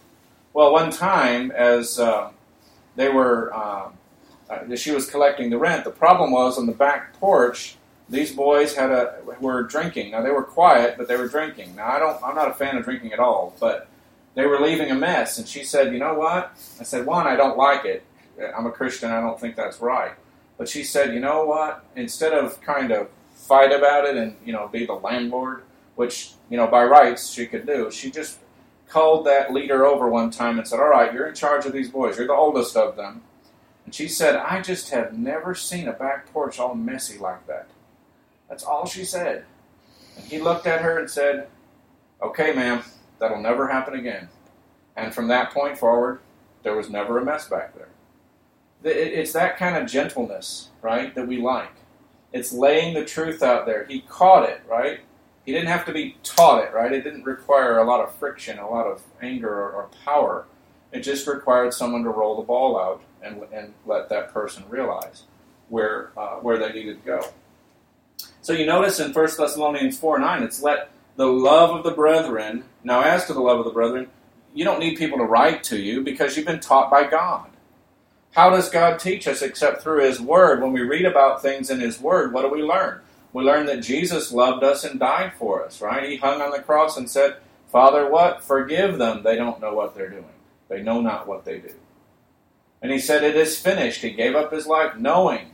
Well, 0.53 0.71
one 0.71 0.91
time, 0.91 1.51
as 1.51 1.99
uh, 1.99 2.31
they 2.95 3.09
were, 3.09 3.53
uh, 4.51 4.73
uh, 4.73 4.75
she 4.75 4.91
was 4.91 5.09
collecting 5.09 5.49
the 5.49 5.57
rent, 5.57 5.83
the 5.83 5.91
problem 5.91 6.31
was 6.31 6.57
on 6.57 6.65
the 6.65 6.73
back 6.73 7.13
porch. 7.13 7.77
These 8.09 8.35
boys 8.35 8.75
had 8.75 8.91
a 8.91 9.15
were 9.39 9.63
drinking. 9.63 10.11
Now 10.11 10.21
they 10.21 10.31
were 10.31 10.43
quiet, 10.43 10.95
but 10.97 11.07
they 11.07 11.15
were 11.15 11.29
drinking. 11.29 11.75
Now 11.75 11.87
I 11.87 11.99
don't. 11.99 12.21
I'm 12.21 12.35
not 12.35 12.51
a 12.51 12.53
fan 12.53 12.75
of 12.77 12.83
drinking 12.83 13.13
at 13.13 13.19
all, 13.19 13.55
but 13.59 13.87
they 14.35 14.45
were 14.45 14.59
leaving 14.59 14.91
a 14.91 14.95
mess. 14.95 15.37
And 15.37 15.47
she 15.47 15.63
said, 15.63 15.93
"You 15.93 15.99
know 15.99 16.15
what?" 16.15 16.51
I 16.79 16.83
said, 16.83 17.05
"One, 17.05 17.25
I 17.25 17.37
don't 17.37 17.57
like 17.57 17.85
it. 17.85 18.03
I'm 18.55 18.65
a 18.65 18.71
Christian. 18.71 19.11
I 19.11 19.21
don't 19.21 19.39
think 19.39 19.55
that's 19.55 19.79
right." 19.79 20.13
But 20.61 20.69
she 20.69 20.83
said, 20.83 21.11
you 21.15 21.19
know 21.19 21.43
what? 21.45 21.83
Instead 21.95 22.33
of 22.33 22.61
kind 22.61 22.91
of 22.91 23.09
fight 23.33 23.71
about 23.71 24.05
it 24.05 24.15
and 24.15 24.35
you 24.45 24.53
know 24.53 24.67
be 24.67 24.85
the 24.85 24.93
landlord, 24.93 25.63
which 25.95 26.33
you 26.51 26.57
know 26.57 26.67
by 26.67 26.83
rights 26.83 27.31
she 27.31 27.47
could 27.47 27.65
do, 27.65 27.89
she 27.89 28.11
just 28.11 28.37
called 28.87 29.25
that 29.25 29.51
leader 29.51 29.85
over 29.85 30.07
one 30.07 30.29
time 30.29 30.59
and 30.59 30.67
said, 30.67 30.79
"All 30.79 30.89
right, 30.89 31.11
you're 31.13 31.25
in 31.25 31.33
charge 31.33 31.65
of 31.65 31.73
these 31.73 31.89
boys. 31.89 32.17
You're 32.17 32.27
the 32.27 32.33
oldest 32.33 32.77
of 32.77 32.95
them." 32.95 33.23
And 33.91 33.95
she 33.97 34.07
said, 34.07 34.37
"I 34.37 34.61
just 34.61 34.91
have 34.91 35.11
never 35.11 35.53
seen 35.53 35.85
a 35.85 35.91
back 35.91 36.31
porch 36.31 36.61
all 36.61 36.75
messy 36.75 37.17
like 37.17 37.45
that." 37.47 37.67
That's 38.47 38.63
all 38.63 38.85
she 38.85 39.03
said. 39.03 39.43
And 40.15 40.25
he 40.27 40.39
looked 40.39 40.65
at 40.65 40.79
her 40.79 40.97
and 40.97 41.11
said, 41.11 41.49
"Okay, 42.21 42.53
ma'am, 42.53 42.83
that'll 43.19 43.41
never 43.41 43.67
happen 43.67 43.93
again." 43.93 44.29
And 44.95 45.13
from 45.13 45.27
that 45.27 45.51
point 45.51 45.77
forward, 45.77 46.21
there 46.63 46.73
was 46.73 46.89
never 46.89 47.19
a 47.19 47.25
mess 47.25 47.49
back 47.49 47.75
there. 47.75 47.89
It's 48.81 49.33
that 49.33 49.57
kind 49.57 49.75
of 49.75 49.89
gentleness, 49.89 50.69
right, 50.81 51.13
that 51.13 51.27
we 51.27 51.35
like. 51.35 51.73
It's 52.31 52.53
laying 52.53 52.93
the 52.93 53.03
truth 53.03 53.43
out 53.43 53.65
there. 53.65 53.83
He 53.83 54.05
caught 54.07 54.47
it, 54.47 54.61
right? 54.69 55.01
He 55.45 55.51
didn't 55.51 55.67
have 55.67 55.85
to 55.87 55.91
be 55.91 56.15
taught 56.23 56.63
it, 56.63 56.73
right? 56.73 56.93
It 56.93 57.03
didn't 57.03 57.25
require 57.25 57.77
a 57.77 57.83
lot 57.83 57.99
of 57.99 58.15
friction, 58.15 58.57
a 58.57 58.69
lot 58.69 58.87
of 58.87 59.03
anger 59.21 59.53
or, 59.53 59.89
power. 60.05 60.45
It 60.93 61.01
just 61.01 61.27
required 61.27 61.73
someone 61.73 62.03
to 62.03 62.09
roll 62.09 62.37
the 62.37 62.43
ball 62.43 62.79
out 62.79 63.01
and, 63.23 63.41
and 63.53 63.73
let 63.85 64.09
that 64.09 64.33
person 64.33 64.63
realize 64.69 65.23
where, 65.69 66.11
uh, 66.17 66.35
where 66.37 66.57
they 66.57 66.71
needed 66.71 67.01
to 67.01 67.05
go. 67.05 67.25
So 68.41 68.53
you 68.53 68.65
notice 68.65 68.99
in 68.99 69.13
1 69.13 69.29
Thessalonians 69.37 69.97
4 69.97 70.19
9, 70.19 70.43
it's 70.43 70.61
let 70.61 70.89
the 71.15 71.27
love 71.27 71.75
of 71.75 71.83
the 71.83 71.91
brethren. 71.91 72.63
Now, 72.83 73.01
as 73.01 73.25
to 73.25 73.33
the 73.33 73.41
love 73.41 73.59
of 73.59 73.65
the 73.65 73.71
brethren, 73.71 74.07
you 74.53 74.65
don't 74.65 74.79
need 74.79 74.97
people 74.97 75.17
to 75.19 75.23
write 75.23 75.63
to 75.65 75.77
you 75.79 76.01
because 76.01 76.35
you've 76.35 76.45
been 76.45 76.59
taught 76.59 76.91
by 76.91 77.07
God. 77.07 77.49
How 78.31 78.49
does 78.49 78.69
God 78.69 78.99
teach 78.99 79.27
us 79.27 79.41
except 79.41 79.81
through 79.81 80.03
His 80.05 80.19
Word? 80.19 80.61
When 80.61 80.71
we 80.71 80.81
read 80.81 81.05
about 81.05 81.41
things 81.41 81.69
in 81.69 81.79
His 81.79 81.99
Word, 81.99 82.33
what 82.33 82.43
do 82.43 82.49
we 82.49 82.63
learn? 82.63 83.01
We 83.33 83.43
learn 83.43 83.65
that 83.67 83.81
Jesus 83.81 84.31
loved 84.31 84.63
us 84.63 84.83
and 84.83 84.99
died 84.99 85.33
for 85.37 85.63
us, 85.63 85.81
right? 85.81 86.09
He 86.09 86.17
hung 86.17 86.41
on 86.41 86.51
the 86.51 86.61
cross 86.61 86.97
and 86.97 87.09
said, 87.09 87.37
Father, 87.71 88.09
what? 88.09 88.43
Forgive 88.43 88.97
them. 88.97 89.23
They 89.23 89.35
don't 89.35 89.61
know 89.61 89.73
what 89.73 89.95
they're 89.95 90.09
doing. 90.09 90.25
They 90.67 90.81
know 90.81 91.01
not 91.01 91.27
what 91.27 91.45
they 91.45 91.59
do. 91.59 91.73
And 92.81 92.91
He 92.91 92.99
said, 92.99 93.23
It 93.23 93.35
is 93.35 93.59
finished. 93.59 94.01
He 94.01 94.11
gave 94.11 94.35
up 94.35 94.51
His 94.51 94.67
life 94.67 94.95
knowing 94.97 95.51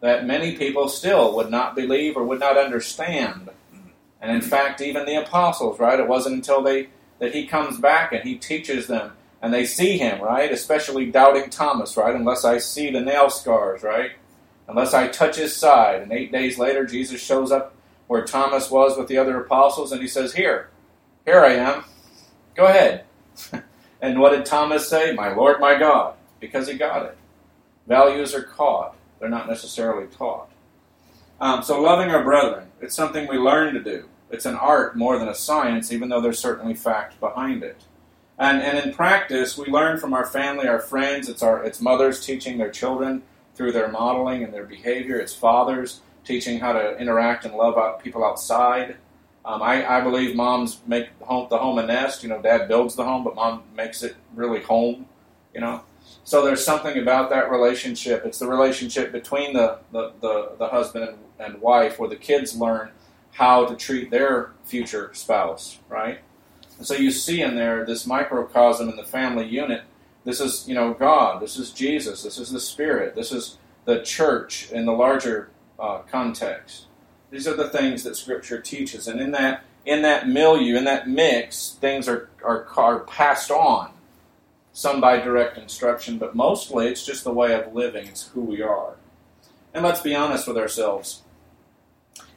that 0.00 0.26
many 0.26 0.56
people 0.56 0.88
still 0.88 1.34
would 1.36 1.50
not 1.50 1.74
believe 1.74 2.16
or 2.16 2.24
would 2.24 2.40
not 2.40 2.58
understand. 2.58 3.50
And 4.20 4.30
in 4.30 4.42
fact, 4.42 4.80
even 4.80 5.06
the 5.06 5.16
apostles, 5.22 5.78
right? 5.78 6.00
It 6.00 6.08
wasn't 6.08 6.36
until 6.36 6.62
they 6.62 6.88
that 7.18 7.34
He 7.34 7.46
comes 7.46 7.78
back 7.78 8.12
and 8.12 8.22
He 8.22 8.36
teaches 8.36 8.86
them 8.86 9.12
and 9.42 9.52
they 9.52 9.64
see 9.64 9.98
him, 9.98 10.20
right? 10.20 10.50
Especially 10.50 11.10
doubting 11.10 11.50
Thomas, 11.50 11.96
right? 11.96 12.14
Unless 12.14 12.44
I 12.44 12.58
see 12.58 12.90
the 12.90 13.00
nail 13.00 13.30
scars, 13.30 13.82
right? 13.82 14.12
Unless 14.66 14.94
I 14.94 15.08
touch 15.08 15.36
his 15.36 15.54
side. 15.54 16.02
And 16.02 16.12
eight 16.12 16.32
days 16.32 16.58
later, 16.58 16.84
Jesus 16.84 17.20
shows 17.22 17.52
up 17.52 17.74
where 18.08 18.24
Thomas 18.24 18.70
was 18.70 18.96
with 18.98 19.08
the 19.08 19.18
other 19.18 19.40
apostles, 19.40 19.92
and 19.92 20.00
he 20.00 20.08
says, 20.08 20.34
Here, 20.34 20.70
here 21.24 21.40
I 21.40 21.52
am. 21.54 21.84
Go 22.54 22.66
ahead. 22.66 23.04
And 23.98 24.20
what 24.20 24.32
did 24.32 24.44
Thomas 24.44 24.86
say? 24.86 25.14
My 25.14 25.32
Lord, 25.32 25.58
my 25.58 25.78
God, 25.78 26.15
because 26.40 26.68
he 26.68 26.74
got 26.74 27.06
it. 27.06 27.16
Values 27.86 28.34
are 28.34 28.42
caught, 28.42 28.96
they're 29.18 29.28
not 29.28 29.48
necessarily 29.48 30.06
taught. 30.08 30.50
Um, 31.40 31.62
so, 31.62 31.80
loving 31.80 32.10
our 32.10 32.24
brethren, 32.24 32.68
it's 32.80 32.94
something 32.94 33.28
we 33.28 33.36
learn 33.36 33.74
to 33.74 33.82
do. 33.82 34.08
It's 34.30 34.46
an 34.46 34.56
art 34.56 34.96
more 34.96 35.18
than 35.18 35.28
a 35.28 35.34
science, 35.34 35.92
even 35.92 36.08
though 36.08 36.20
there's 36.20 36.38
certainly 36.38 36.74
fact 36.74 37.20
behind 37.20 37.62
it. 37.62 37.82
And, 38.38 38.60
and 38.60 38.78
in 38.78 38.94
practice, 38.94 39.56
we 39.56 39.66
learn 39.66 39.98
from 39.98 40.12
our 40.12 40.26
family, 40.26 40.68
our 40.68 40.80
friends. 40.80 41.28
It's 41.28 41.42
our 41.42 41.62
it's 41.64 41.80
mothers 41.80 42.24
teaching 42.24 42.58
their 42.58 42.70
children 42.70 43.22
through 43.54 43.72
their 43.72 43.90
modeling 43.90 44.44
and 44.44 44.52
their 44.52 44.64
behavior. 44.64 45.16
It's 45.18 45.34
fathers 45.34 46.00
teaching 46.24 46.58
how 46.58 46.72
to 46.72 46.98
interact 46.98 47.44
and 47.44 47.54
love 47.54 47.78
out 47.78 48.02
people 48.02 48.24
outside. 48.24 48.96
Um, 49.44 49.62
I, 49.62 49.98
I 49.98 50.00
believe 50.00 50.34
moms 50.34 50.80
make 50.86 51.08
home, 51.20 51.46
the 51.48 51.56
home 51.56 51.78
a 51.78 51.86
nest. 51.86 52.22
You 52.22 52.28
know, 52.28 52.42
dad 52.42 52.68
builds 52.68 52.96
the 52.96 53.04
home, 53.04 53.24
but 53.24 53.34
mom 53.34 53.62
makes 53.74 54.02
it 54.02 54.16
really 54.34 54.60
home. 54.60 55.06
You 55.54 55.60
know, 55.60 55.82
so 56.26 56.44
there's 56.44 56.64
something 56.64 56.98
about 56.98 57.30
that 57.30 57.52
relationship. 57.52 58.26
It's 58.26 58.40
the 58.40 58.48
relationship 58.48 59.12
between 59.12 59.52
the, 59.52 59.78
the, 59.92 60.12
the, 60.20 60.56
the 60.58 60.66
husband 60.66 61.16
and, 61.38 61.60
wife 61.60 62.00
where 62.00 62.08
the 62.08 62.16
kids 62.16 62.56
learn 62.56 62.90
how 63.30 63.64
to 63.64 63.76
treat 63.76 64.10
their 64.10 64.50
future 64.64 65.12
spouse, 65.14 65.78
right? 65.88 66.18
And 66.78 66.86
so 66.86 66.94
you 66.94 67.12
see 67.12 67.42
in 67.42 67.54
there 67.54 67.86
this 67.86 68.08
microcosm 68.08 68.88
in 68.88 68.96
the 68.96 69.04
family 69.04 69.46
unit. 69.46 69.84
This 70.24 70.40
is, 70.40 70.66
you 70.66 70.74
know, 70.74 70.94
God. 70.94 71.40
This 71.40 71.56
is 71.56 71.70
Jesus. 71.70 72.24
This 72.24 72.38
is 72.38 72.50
the 72.50 72.58
Spirit. 72.58 73.14
This 73.14 73.30
is 73.30 73.58
the 73.84 74.02
church 74.02 74.72
in 74.72 74.84
the 74.84 74.92
larger 74.92 75.50
uh, 75.78 75.98
context. 76.10 76.86
These 77.30 77.46
are 77.46 77.54
the 77.54 77.68
things 77.68 78.02
that 78.02 78.16
Scripture 78.16 78.60
teaches, 78.60 79.06
and 79.06 79.20
in 79.20 79.30
that 79.30 79.62
in 79.84 80.02
that 80.02 80.28
milieu, 80.28 80.76
in 80.76 80.84
that 80.84 81.08
mix, 81.08 81.76
things 81.80 82.08
are 82.08 82.30
are, 82.42 82.66
are 82.76 83.00
passed 83.00 83.52
on 83.52 83.92
some 84.76 85.00
by 85.00 85.18
direct 85.18 85.56
instruction, 85.56 86.18
but 86.18 86.34
mostly 86.34 86.86
it's 86.86 87.06
just 87.06 87.24
the 87.24 87.32
way 87.32 87.54
of 87.54 87.74
living, 87.74 88.06
it's 88.06 88.28
who 88.28 88.42
we 88.42 88.60
are. 88.60 88.96
And 89.72 89.82
let's 89.82 90.02
be 90.02 90.14
honest 90.14 90.46
with 90.46 90.58
ourselves. 90.58 91.22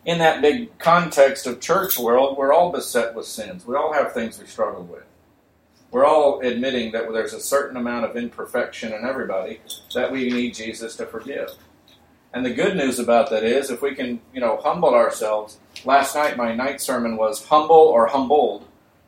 In 0.05 0.19
that 0.19 0.41
big 0.41 0.77
context 0.79 1.45
of 1.45 1.59
church 1.59 1.99
world, 1.99 2.37
we're 2.37 2.53
all 2.53 2.71
beset 2.71 3.13
with 3.13 3.25
sins. 3.25 3.67
We 3.67 3.75
all 3.75 3.91
have 3.91 4.13
things 4.13 4.39
we 4.39 4.45
struggle 4.45 4.83
with. 4.83 5.03
We're 5.91 6.05
all 6.05 6.39
admitting 6.39 6.93
that 6.93 7.11
there's 7.11 7.33
a 7.33 7.41
certain 7.41 7.75
amount 7.75 8.05
of 8.05 8.15
imperfection 8.15 8.93
in 8.93 9.03
everybody 9.03 9.59
that 9.93 10.09
we 10.09 10.29
need 10.29 10.55
Jesus 10.55 10.95
to 10.95 11.07
forgive. 11.07 11.49
And 12.33 12.45
the 12.45 12.53
good 12.53 12.77
news 12.77 12.99
about 12.99 13.29
that 13.31 13.43
is 13.43 13.69
if 13.69 13.81
we 13.81 13.95
can, 13.95 14.21
you 14.33 14.39
know, 14.39 14.61
humble 14.63 14.95
ourselves. 14.95 15.57
Last 15.83 16.15
night 16.15 16.37
my 16.37 16.55
night 16.55 16.79
sermon 16.79 17.17
was 17.17 17.45
humble 17.45 17.75
or 17.75 18.07
humbled. 18.07 18.65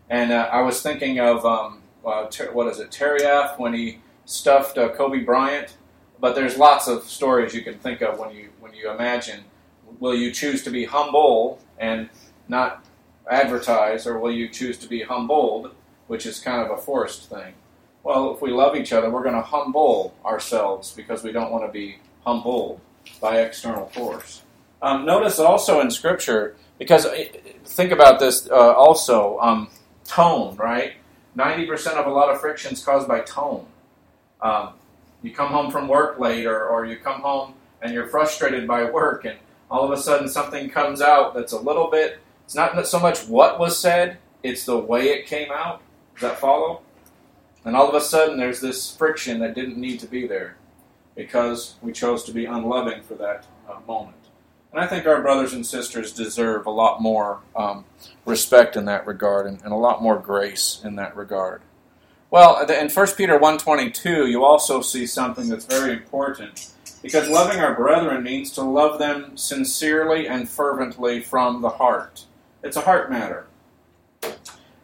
And 0.09 0.33
uh, 0.33 0.49
I 0.51 0.63
was 0.63 0.81
thinking 0.81 1.21
of 1.21 1.45
um, 1.45 1.80
uh, 2.05 2.27
ter- 2.27 2.51
what 2.51 2.67
is 2.67 2.79
it, 2.79 2.95
F 3.01 3.59
when 3.59 3.73
he 3.73 3.99
stuffed 4.25 4.77
uh, 4.77 4.89
Kobe 4.89 5.19
Bryant. 5.19 5.77
But 6.19 6.35
there's 6.35 6.57
lots 6.57 6.87
of 6.87 7.03
stories 7.03 7.53
you 7.53 7.63
can 7.63 7.79
think 7.79 8.01
of 8.01 8.19
when 8.19 8.31
you 8.35 8.49
when 8.59 8.73
you 8.73 8.91
imagine. 8.91 9.43
Will 9.99 10.15
you 10.15 10.31
choose 10.31 10.63
to 10.63 10.69
be 10.69 10.85
humble 10.85 11.59
and 11.79 12.09
not 12.47 12.85
advertise, 13.29 14.05
or 14.07 14.19
will 14.19 14.31
you 14.31 14.47
choose 14.47 14.77
to 14.79 14.87
be 14.87 15.03
humbled, 15.03 15.73
which 16.07 16.25
is 16.25 16.39
kind 16.39 16.61
of 16.61 16.77
a 16.77 16.81
forced 16.81 17.29
thing? 17.29 17.53
Well, 18.03 18.33
if 18.33 18.41
we 18.41 18.51
love 18.51 18.75
each 18.75 18.93
other, 18.93 19.09
we're 19.09 19.23
going 19.23 19.35
to 19.35 19.41
humble 19.41 20.13
ourselves 20.25 20.91
because 20.91 21.23
we 21.23 21.31
don't 21.31 21.51
want 21.51 21.65
to 21.65 21.71
be 21.71 21.97
humbled 22.25 22.79
by 23.19 23.41
external 23.41 23.87
force. 23.87 24.41
Um, 24.81 25.05
notice 25.05 25.39
also 25.39 25.81
in 25.81 25.91
Scripture, 25.91 26.55
because 26.79 27.05
uh, 27.05 27.25
think 27.65 27.91
about 27.91 28.19
this 28.19 28.49
uh, 28.49 28.73
also, 28.73 29.37
um, 29.39 29.69
tone, 30.05 30.55
right? 30.55 30.93
90% 31.37 31.93
of 31.93 32.05
a 32.05 32.09
lot 32.09 32.29
of 32.29 32.41
friction 32.41 32.73
is 32.73 32.83
caused 32.83 33.07
by 33.07 33.21
tone. 33.21 33.65
Um, 34.41 34.73
you 35.21 35.31
come 35.31 35.49
home 35.49 35.71
from 35.71 35.87
work 35.87 36.19
late, 36.19 36.45
or, 36.45 36.67
or 36.67 36.85
you 36.85 36.97
come 36.97 37.21
home 37.21 37.53
and 37.81 37.93
you're 37.93 38.07
frustrated 38.07 38.67
by 38.67 38.83
work, 38.83 39.25
and 39.25 39.37
all 39.69 39.83
of 39.83 39.91
a 39.91 40.01
sudden 40.01 40.27
something 40.27 40.69
comes 40.69 41.01
out 41.01 41.33
that's 41.33 41.53
a 41.53 41.59
little 41.59 41.89
bit, 41.89 42.19
it's 42.45 42.55
not 42.55 42.85
so 42.85 42.99
much 42.99 43.27
what 43.27 43.59
was 43.59 43.79
said, 43.79 44.17
it's 44.43 44.65
the 44.65 44.77
way 44.77 45.09
it 45.09 45.25
came 45.25 45.51
out. 45.51 45.81
Does 46.15 46.29
that 46.29 46.39
follow? 46.39 46.81
And 47.63 47.75
all 47.75 47.87
of 47.87 47.95
a 47.95 48.01
sudden 48.01 48.37
there's 48.37 48.59
this 48.59 48.95
friction 48.95 49.39
that 49.39 49.55
didn't 49.55 49.77
need 49.77 49.99
to 50.01 50.07
be 50.07 50.27
there 50.27 50.57
because 51.15 51.75
we 51.81 51.91
chose 51.91 52.23
to 52.25 52.31
be 52.31 52.45
unloving 52.45 53.01
for 53.03 53.15
that 53.15 53.45
uh, 53.69 53.79
moment. 53.87 54.17
And 54.71 54.81
I 54.81 54.87
think 54.87 55.05
our 55.05 55.21
brothers 55.21 55.53
and 55.53 55.65
sisters 55.65 56.13
deserve 56.13 56.65
a 56.65 56.71
lot 56.71 57.01
more 57.01 57.39
um, 57.55 57.83
respect 58.25 58.75
in 58.75 58.85
that 58.85 59.05
regard 59.05 59.45
and, 59.45 59.61
and, 59.63 59.73
a 59.73 59.75
lot 59.75 60.01
more 60.01 60.17
grace 60.17 60.81
in 60.83 60.95
that 60.95 61.15
regard. 61.15 61.61
Well, 62.29 62.65
in 62.65 62.89
1 62.89 63.07
Peter 63.17 63.37
1.22, 63.37 64.29
you 64.29 64.45
also 64.45 64.81
see 64.81 65.05
something 65.05 65.49
that's 65.49 65.65
very 65.65 65.91
important 65.91 66.71
because 67.01 67.27
loving 67.27 67.59
our 67.59 67.75
brethren 67.75 68.23
means 68.23 68.51
to 68.51 68.61
love 68.61 68.99
them 68.99 69.35
sincerely 69.35 70.27
and 70.27 70.47
fervently 70.47 71.21
from 71.21 71.61
the 71.61 71.69
heart. 71.69 72.25
It's 72.63 72.77
a 72.77 72.81
heart 72.81 73.09
matter. 73.09 73.47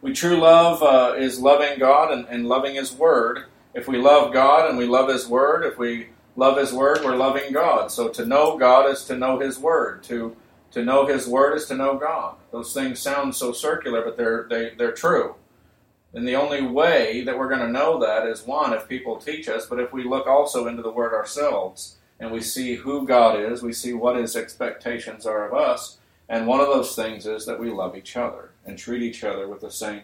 We 0.02 0.12
true 0.12 0.36
love 0.36 0.82
uh, 0.82 1.14
is 1.16 1.40
loving 1.40 1.78
God 1.78 2.12
and, 2.12 2.26
and 2.28 2.46
loving 2.46 2.74
His 2.74 2.92
Word. 2.92 3.44
If 3.72 3.88
we 3.88 3.96
love 3.96 4.32
God 4.32 4.68
and 4.68 4.76
we 4.76 4.86
love 4.86 5.08
His 5.08 5.26
Word, 5.26 5.64
if 5.64 5.78
we 5.78 6.08
love 6.38 6.56
His 6.56 6.72
Word, 6.72 7.00
we're 7.04 7.16
loving 7.16 7.52
God. 7.52 7.90
So 7.90 8.08
to 8.10 8.24
know 8.24 8.56
God 8.56 8.88
is 8.88 9.04
to 9.06 9.16
know 9.16 9.40
His 9.40 9.58
Word. 9.58 10.04
To 10.04 10.36
to 10.70 10.84
know 10.84 11.04
His 11.04 11.26
Word 11.26 11.56
is 11.56 11.66
to 11.66 11.74
know 11.74 11.98
God. 11.98 12.36
Those 12.52 12.72
things 12.72 13.00
sound 13.00 13.34
so 13.34 13.52
circular, 13.52 14.02
but 14.02 14.16
they're 14.16 14.46
they, 14.48 14.70
they're 14.78 14.92
true. 14.92 15.34
And 16.14 16.26
the 16.26 16.36
only 16.36 16.62
way 16.62 17.22
that 17.24 17.36
we're 17.36 17.48
going 17.48 17.60
to 17.60 17.68
know 17.68 17.98
that 17.98 18.26
is 18.26 18.46
one, 18.46 18.72
if 18.72 18.88
people 18.88 19.16
teach 19.16 19.46
us, 19.48 19.66
but 19.66 19.80
if 19.80 19.92
we 19.92 20.04
look 20.04 20.26
also 20.26 20.66
into 20.68 20.80
the 20.80 20.92
Word 20.92 21.12
ourselves 21.12 21.96
and 22.20 22.30
we 22.30 22.40
see 22.40 22.76
who 22.76 23.06
God 23.06 23.38
is, 23.38 23.62
we 23.62 23.72
see 23.72 23.92
what 23.92 24.16
His 24.16 24.36
expectations 24.36 25.26
are 25.26 25.46
of 25.46 25.54
us, 25.54 25.98
and 26.28 26.46
one 26.46 26.60
of 26.60 26.68
those 26.68 26.94
things 26.94 27.26
is 27.26 27.46
that 27.46 27.58
we 27.58 27.70
love 27.70 27.96
each 27.96 28.16
other 28.16 28.50
and 28.64 28.78
treat 28.78 29.02
each 29.02 29.24
other 29.24 29.48
with 29.48 29.60
the 29.60 29.70
same 29.70 30.02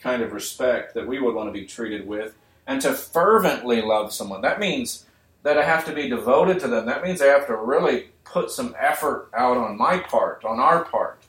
kind 0.00 0.22
of 0.22 0.32
respect 0.32 0.94
that 0.94 1.06
we 1.06 1.20
would 1.20 1.34
want 1.34 1.48
to 1.48 1.60
be 1.60 1.66
treated 1.66 2.06
with, 2.06 2.34
and 2.66 2.80
to 2.80 2.94
fervently 2.94 3.82
love 3.82 4.12
someone. 4.14 4.40
That 4.40 4.58
means 4.58 5.04
that 5.44 5.58
I 5.58 5.62
have 5.62 5.84
to 5.84 5.92
be 5.92 6.08
devoted 6.08 6.58
to 6.60 6.68
them. 6.68 6.86
That 6.86 7.04
means 7.04 7.22
I 7.22 7.26
have 7.26 7.46
to 7.46 7.56
really 7.56 8.08
put 8.24 8.50
some 8.50 8.74
effort 8.78 9.28
out 9.34 9.56
on 9.56 9.78
my 9.78 9.98
part, 9.98 10.44
on 10.44 10.58
our 10.58 10.84
part, 10.84 11.22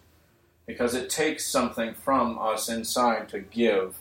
because 0.66 0.96
it 0.96 1.10
takes 1.10 1.46
something 1.46 1.94
from 1.94 2.40
us 2.40 2.70
inside 2.70 3.30
to 3.30 3.40
give, 3.42 3.96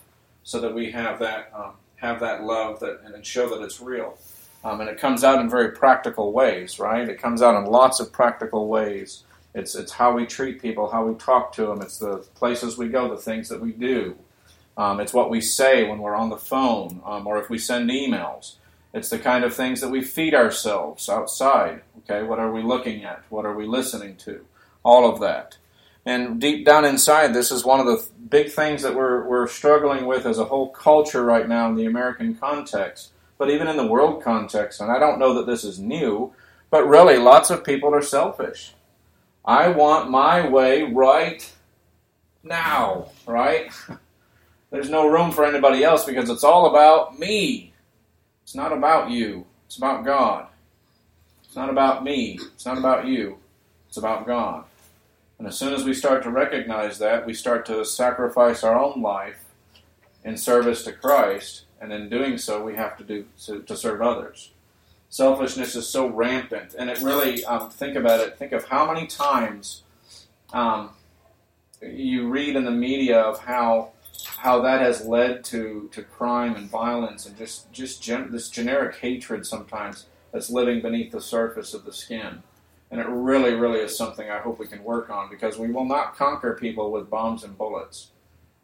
so 0.44 0.60
that 0.60 0.74
we 0.74 0.90
have 0.92 1.18
that 1.18 1.52
um, 1.54 1.72
have 1.96 2.20
that 2.20 2.44
love 2.44 2.80
that 2.80 3.00
and 3.04 3.26
show 3.26 3.48
that 3.48 3.62
it's 3.62 3.80
real. 3.80 4.16
Um, 4.62 4.80
and 4.80 4.88
it 4.88 4.98
comes 4.98 5.24
out 5.24 5.40
in 5.40 5.50
very 5.50 5.72
practical 5.72 6.32
ways, 6.32 6.78
right? 6.78 7.06
It 7.06 7.20
comes 7.20 7.42
out 7.42 7.56
in 7.56 7.70
lots 7.70 8.00
of 8.00 8.12
practical 8.12 8.68
ways. 8.68 9.24
It's 9.54 9.74
it's 9.74 9.92
how 9.92 10.12
we 10.12 10.26
treat 10.26 10.62
people, 10.62 10.88
how 10.88 11.04
we 11.04 11.14
talk 11.16 11.52
to 11.54 11.66
them. 11.66 11.82
It's 11.82 11.98
the 11.98 12.18
places 12.34 12.78
we 12.78 12.88
go, 12.88 13.08
the 13.08 13.20
things 13.20 13.48
that 13.48 13.60
we 13.60 13.72
do. 13.72 14.16
Um, 14.76 15.00
it's 15.00 15.12
what 15.12 15.30
we 15.30 15.40
say 15.40 15.88
when 15.88 15.98
we're 15.98 16.16
on 16.16 16.30
the 16.30 16.36
phone, 16.36 17.00
um, 17.04 17.26
or 17.26 17.38
if 17.38 17.50
we 17.50 17.58
send 17.58 17.90
emails. 17.90 18.54
It's 18.94 19.10
the 19.10 19.18
kind 19.18 19.42
of 19.44 19.52
things 19.52 19.80
that 19.80 19.90
we 19.90 20.02
feed 20.02 20.34
ourselves 20.34 21.08
outside. 21.08 21.82
Okay, 21.98 22.22
what 22.22 22.38
are 22.38 22.52
we 22.52 22.62
looking 22.62 23.04
at? 23.04 23.24
What 23.28 23.44
are 23.44 23.54
we 23.54 23.66
listening 23.66 24.16
to? 24.18 24.46
All 24.84 25.10
of 25.10 25.18
that. 25.20 25.58
And 26.06 26.40
deep 26.40 26.64
down 26.64 26.84
inside, 26.84 27.34
this 27.34 27.50
is 27.50 27.64
one 27.64 27.80
of 27.80 27.86
the 27.86 28.06
big 28.28 28.50
things 28.50 28.82
that 28.82 28.94
we're, 28.94 29.26
we're 29.26 29.48
struggling 29.48 30.06
with 30.06 30.26
as 30.26 30.38
a 30.38 30.44
whole 30.44 30.68
culture 30.68 31.24
right 31.24 31.48
now 31.48 31.68
in 31.68 31.74
the 31.74 31.86
American 31.86 32.36
context, 32.36 33.12
but 33.36 33.50
even 33.50 33.66
in 33.66 33.76
the 33.76 33.86
world 33.86 34.22
context. 34.22 34.80
And 34.80 34.92
I 34.92 35.00
don't 35.00 35.18
know 35.18 35.34
that 35.34 35.46
this 35.46 35.64
is 35.64 35.80
new, 35.80 36.32
but 36.70 36.86
really, 36.86 37.16
lots 37.16 37.50
of 37.50 37.64
people 37.64 37.92
are 37.94 38.02
selfish. 38.02 38.74
I 39.44 39.68
want 39.68 40.10
my 40.10 40.48
way 40.48 40.84
right 40.84 41.50
now, 42.44 43.08
right? 43.26 43.72
There's 44.70 44.90
no 44.90 45.08
room 45.08 45.32
for 45.32 45.44
anybody 45.44 45.82
else 45.82 46.04
because 46.04 46.30
it's 46.30 46.44
all 46.44 46.66
about 46.66 47.18
me. 47.18 47.73
It's 48.44 48.54
not 48.54 48.72
about 48.72 49.10
you, 49.10 49.46
it's 49.66 49.76
about 49.76 50.04
God. 50.04 50.46
It's 51.42 51.56
not 51.56 51.70
about 51.70 52.04
me, 52.04 52.38
it's 52.54 52.66
not 52.66 52.78
about 52.78 53.06
you, 53.06 53.38
it's 53.88 53.96
about 53.96 54.26
God. 54.26 54.64
And 55.38 55.48
as 55.48 55.58
soon 55.58 55.72
as 55.72 55.84
we 55.84 55.94
start 55.94 56.22
to 56.22 56.30
recognize 56.30 56.98
that, 56.98 57.26
we 57.26 57.34
start 57.34 57.66
to 57.66 57.84
sacrifice 57.84 58.62
our 58.62 58.78
own 58.78 59.02
life 59.02 59.44
in 60.24 60.36
service 60.36 60.84
to 60.84 60.92
Christ, 60.92 61.64
and 61.80 61.92
in 61.92 62.08
doing 62.08 62.38
so, 62.38 62.62
we 62.62 62.76
have 62.76 62.96
to 62.98 63.04
do 63.04 63.26
to, 63.46 63.62
to 63.62 63.76
serve 63.76 64.00
others. 64.00 64.50
Selfishness 65.08 65.74
is 65.74 65.88
so 65.88 66.08
rampant, 66.08 66.74
and 66.78 66.90
it 66.90 67.00
really 67.00 67.44
um, 67.46 67.70
think 67.70 67.96
about 67.96 68.20
it. 68.20 68.38
Think 68.38 68.52
of 68.52 68.66
how 68.66 68.92
many 68.92 69.06
times 69.06 69.82
um, 70.52 70.90
you 71.80 72.28
read 72.28 72.56
in 72.56 72.64
the 72.64 72.70
media 72.70 73.20
of 73.20 73.40
how 73.40 73.92
how 74.22 74.60
that 74.62 74.80
has 74.80 75.04
led 75.06 75.44
to, 75.44 75.88
to 75.92 76.02
crime 76.02 76.56
and 76.56 76.68
violence 76.70 77.26
and 77.26 77.36
just 77.36 77.70
just 77.72 78.02
gen- 78.02 78.30
this 78.30 78.48
generic 78.48 78.96
hatred 78.96 79.46
sometimes 79.46 80.06
that's 80.32 80.50
living 80.50 80.80
beneath 80.80 81.12
the 81.12 81.20
surface 81.20 81.74
of 81.74 81.84
the 81.84 81.92
skin. 81.92 82.42
And 82.90 83.00
it 83.00 83.08
really, 83.08 83.54
really 83.54 83.80
is 83.80 83.96
something 83.96 84.30
I 84.30 84.38
hope 84.38 84.58
we 84.58 84.66
can 84.66 84.84
work 84.84 85.10
on 85.10 85.30
because 85.30 85.58
we 85.58 85.70
will 85.70 85.84
not 85.84 86.16
conquer 86.16 86.54
people 86.54 86.92
with 86.92 87.10
bombs 87.10 87.42
and 87.42 87.56
bullets. 87.56 88.10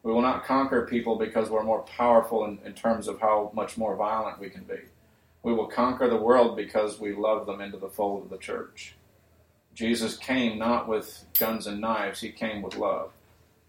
We 0.03 0.13
will 0.13 0.23
not 0.23 0.45
conquer 0.45 0.87
people 0.87 1.17
because 1.17 1.51
we're 1.51 1.63
more 1.63 1.83
powerful 1.83 2.45
in, 2.45 2.59
in 2.65 2.75
terms 2.75 3.09
of 3.09 3.21
how 3.21 3.51
much 3.55 3.77
more 3.77 3.97
violent 3.97 4.39
we 4.39 4.49
can 4.51 4.65
be. 4.65 4.79
We 5.43 5.53
will 5.53 5.67
conquer 5.67 6.09
the 6.09 6.17
world 6.17 6.57
because 6.57 7.01
we 7.01 7.13
love 7.13 7.47
them 7.47 7.61
into 7.61 7.79
the 7.79 7.89
fold 7.89 8.25
of 8.25 8.31
the 8.31 8.39
church. 8.39 8.95
Jesus 9.75 10.17
came 10.17 10.59
not 10.59 10.89
with 10.89 11.25
guns 11.39 11.67
and 11.67 11.81
knives, 11.81 12.21
he 12.21 12.31
came 12.31 12.63
with 12.63 12.77
love. 12.77 13.13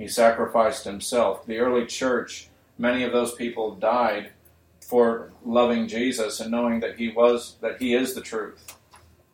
He 0.01 0.07
sacrificed 0.07 0.83
himself. 0.83 1.45
The 1.45 1.59
early 1.59 1.85
church, 1.85 2.49
many 2.79 3.03
of 3.03 3.11
those 3.11 3.35
people 3.35 3.75
died 3.75 4.31
for 4.79 5.31
loving 5.45 5.87
Jesus 5.87 6.39
and 6.39 6.49
knowing 6.49 6.79
that 6.79 6.97
he 6.97 7.09
was 7.09 7.57
that 7.61 7.79
he 7.79 7.93
is 7.93 8.15
the 8.15 8.21
truth. 8.21 8.75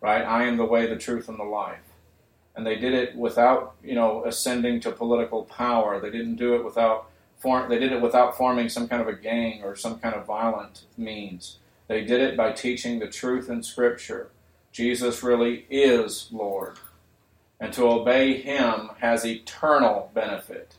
Right? 0.02 0.24
I 0.24 0.44
am 0.44 0.58
the 0.58 0.66
way, 0.66 0.86
the 0.86 0.98
truth 0.98 1.30
and 1.30 1.40
the 1.40 1.46
life. 1.46 1.80
And 2.54 2.68
they 2.68 2.76
did 2.76 2.94
it 2.94 3.16
without, 3.16 3.76
you 3.82 3.96
know, 3.96 4.26
ascending 4.26 4.82
to 4.82 4.92
political 4.92 5.46
power. 5.46 6.02
They 6.02 6.12
didn't 6.12 6.36
do 6.36 6.56
it 6.56 6.66
without 6.66 7.12
form 7.38 7.70
they 7.70 7.80
did 7.80 7.94
it 7.94 8.02
without 8.02 8.36
forming 8.36 8.68
some 8.68 8.90
kind 8.90 9.02
of 9.02 9.08
a 9.08 9.14
gang 9.14 9.64
or 9.64 9.78
some 9.78 10.00
kind 10.00 10.16
of 10.16 10.26
violent 10.26 10.84
means. 10.98 11.60
They 11.88 12.04
did 12.04 12.20
it 12.20 12.36
by 12.36 12.52
teaching 12.52 13.00
the 13.00 13.08
truth 13.08 13.50
in 13.50 13.64
scripture 13.64 14.32
Jesus 14.74 15.24
really 15.24 15.66
is 15.70 16.28
Lord. 16.30 16.78
And 17.60 17.74
to 17.74 17.88
obey 17.88 18.42
Him 18.42 18.92
has 19.00 19.26
eternal 19.26 20.12
benefit. 20.14 20.76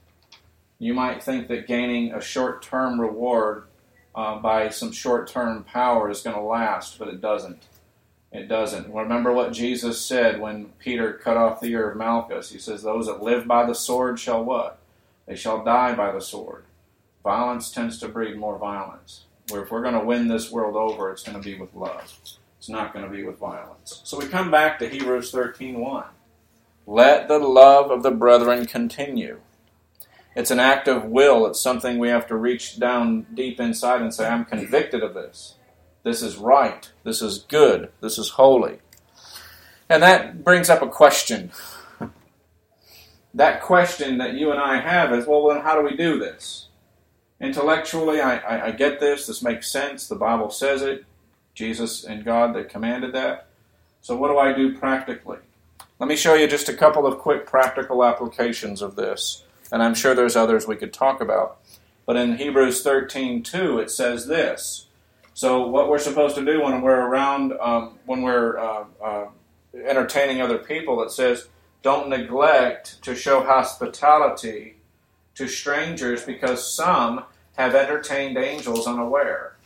You 0.79 0.95
might 0.95 1.23
think 1.23 1.49
that 1.49 1.67
gaining 1.67 2.13
a 2.13 2.21
short 2.21 2.63
term 2.63 3.01
reward 3.01 3.65
uh, 4.15 4.39
by 4.39 4.69
some 4.69 4.93
short 4.93 5.29
term 5.29 5.65
power 5.65 6.11
is 6.11 6.23
going 6.23 6.37
to 6.37 6.43
last, 6.43 6.99
but 6.99 7.09
it 7.09 7.21
doesn't. 7.21 7.65
It 8.31 8.49
doesn't. 8.49 8.93
Remember 8.93 9.33
what 9.33 9.53
Jesus 9.53 10.01
said 10.01 10.41
when 10.41 10.67
Peter 10.79 11.15
cut 11.15 11.37
off 11.37 11.61
the 11.61 11.69
ear 11.69 11.91
of 11.91 11.97
Malchus. 11.97 12.51
He 12.51 12.59
says, 12.59 12.83
Those 12.83 13.07
that 13.07 13.23
live 13.23 13.47
by 13.47 13.65
the 13.65 13.75
sword 13.75 14.21
shall 14.21 14.45
what? 14.45 14.79
They 15.27 15.37
shall 15.37 15.65
die 15.65 15.95
by 15.95 16.13
the 16.13 16.21
sword. 16.21 16.65
Violence 17.25 17.71
tends 17.71 17.99
to 17.99 18.09
breed 18.09 18.37
more 18.37 18.59
violence. 18.59 19.25
Where 19.49 19.63
if 19.63 19.71
we're 19.71 19.83
going 19.83 19.95
to 19.95 20.05
win 20.05 20.29
this 20.29 20.51
world 20.51 20.77
over, 20.77 21.11
it's 21.11 21.23
going 21.23 21.41
to 21.41 21.45
be 21.45 21.59
with 21.59 21.75
love. 21.75 22.19
It's 22.59 22.69
not 22.69 22.93
going 22.93 23.05
to 23.05 23.11
be 23.11 23.23
with 23.23 23.39
violence. 23.39 24.03
So 24.05 24.19
we 24.19 24.27
come 24.27 24.51
back 24.51 24.79
to 24.79 24.89
Hebrews 24.89 25.33
13:1. 25.33 26.05
Let 26.89 27.29
the 27.29 27.39
love 27.39 27.91
of 27.91 28.03
the 28.03 28.11
brethren 28.11 28.65
continue. 28.65 29.41
It's 30.35 30.51
an 30.51 30.59
act 30.59 30.89
of 30.89 31.05
will. 31.05 31.47
It's 31.47 31.61
something 31.61 31.99
we 31.99 32.09
have 32.09 32.27
to 32.29 32.35
reach 32.35 32.81
down 32.81 33.27
deep 33.35 33.61
inside 33.61 34.01
and 34.01 34.15
say, 34.15 34.27
I'm 34.27 34.47
convicted 34.47 35.03
of 35.03 35.13
this. 35.13 35.57
This 36.03 36.23
is 36.23 36.39
right. 36.39 36.91
This 37.05 37.21
is 37.21 37.41
good. 37.41 37.91
This 38.01 38.17
is 38.17 38.31
holy. 38.31 38.79
And 39.91 40.03
that 40.03 40.43
brings 40.43 40.71
up 40.71 40.81
a 40.81 40.89
question. 40.89 41.51
that 43.35 43.61
question 43.61 44.17
that 44.17 44.33
you 44.33 44.51
and 44.51 44.59
I 44.59 44.81
have 44.81 45.13
is, 45.13 45.27
well, 45.27 45.47
then 45.49 45.61
how 45.61 45.79
do 45.79 45.87
we 45.87 45.95
do 45.95 46.19
this? 46.19 46.69
Intellectually, 47.39 48.23
I, 48.23 48.39
I, 48.39 48.67
I 48.69 48.71
get 48.71 48.99
this. 48.99 49.27
This 49.27 49.43
makes 49.43 49.71
sense. 49.71 50.09
The 50.09 50.17
Bible 50.17 50.49
says 50.49 50.81
it. 50.81 51.05
Jesus 51.53 52.03
and 52.03 52.25
God 52.25 52.55
that 52.55 52.71
commanded 52.71 53.13
that. 53.13 53.49
So, 54.01 54.17
what 54.17 54.29
do 54.29 54.39
I 54.39 54.55
do 54.55 54.79
practically? 54.79 55.41
Let 56.01 56.09
me 56.09 56.15
show 56.15 56.35
you 56.35 56.47
just 56.47 56.69
a 56.69 56.75
couple 56.75 57.09
of 57.09 57.19
quick 57.19 57.45
practical 57.45 58.05
applications 58.05 58.83
of 58.83 58.95
this, 58.95 59.43
and 59.73 59.83
I'm 59.83 59.97
sure 59.97 60.15
there's 60.15 60.37
others 60.37 60.65
we 60.65 60.77
could 60.77 60.93
talk 60.93 61.21
about. 61.21 61.59
But 62.07 62.15
in 62.15 62.37
Hebrews 62.37 62.85
13:2, 62.85 63.79
it 63.81 63.91
says 63.91 64.29
this. 64.29 64.87
So, 65.35 65.67
what 65.67 65.89
we're 65.89 65.99
supposed 65.99 66.37
to 66.37 66.45
do 66.45 66.63
when 66.63 66.83
we're 66.83 67.01
around, 67.01 67.53
um, 67.61 67.99
when 68.07 68.23
we're 68.23 68.59
uh, 68.59 68.85
uh, 69.05 69.27
entertaining 69.75 70.41
other 70.41 70.59
people, 70.59 71.03
it 71.03 71.11
says, 71.11 71.49
don't 71.83 72.09
neglect 72.09 73.03
to 73.03 73.17
show 73.17 73.43
hospitality 73.43 74.77
to 75.35 75.49
strangers 75.49 76.25
because 76.25 76.73
some 76.73 77.25
have 77.57 77.75
entertained 77.75 78.37
angels 78.37 78.87
unaware. 78.87 79.57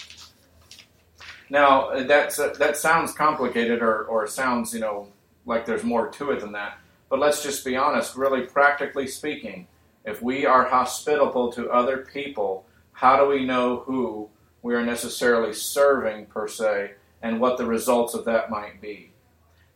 Now 1.50 2.04
that's 2.04 2.38
uh, 2.38 2.54
that 2.58 2.78
sounds 2.78 3.12
complicated, 3.12 3.82
or 3.82 4.04
or 4.04 4.26
sounds 4.26 4.72
you 4.72 4.80
know 4.80 5.11
like 5.46 5.66
there's 5.66 5.84
more 5.84 6.08
to 6.08 6.30
it 6.30 6.40
than 6.40 6.52
that. 6.52 6.78
But 7.08 7.18
let's 7.18 7.42
just 7.42 7.64
be 7.64 7.76
honest. 7.76 8.16
Really, 8.16 8.42
practically 8.42 9.06
speaking, 9.06 9.66
if 10.04 10.22
we 10.22 10.46
are 10.46 10.64
hospitable 10.64 11.52
to 11.52 11.70
other 11.70 11.98
people, 11.98 12.64
how 12.92 13.16
do 13.16 13.26
we 13.26 13.44
know 13.44 13.78
who 13.78 14.28
we 14.62 14.74
are 14.74 14.84
necessarily 14.84 15.52
serving 15.52 16.26
per 16.26 16.48
se, 16.48 16.92
and 17.20 17.40
what 17.40 17.58
the 17.58 17.66
results 17.66 18.14
of 18.14 18.24
that 18.24 18.50
might 18.50 18.80
be? 18.80 19.10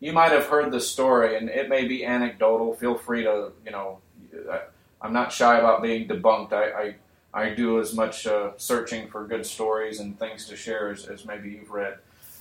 You 0.00 0.12
might 0.12 0.32
have 0.32 0.46
heard 0.46 0.72
the 0.72 0.80
story, 0.80 1.36
and 1.36 1.48
it 1.48 1.68
may 1.68 1.86
be 1.86 2.04
anecdotal. 2.04 2.74
Feel 2.74 2.96
free 2.96 3.24
to 3.24 3.52
you 3.64 3.70
know. 3.70 3.98
I'm 5.00 5.12
not 5.12 5.30
shy 5.32 5.58
about 5.58 5.82
being 5.82 6.08
debunked. 6.08 6.52
I, 6.52 6.70
I 6.70 6.94
I 7.36 7.50
do 7.50 7.80
as 7.80 7.94
much 7.94 8.26
uh, 8.26 8.52
searching 8.56 9.08
for 9.08 9.26
good 9.26 9.44
stories 9.44 10.00
and 10.00 10.18
things 10.18 10.46
to 10.46 10.56
share 10.56 10.90
as, 10.90 11.04
as 11.04 11.26
maybe 11.26 11.50
you've 11.50 11.70
read. 11.70 11.98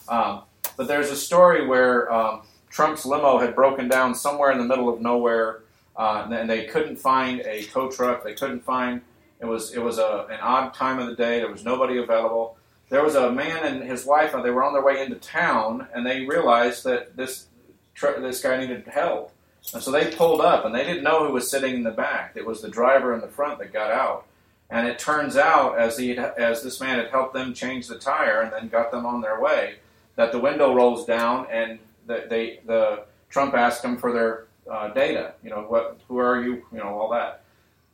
Um, 0.07 0.43
but 0.77 0.87
there's 0.87 1.11
a 1.11 1.17
story 1.17 1.67
where 1.67 2.11
um, 2.11 2.43
Trump's 2.75 3.05
limo 3.05 3.39
had 3.39 3.55
broken 3.55 3.87
down 3.87 4.13
somewhere 4.13 4.51
in 4.51 4.57
the 4.57 4.65
middle 4.65 4.89
of 4.89 4.99
nowhere, 4.99 5.61
uh, 5.95 6.27
and 6.29 6.49
they 6.49 6.65
couldn't 6.65 6.97
find 6.97 7.39
a 7.39 7.63
tow 7.63 7.89
truck. 7.89 8.21
They 8.21 8.33
couldn't 8.33 8.65
find. 8.65 8.99
It 9.39 9.45
was 9.45 9.73
it 9.73 9.81
was 9.81 9.97
a, 9.97 10.27
an 10.29 10.41
odd 10.41 10.73
time 10.73 10.99
of 10.99 11.07
the 11.07 11.15
day. 11.15 11.39
There 11.39 11.49
was 11.49 11.63
nobody 11.63 11.99
available. 11.99 12.57
There 12.89 13.01
was 13.01 13.15
a 13.15 13.31
man 13.31 13.63
and 13.63 13.81
his 13.89 14.05
wife. 14.05 14.33
And 14.33 14.43
they 14.43 14.49
were 14.49 14.61
on 14.61 14.73
their 14.73 14.83
way 14.83 15.01
into 15.01 15.15
town, 15.15 15.87
and 15.93 16.05
they 16.05 16.25
realized 16.25 16.83
that 16.83 17.15
this 17.15 17.47
tr- 17.93 18.19
this 18.19 18.41
guy 18.41 18.59
needed 18.59 18.85
help. 18.87 19.31
And 19.73 19.81
so 19.81 19.89
they 19.89 20.13
pulled 20.13 20.41
up, 20.41 20.65
and 20.65 20.75
they 20.75 20.83
didn't 20.83 21.05
know 21.05 21.25
who 21.25 21.31
was 21.31 21.49
sitting 21.49 21.75
in 21.75 21.83
the 21.83 21.91
back. 21.91 22.33
It 22.35 22.45
was 22.45 22.61
the 22.61 22.69
driver 22.69 23.13
in 23.13 23.21
the 23.21 23.29
front 23.29 23.59
that 23.59 23.71
got 23.71 23.89
out. 23.89 24.25
And 24.69 24.85
it 24.85 24.99
turns 24.99 25.37
out, 25.37 25.79
as, 25.79 25.97
he, 25.97 26.17
as 26.17 26.61
this 26.61 26.81
man 26.81 26.97
had 26.97 27.09
helped 27.09 27.35
them 27.35 27.53
change 27.53 27.87
the 27.87 27.97
tire 27.97 28.41
and 28.41 28.51
then 28.51 28.67
got 28.67 28.91
them 28.91 29.05
on 29.05 29.21
their 29.21 29.39
way, 29.39 29.75
that 30.17 30.33
the 30.33 30.39
window 30.39 30.75
rolls 30.75 31.05
down 31.05 31.47
and 31.49 31.79
the, 32.05 32.25
they, 32.29 32.59
the 32.65 33.05
Trump 33.29 33.53
asked 33.53 33.81
them 33.81 33.97
for 33.97 34.11
their 34.11 34.47
uh, 34.71 34.89
data. 34.89 35.33
You 35.43 35.49
know, 35.49 35.61
what, 35.61 35.99
who 36.07 36.17
are 36.17 36.41
you? 36.41 36.65
You 36.71 36.79
know, 36.79 36.99
all 36.99 37.09
that. 37.11 37.43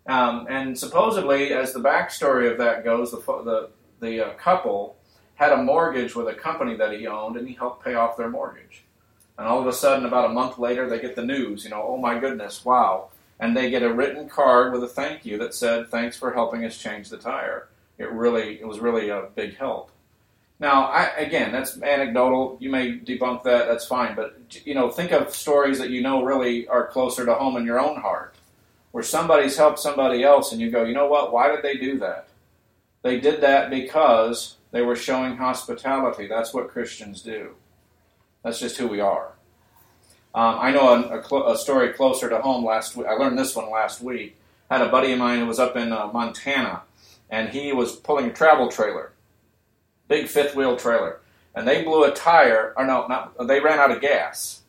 Um, 0.07 0.47
and 0.49 0.77
supposedly, 0.77 1.53
as 1.53 1.73
the 1.73 1.79
backstory 1.79 2.51
of 2.51 2.57
that 2.57 2.83
goes, 2.83 3.11
the 3.11 3.17
the, 3.19 3.69
the 3.99 4.27
uh, 4.27 4.33
couple 4.33 4.95
had 5.35 5.51
a 5.51 5.57
mortgage 5.57 6.15
with 6.15 6.27
a 6.27 6.33
company 6.33 6.75
that 6.75 6.93
he 6.93 7.07
owned, 7.07 7.37
and 7.37 7.47
he 7.47 7.53
helped 7.53 7.83
pay 7.83 7.95
off 7.95 8.17
their 8.17 8.29
mortgage. 8.29 8.83
And 9.37 9.47
all 9.47 9.59
of 9.59 9.67
a 9.67 9.73
sudden, 9.73 10.05
about 10.05 10.29
a 10.29 10.33
month 10.33 10.59
later, 10.59 10.87
they 10.87 10.99
get 10.99 11.15
the 11.15 11.25
news. 11.25 11.63
You 11.63 11.71
know, 11.71 11.83
oh 11.87 11.97
my 11.97 12.19
goodness, 12.19 12.63
wow! 12.65 13.09
and 13.39 13.57
they 13.57 13.71
get 13.71 13.83
a 13.83 13.93
written 13.93 14.29
card 14.29 14.71
with 14.71 14.83
a 14.83 14.87
thank 14.87 15.25
you 15.25 15.37
that 15.39 15.53
said, 15.53 15.89
"Thanks 15.89 16.15
for 16.17 16.31
helping 16.33 16.63
us 16.63 16.77
change 16.77 17.09
the 17.09 17.17
tire." 17.17 17.67
It 17.97 18.11
really, 18.11 18.59
it 18.59 18.67
was 18.67 18.79
really 18.79 19.09
a 19.09 19.27
big 19.35 19.57
help. 19.57 19.91
Now, 20.61 20.85
I, 20.85 21.07
again, 21.17 21.51
that's 21.51 21.81
anecdotal. 21.81 22.55
You 22.59 22.69
may 22.69 22.99
debunk 22.99 23.41
that. 23.43 23.67
That's 23.67 23.85
fine. 23.85 24.15
But 24.15 24.37
you 24.63 24.75
know, 24.75 24.91
think 24.91 25.11
of 25.11 25.35
stories 25.35 25.79
that 25.79 25.89
you 25.89 26.01
know 26.01 26.23
really 26.23 26.67
are 26.67 26.85
closer 26.87 27.25
to 27.25 27.33
home 27.33 27.57
in 27.57 27.65
your 27.65 27.79
own 27.79 27.99
heart, 27.99 28.35
where 28.91 29.03
somebody's 29.03 29.57
helped 29.57 29.79
somebody 29.79 30.23
else, 30.23 30.51
and 30.51 30.61
you 30.61 30.69
go, 30.69 30.83
you 30.83 30.93
know 30.93 31.07
what? 31.07 31.33
Why 31.33 31.49
did 31.49 31.63
they 31.63 31.77
do 31.77 31.97
that? 31.99 32.27
They 33.01 33.19
did 33.19 33.41
that 33.41 33.71
because 33.71 34.57
they 34.69 34.83
were 34.83 34.95
showing 34.95 35.35
hospitality. 35.35 36.27
That's 36.27 36.53
what 36.53 36.69
Christians 36.69 37.23
do. 37.23 37.55
That's 38.43 38.59
just 38.59 38.77
who 38.77 38.87
we 38.87 38.99
are. 38.99 39.31
Um, 40.35 40.57
I 40.59 40.71
know 40.71 40.89
a, 40.89 41.19
a, 41.19 41.27
cl- 41.27 41.47
a, 41.47 41.57
story 41.57 41.91
closer 41.91 42.29
to 42.29 42.39
home 42.39 42.63
last 42.63 42.95
week. 42.95 43.07
I 43.07 43.13
learned 43.13 43.37
this 43.37 43.55
one 43.55 43.69
last 43.69 43.99
week. 43.99 44.37
I 44.69 44.77
had 44.77 44.87
a 44.87 44.91
buddy 44.91 45.11
of 45.11 45.19
mine 45.19 45.39
who 45.39 45.45
was 45.47 45.59
up 45.59 45.75
in 45.75 45.91
uh, 45.91 46.07
Montana, 46.07 46.83
and 47.29 47.49
he 47.49 47.73
was 47.73 47.95
pulling 47.95 48.27
a 48.27 48.33
travel 48.33 48.69
trailer, 48.69 49.10
big 50.11 50.27
fifth 50.27 50.55
wheel 50.55 50.75
trailer, 50.75 51.21
and 51.55 51.67
they 51.67 51.83
blew 51.83 52.03
a 52.03 52.11
tire. 52.11 52.73
Or 52.77 52.85
no, 52.85 53.07
not 53.07 53.47
they 53.47 53.59
ran 53.59 53.79
out 53.79 53.91
of 53.91 54.01
gas, 54.01 54.61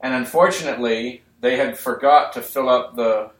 and 0.00 0.14
unfortunately 0.14 1.22
they 1.40 1.56
had 1.56 1.78
forgot 1.78 2.32
to 2.32 2.42
fill 2.42 2.68
up 2.68 2.96
the. 2.96 3.30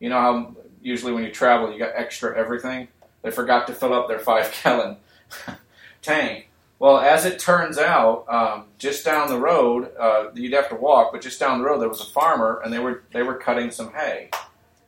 You 0.00 0.08
know 0.08 0.20
how 0.20 0.56
usually 0.80 1.12
when 1.12 1.24
you 1.24 1.30
travel 1.30 1.72
you 1.72 1.78
got 1.78 1.92
extra 1.94 2.36
everything. 2.36 2.88
They 3.22 3.30
forgot 3.30 3.68
to 3.68 3.74
fill 3.74 3.92
up 3.92 4.08
their 4.08 4.18
five 4.18 4.52
gallon 4.64 4.96
tank, 6.02 6.48
well, 6.82 6.98
as 6.98 7.24
it 7.24 7.38
turns 7.38 7.78
out, 7.78 8.24
um, 8.28 8.64
just 8.76 9.04
down 9.04 9.28
the 9.28 9.38
road, 9.38 9.92
uh, 9.96 10.30
you'd 10.34 10.52
have 10.52 10.68
to 10.70 10.74
walk, 10.74 11.12
but 11.12 11.20
just 11.20 11.38
down 11.38 11.60
the 11.60 11.64
road 11.64 11.80
there 11.80 11.88
was 11.88 12.00
a 12.00 12.10
farmer, 12.10 12.60
and 12.64 12.72
they 12.72 12.80
were 12.80 13.04
they 13.12 13.22
were 13.22 13.36
cutting 13.36 13.70
some 13.70 13.92
hay, 13.92 14.30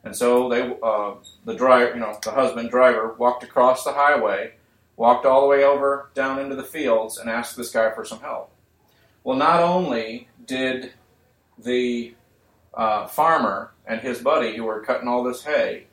and 0.03 0.13
so 0.13 0.49
they 0.49 0.75
uh, 0.83 1.13
the 1.45 1.53
driver, 1.53 1.93
you 1.93 2.01
know, 2.01 2.17
the 2.21 2.31
husband 2.31 2.69
driver 2.69 3.15
walked 3.17 3.45
across 3.45 3.85
the 3.85 3.93
highway, 3.93 4.55
walked 4.97 5.25
all 5.25 5.41
the 5.41 5.47
way 5.47 5.63
over 5.63 6.09
down 6.13 6.39
into 6.39 6.55
the 6.55 6.63
fields, 6.63 7.17
and 7.17 7.29
asked 7.29 7.57
this 7.57 7.71
guy 7.71 7.91
for 7.91 8.05
some 8.05 8.19
help. 8.19 8.51
Well, 9.23 9.37
not 9.37 9.61
only 9.61 10.29
did 10.45 10.93
the 11.57 12.13
uh, 12.73 13.07
farmer 13.07 13.71
and 13.85 14.01
his 14.01 14.19
buddy 14.19 14.55
who 14.55 14.63
were 14.63 14.81
cutting 14.81 15.07
all 15.07 15.23
this 15.23 15.43
hay 15.43 15.87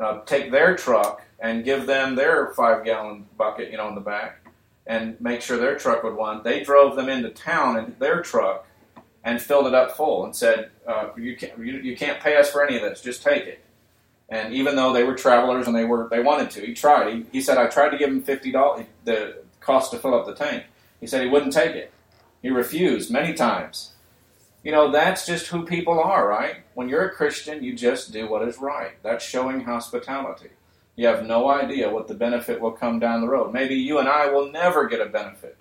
uh, 0.00 0.20
take 0.24 0.50
their 0.50 0.76
truck 0.76 1.22
and 1.38 1.64
give 1.64 1.86
them 1.86 2.14
their 2.14 2.52
five 2.54 2.84
gallon 2.84 3.26
bucket, 3.36 3.70
you 3.70 3.76
know, 3.76 3.88
in 3.88 3.94
the 3.94 4.00
back 4.00 4.44
and 4.86 5.20
make 5.20 5.40
sure 5.40 5.56
their 5.56 5.76
truck 5.76 6.02
would 6.02 6.14
run. 6.14 6.42
They 6.42 6.62
drove 6.62 6.96
them 6.96 7.08
into 7.08 7.30
town 7.30 7.78
in 7.78 7.94
their 7.98 8.22
truck 8.22 8.66
and 9.24 9.40
filled 9.40 9.66
it 9.66 9.74
up 9.74 9.92
full 9.92 10.24
and 10.24 10.36
said, 10.36 10.70
uh, 10.86 11.08
you, 11.16 11.36
can't, 11.36 11.58
you, 11.58 11.78
you, 11.78 11.96
can't 11.96 12.20
pay 12.20 12.36
us 12.36 12.50
for 12.50 12.64
any 12.64 12.76
of 12.76 12.82
this, 12.82 13.00
just 13.00 13.22
take 13.22 13.44
it. 13.44 13.63
And 14.28 14.54
even 14.54 14.74
though 14.76 14.92
they 14.92 15.04
were 15.04 15.14
travelers 15.14 15.66
and 15.66 15.76
they 15.76 15.84
were 15.84 16.08
they 16.10 16.22
wanted 16.22 16.50
to, 16.52 16.66
he 16.66 16.74
tried. 16.74 17.12
He, 17.12 17.26
he 17.32 17.40
said, 17.40 17.58
I 17.58 17.66
tried 17.66 17.90
to 17.90 17.98
give 17.98 18.08
him 18.08 18.22
fifty 18.22 18.50
dollars 18.50 18.86
the 19.04 19.42
cost 19.60 19.90
to 19.92 19.98
fill 19.98 20.14
up 20.14 20.26
the 20.26 20.34
tank. 20.34 20.64
He 21.00 21.06
said 21.06 21.22
he 21.22 21.28
wouldn't 21.28 21.52
take 21.52 21.74
it. 21.74 21.92
He 22.42 22.50
refused 22.50 23.10
many 23.10 23.34
times. 23.34 23.92
You 24.62 24.72
know, 24.72 24.90
that's 24.90 25.26
just 25.26 25.48
who 25.48 25.66
people 25.66 26.00
are, 26.00 26.26
right? 26.26 26.56
When 26.72 26.88
you're 26.88 27.04
a 27.04 27.14
Christian, 27.14 27.62
you 27.62 27.74
just 27.74 28.12
do 28.12 28.28
what 28.28 28.46
is 28.48 28.58
right. 28.58 28.92
That's 29.02 29.24
showing 29.24 29.60
hospitality. 29.60 30.50
You 30.96 31.06
have 31.08 31.26
no 31.26 31.50
idea 31.50 31.90
what 31.90 32.08
the 32.08 32.14
benefit 32.14 32.60
will 32.60 32.72
come 32.72 32.98
down 32.98 33.20
the 33.20 33.28
road. 33.28 33.52
Maybe 33.52 33.74
you 33.74 33.98
and 33.98 34.08
I 34.08 34.30
will 34.30 34.50
never 34.50 34.86
get 34.86 35.00
a 35.00 35.06
benefit. 35.06 35.58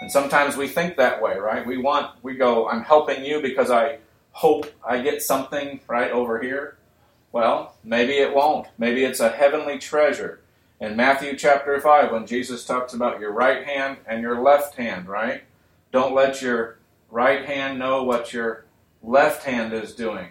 And 0.00 0.10
sometimes 0.10 0.56
we 0.56 0.66
think 0.66 0.96
that 0.96 1.22
way, 1.22 1.38
right? 1.38 1.64
We 1.64 1.76
want, 1.76 2.16
we 2.24 2.34
go, 2.34 2.68
I'm 2.68 2.82
helping 2.82 3.24
you 3.24 3.40
because 3.40 3.70
I 3.70 3.98
hope 4.32 4.66
I 4.84 5.00
get 5.00 5.22
something 5.22 5.80
right 5.86 6.10
over 6.10 6.40
here. 6.40 6.78
Well, 7.32 7.74
maybe 7.82 8.18
it 8.18 8.34
won't. 8.34 8.68
Maybe 8.76 9.04
it's 9.04 9.20
a 9.20 9.30
heavenly 9.30 9.78
treasure. 9.78 10.40
In 10.80 10.96
Matthew 10.96 11.36
chapter 11.36 11.80
5, 11.80 12.12
when 12.12 12.26
Jesus 12.26 12.64
talks 12.64 12.92
about 12.92 13.20
your 13.20 13.32
right 13.32 13.64
hand 13.66 13.96
and 14.06 14.20
your 14.20 14.42
left 14.42 14.76
hand, 14.76 15.08
right? 15.08 15.42
Don't 15.92 16.14
let 16.14 16.42
your 16.42 16.78
right 17.10 17.44
hand 17.44 17.78
know 17.78 18.02
what 18.02 18.32
your 18.32 18.66
left 19.02 19.44
hand 19.44 19.72
is 19.72 19.94
doing. 19.94 20.28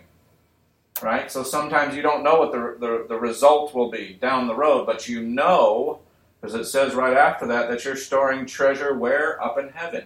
Right? 1.01 1.31
So 1.31 1.41
sometimes 1.41 1.95
you 1.95 2.03
don't 2.03 2.23
know 2.23 2.35
what 2.35 2.51
the, 2.51 2.77
the, 2.79 3.05
the 3.09 3.19
result 3.19 3.73
will 3.73 3.89
be 3.89 4.17
down 4.21 4.45
the 4.45 4.55
road, 4.55 4.85
but 4.85 5.07
you 5.09 5.21
know, 5.23 5.99
because 6.39 6.53
it 6.53 6.65
says 6.65 6.93
right 6.93 7.17
after 7.17 7.47
that, 7.47 7.69
that 7.69 7.83
you're 7.83 7.95
storing 7.95 8.45
treasure 8.45 8.95
where? 8.95 9.41
Up 9.43 9.57
in 9.57 9.69
heaven. 9.69 10.05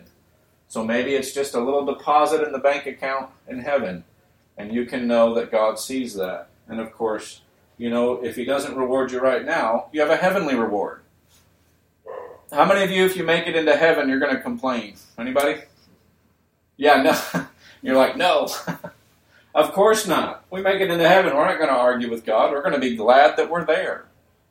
So 0.70 0.86
maybe 0.86 1.16
it's 1.16 1.34
just 1.34 1.56
a 1.56 1.60
little 1.60 1.86
deposit 1.86 2.44
in 2.44 2.54
the 2.54 2.60
bank 2.60 2.86
account 2.86 3.32
in 3.48 3.60
heaven, 3.60 4.06
and 4.58 4.74
you 4.74 4.86
can 4.86 5.08
know 5.08 5.34
that 5.34 5.52
God 5.52 5.80
sees 5.80 6.14
that. 6.16 6.48
And 6.68 6.80
of 6.80 6.92
course, 6.92 7.42
you 7.78 7.90
know, 7.90 8.24
if 8.24 8.36
He 8.36 8.46
doesn't 8.46 8.76
reward 8.76 9.12
you 9.12 9.20
right 9.20 9.46
now, 9.46 9.88
you 9.92 10.02
have 10.02 10.10
a 10.10 10.18
heavenly 10.18 10.56
reward. 10.56 11.02
How 12.52 12.66
many 12.66 12.84
of 12.84 12.92
you, 12.92 13.06
if 13.06 13.18
you 13.18 13.24
make 13.24 13.48
it 13.48 13.56
into 13.56 13.76
heaven, 13.76 14.08
you're 14.08 14.20
going 14.20 14.36
to 14.36 14.42
complain? 14.42 14.96
Anybody? 15.18 15.62
Yeah, 16.78 17.02
no. 17.02 17.46
You're 17.82 17.96
like, 17.96 18.18
no. 18.18 18.50
of 19.56 19.72
course 19.74 20.08
not. 20.08 20.44
We 20.50 20.62
make 20.62 20.82
it 20.82 20.90
into 20.90 21.08
heaven. 21.08 21.36
We're 21.36 21.46
not 21.46 21.58
going 21.58 21.70
to 21.70 21.76
argue 21.76 22.10
with 22.10 22.26
God. 22.26 22.52
We're 22.52 22.62
going 22.62 22.74
to 22.74 22.80
be 22.80 22.96
glad 22.96 23.38
that 23.38 23.50
we're 23.50 23.66
there. 23.66 24.06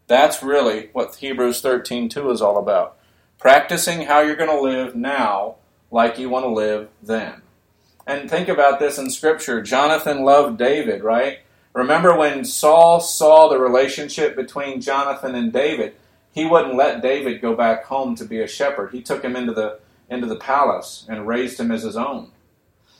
That's 0.06 0.42
really 0.42 0.90
what 0.92 1.16
Hebrews 1.16 1.62
13:2 1.62 2.32
is 2.32 2.42
all 2.42 2.58
about. 2.58 2.96
Practicing 3.38 4.02
how 4.02 4.20
you're 4.20 4.36
going 4.36 4.50
to 4.50 4.60
live 4.60 4.94
now 4.94 5.56
like 5.90 6.18
you 6.18 6.28
want 6.28 6.44
to 6.44 6.50
live 6.50 6.88
then. 7.02 7.42
And 8.06 8.28
think 8.28 8.48
about 8.48 8.80
this 8.80 8.98
in 8.98 9.10
Scripture. 9.10 9.62
Jonathan 9.62 10.24
loved 10.24 10.58
David, 10.58 11.02
right? 11.02 11.38
Remember 11.74 12.16
when 12.16 12.44
Saul 12.44 13.00
saw 13.00 13.48
the 13.48 13.58
relationship 13.58 14.36
between 14.36 14.80
Jonathan 14.80 15.34
and 15.34 15.52
David, 15.52 15.96
he 16.32 16.44
wouldn't 16.44 16.76
let 16.76 17.02
David 17.02 17.42
go 17.42 17.54
back 17.54 17.84
home 17.84 18.14
to 18.16 18.24
be 18.24 18.40
a 18.40 18.46
shepherd. 18.46 18.92
He 18.92 19.02
took 19.02 19.22
him 19.22 19.36
into 19.36 19.52
the 19.52 19.80
into 20.08 20.26
the 20.26 20.36
palace 20.36 21.06
and 21.08 21.26
raised 21.26 21.58
him 21.58 21.70
as 21.70 21.82
his 21.82 21.96
own. 21.96 22.30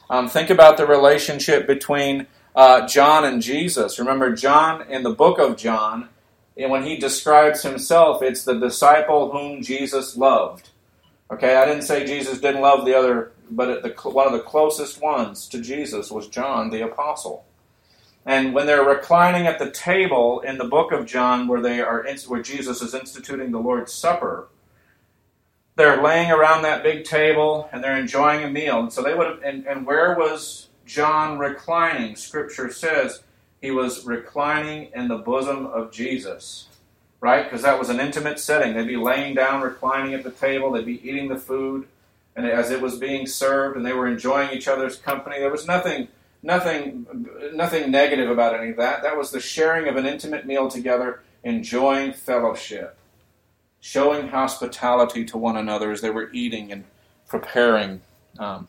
Um, 0.08 0.28
think 0.28 0.50
about 0.50 0.76
the 0.76 0.87
relationship 0.87 1.66
between 1.66 2.26
uh, 2.56 2.87
John 2.87 3.24
and 3.24 3.42
Jesus. 3.42 3.98
Remember, 3.98 4.34
John 4.34 4.82
in 4.88 5.02
the 5.02 5.14
book 5.14 5.38
of 5.38 5.56
John, 5.56 6.08
and 6.56 6.70
when 6.70 6.84
he 6.84 6.96
describes 6.96 7.62
himself, 7.62 8.22
it's 8.22 8.44
the 8.44 8.58
disciple 8.58 9.30
whom 9.30 9.62
Jesus 9.62 10.16
loved. 10.16 10.70
Okay, 11.30 11.56
I 11.56 11.64
didn't 11.64 11.82
say 11.82 12.06
Jesus 12.06 12.40
didn't 12.40 12.60
love 12.62 12.84
the 12.84 12.96
other, 12.96 13.32
but 13.50 13.82
the, 13.82 14.10
one 14.10 14.26
of 14.26 14.32
the 14.32 14.40
closest 14.40 15.00
ones 15.00 15.48
to 15.48 15.60
Jesus 15.60 16.10
was 16.10 16.28
John 16.28 16.70
the 16.70 16.82
apostle. 16.82 17.44
And 18.26 18.54
when 18.54 18.66
they're 18.66 18.84
reclining 18.84 19.46
at 19.46 19.58
the 19.58 19.70
table 19.70 20.40
in 20.40 20.56
the 20.58 20.64
book 20.64 20.92
of 20.92 21.06
John, 21.06 21.46
where 21.46 21.60
they 21.60 21.80
are, 21.80 22.06
where 22.26 22.42
Jesus 22.42 22.80
is 22.80 22.94
instituting 22.94 23.50
the 23.50 23.58
Lord's 23.58 23.92
Supper, 23.92 24.48
they're 25.76 26.02
laying 26.02 26.30
around 26.30 26.62
that 26.62 26.82
big 26.82 27.04
table 27.04 27.68
and 27.72 27.82
they're 27.82 27.98
enjoying 27.98 28.44
a 28.44 28.50
meal. 28.50 28.80
And 28.80 28.92
so 28.92 29.02
they 29.02 29.14
would 29.14 29.26
have, 29.26 29.42
and, 29.42 29.66
and 29.66 29.87
where 29.87 30.16
was 30.16 30.68
John 30.87 31.38
reclining? 31.38 32.16
Scripture 32.16 32.70
says 32.70 33.22
he 33.60 33.70
was 33.70 34.04
reclining 34.04 34.90
in 34.94 35.08
the 35.08 35.18
bosom 35.18 35.66
of 35.66 35.90
Jesus, 35.90 36.68
right? 37.20 37.44
Because 37.44 37.62
that 37.62 37.78
was 37.78 37.88
an 37.88 38.00
intimate 38.00 38.38
setting. 38.38 38.74
They'd 38.74 38.87
be 38.87 38.96
laying 38.96 39.34
down, 39.34 39.62
reclining 39.62 40.14
at 40.14 40.22
the 40.22 40.30
table, 40.30 40.72
they'd 40.72 40.87
be 40.87 41.06
eating 41.06 41.28
the 41.28 41.38
food, 41.38 41.88
and 42.37 42.46
as 42.46 42.70
it 42.70 42.80
was 42.80 42.98
being 42.98 43.26
served, 43.26 43.76
and 43.76 43.84
they 43.84 43.92
were 43.92 44.06
enjoying 44.06 44.50
each 44.50 44.68
other's 44.68 44.96
company. 44.96 45.38
There 45.38 45.50
was 45.50 45.66
nothing, 45.66 46.08
nothing, 46.44 47.07
nothing 47.52 47.90
negative 47.90 48.30
about 48.30 48.54
any 48.59 48.70
of 48.70 48.76
that. 48.76 49.02
That 49.02 49.16
was 49.16 49.33
the 49.33 49.40
sharing 49.40 49.88
of 49.88 49.96
an 49.96 50.07
intimate 50.07 50.46
meal 50.46 50.68
together, 50.68 51.22
enjoying 51.42 52.12
fellowship 52.12 52.96
showing 53.85 54.28
hospitality 54.28 55.26
to 55.26 55.37
one 55.37 55.59
another 55.59 55.92
as 55.92 56.00
they 56.00 56.09
were 56.09 56.33
eating 56.33 56.72
and 56.72 56.85
preparing. 57.28 58.00
Um, 58.38 58.66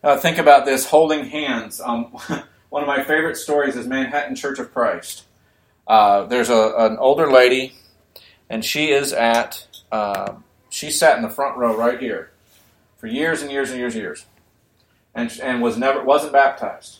uh, 0.00 0.16
think 0.16 0.38
about 0.38 0.64
this 0.64 0.86
holding 0.86 1.24
hands. 1.24 1.80
Um, 1.80 2.04
one 2.68 2.82
of 2.82 2.86
my 2.86 3.02
favorite 3.02 3.36
stories 3.36 3.74
is 3.74 3.84
Manhattan 3.84 4.36
Church 4.36 4.60
of 4.60 4.72
Christ. 4.72 5.24
Uh, 5.88 6.24
there's 6.26 6.50
a, 6.50 6.72
an 6.76 6.98
older 6.98 7.28
lady, 7.28 7.74
and 8.48 8.64
she 8.64 8.92
is 8.92 9.12
at, 9.12 9.66
uh, 9.90 10.34
she 10.70 10.92
sat 10.92 11.16
in 11.16 11.24
the 11.24 11.28
front 11.28 11.56
row 11.56 11.76
right 11.76 11.98
here 11.98 12.30
for 12.96 13.08
years 13.08 13.42
and 13.42 13.50
years 13.50 13.70
and 13.70 13.80
years 13.80 13.96
and 13.96 14.02
years, 14.02 14.24
and, 15.14 15.30
and 15.42 15.62
was 15.62 15.76
never 15.76 16.02
wasn't 16.02 16.32
baptized. 16.32 16.98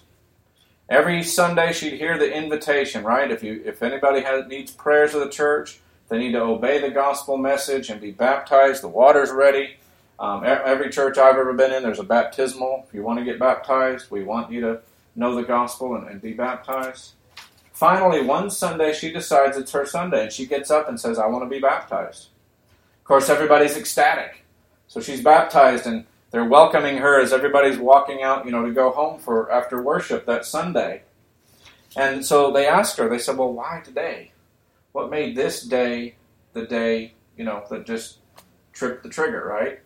Every 0.89 1.23
Sunday 1.23 1.73
she'd 1.73 1.95
hear 1.95 2.19
the 2.19 2.31
invitation, 2.33 3.05
right? 3.05 3.31
If 3.31 3.43
you 3.43 3.63
if 3.65 3.83
anybody 3.83 4.21
has, 4.21 4.47
needs 4.47 4.71
prayers 4.71 5.15
of 5.15 5.21
the 5.21 5.31
church, 5.31 5.81
they 6.09 6.19
need 6.19 6.33
to 6.33 6.43
obey 6.43 6.81
the 6.81 6.91
gospel 6.91 7.37
message 7.39 7.91
and 7.91 8.01
be 8.01 8.11
baptized. 8.11 8.83
The 8.83 8.89
water's 8.89 9.31
ready. 9.31 9.77
Um, 10.19 10.45
every 10.45 10.91
church 10.91 11.19
I've 11.19 11.37
ever 11.37 11.53
been 11.55 11.73
in, 11.73 11.83
there's 11.83 11.99
a 11.99 12.05
baptismal. 12.05 12.85
If 12.87 12.95
you 12.95 13.03
want 13.03 13.19
to 13.19 13.25
get 13.25 13.39
baptized, 13.39 14.11
we 14.11 14.23
want 14.23 14.53
you 14.53 14.61
to 14.61 14.81
know 15.17 15.35
the 15.35 15.43
gospel 15.43 15.97
and, 15.97 16.09
and 16.09 16.23
be 16.23 16.33
baptized. 16.33 17.13
Finally, 17.73 18.23
one 18.23 18.49
Sunday, 18.49 18.93
she 18.93 19.13
decides 19.13 19.57
it's 19.57 19.73
her 19.73 19.85
Sunday, 19.85 20.23
and 20.23 20.33
she 20.33 20.47
gets 20.47 20.71
up 20.71 20.89
and 20.89 21.01
says, 21.01 21.19
I 21.19 21.27
want 21.27 21.43
to 21.43 21.49
be 21.49 21.59
baptized. 21.59 22.29
Of 23.01 23.05
course, 23.05 23.29
everybody's 23.29 23.77
ecstatic. 23.77 24.45
So 24.87 25.01
she's 25.01 25.21
baptized, 25.21 25.87
and 25.87 26.05
they're 26.35 26.45
welcoming 26.45 26.99
her 26.99 27.21
as 27.21 27.33
everybody's 27.33 27.79
walking 27.79 28.23
out, 28.23 28.45
you 28.45 28.51
know, 28.51 28.67
to 28.67 28.73
go 28.73 28.91
home 28.91 29.21
for 29.21 29.51
after 29.53 29.81
worship 29.81 30.27
that 30.27 30.45
Sunday. 30.45 31.03
And 31.97 32.27
so 32.27 32.53
they 32.53 32.67
asked 32.67 32.99
her, 32.99 33.09
they 33.09 33.19
said, 33.19 33.39
Well, 33.39 33.53
why 33.53 33.81
today? 33.85 34.33
what 34.95 35.11
made 35.11 35.35
this 35.35 35.63
day 35.63 36.15
the 36.53 36.65
day, 36.65 37.15
you 37.37 37.45
know, 37.45 37.65
that 37.69 37.85
just 37.85 38.19
tripped 38.73 39.03
the 39.03 39.09
trigger, 39.09 39.45
right? 39.45 39.81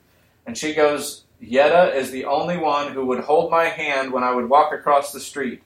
And 0.47 0.57
she 0.57 0.75
goes, 0.75 1.25
Yetta 1.41 1.95
is 1.97 2.11
the 2.11 2.27
only 2.27 2.59
one 2.59 2.93
who 2.93 3.07
would 3.07 3.21
hold 3.21 3.51
my 3.51 3.65
hand 3.65 4.13
when 4.13 4.23
I 4.23 4.35
would 4.35 4.51
walk 4.51 4.75
across 4.75 5.13
the 5.13 5.21
street. 5.21 5.63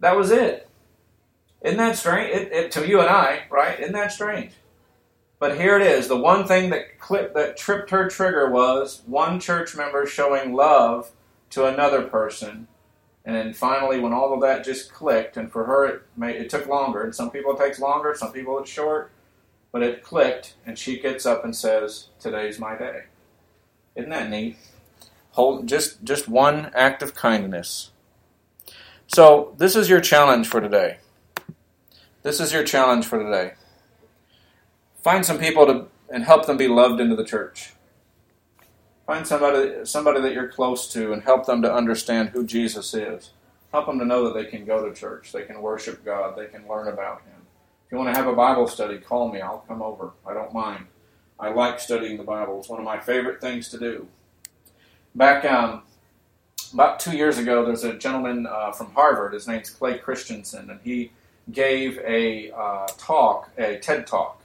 That 0.00 0.16
was 0.16 0.32
it. 0.32 0.68
Isn't 1.62 1.78
that 1.78 1.96
strange? 1.96 2.34
It, 2.34 2.52
it, 2.52 2.72
to 2.72 2.86
you 2.86 3.00
and 3.00 3.08
I, 3.08 3.44
right? 3.48 3.78
Isn't 3.78 3.92
that 3.92 4.12
strange? 4.12 4.52
But 5.38 5.58
here 5.58 5.78
it 5.78 5.86
is. 5.86 6.08
The 6.08 6.16
one 6.16 6.46
thing 6.46 6.70
that 6.70 6.98
clipped, 6.98 7.34
that 7.34 7.56
tripped 7.56 7.90
her 7.90 8.08
trigger 8.08 8.50
was 8.50 9.02
one 9.06 9.38
church 9.38 9.76
member 9.76 10.06
showing 10.06 10.54
love 10.54 11.10
to 11.50 11.66
another 11.66 12.02
person 12.02 12.68
and 13.26 13.34
then 13.34 13.52
finally, 13.52 13.98
when 13.98 14.12
all 14.12 14.32
of 14.32 14.40
that 14.42 14.64
just 14.64 14.92
clicked, 14.92 15.36
and 15.36 15.50
for 15.50 15.64
her 15.64 15.84
it, 15.84 16.02
it 16.22 16.48
took 16.48 16.68
longer, 16.68 17.02
and 17.02 17.12
some 17.12 17.32
people 17.32 17.52
it 17.52 17.58
takes 17.58 17.80
longer, 17.80 18.14
some 18.16 18.30
people 18.30 18.56
it's 18.60 18.70
short, 18.70 19.10
but 19.72 19.82
it 19.82 20.04
clicked, 20.04 20.54
and 20.64 20.78
she 20.78 21.00
gets 21.00 21.26
up 21.26 21.44
and 21.44 21.54
says, 21.54 22.06
"Today's 22.20 22.60
my 22.60 22.78
day." 22.78 23.06
Isn't 23.96 24.10
that 24.10 24.30
neat? 24.30 24.56
Hold 25.32 25.66
just 25.66 26.04
just 26.04 26.28
one 26.28 26.70
act 26.72 27.02
of 27.02 27.16
kindness. 27.16 27.90
So 29.08 29.54
this 29.58 29.74
is 29.74 29.90
your 29.90 30.00
challenge 30.00 30.46
for 30.46 30.60
today. 30.60 30.98
This 32.22 32.38
is 32.38 32.52
your 32.52 32.62
challenge 32.62 33.06
for 33.06 33.18
today. 33.20 33.54
Find 35.06 35.24
some 35.24 35.38
people 35.38 35.66
to 35.66 35.86
and 36.10 36.24
help 36.24 36.46
them 36.46 36.56
be 36.56 36.66
loved 36.66 37.00
into 37.00 37.14
the 37.14 37.22
church. 37.22 37.74
Find 39.06 39.24
somebody, 39.24 39.84
somebody 39.84 40.20
that 40.20 40.32
you're 40.32 40.48
close 40.48 40.92
to 40.94 41.12
and 41.12 41.22
help 41.22 41.46
them 41.46 41.62
to 41.62 41.72
understand 41.72 42.30
who 42.30 42.44
Jesus 42.44 42.92
is. 42.92 43.30
Help 43.70 43.86
them 43.86 44.00
to 44.00 44.04
know 44.04 44.24
that 44.24 44.34
they 44.34 44.50
can 44.50 44.64
go 44.64 44.84
to 44.84 44.92
church, 44.92 45.30
they 45.30 45.44
can 45.44 45.62
worship 45.62 46.04
God, 46.04 46.36
they 46.36 46.46
can 46.46 46.66
learn 46.66 46.88
about 46.88 47.20
Him. 47.20 47.40
If 47.86 47.92
you 47.92 47.98
want 47.98 48.12
to 48.12 48.20
have 48.20 48.26
a 48.26 48.34
Bible 48.34 48.66
study, 48.66 48.98
call 48.98 49.30
me. 49.30 49.40
I'll 49.40 49.64
come 49.68 49.80
over. 49.80 50.10
I 50.26 50.34
don't 50.34 50.52
mind. 50.52 50.86
I 51.38 51.50
like 51.50 51.78
studying 51.78 52.16
the 52.16 52.24
Bible. 52.24 52.58
It's 52.58 52.68
one 52.68 52.80
of 52.80 52.84
my 52.84 52.98
favorite 52.98 53.40
things 53.40 53.68
to 53.68 53.78
do. 53.78 54.08
Back 55.14 55.44
um, 55.44 55.82
about 56.72 56.98
two 56.98 57.16
years 57.16 57.38
ago, 57.38 57.64
there's 57.64 57.84
a 57.84 57.94
gentleman 57.96 58.48
uh, 58.48 58.72
from 58.72 58.90
Harvard. 58.90 59.34
His 59.34 59.46
name's 59.46 59.70
Clay 59.70 59.98
Christensen, 59.98 60.68
and 60.68 60.80
he 60.82 61.12
gave 61.52 61.96
a 62.00 62.50
uh, 62.50 62.88
talk, 62.98 63.50
a 63.56 63.78
TED 63.78 64.08
talk. 64.08 64.42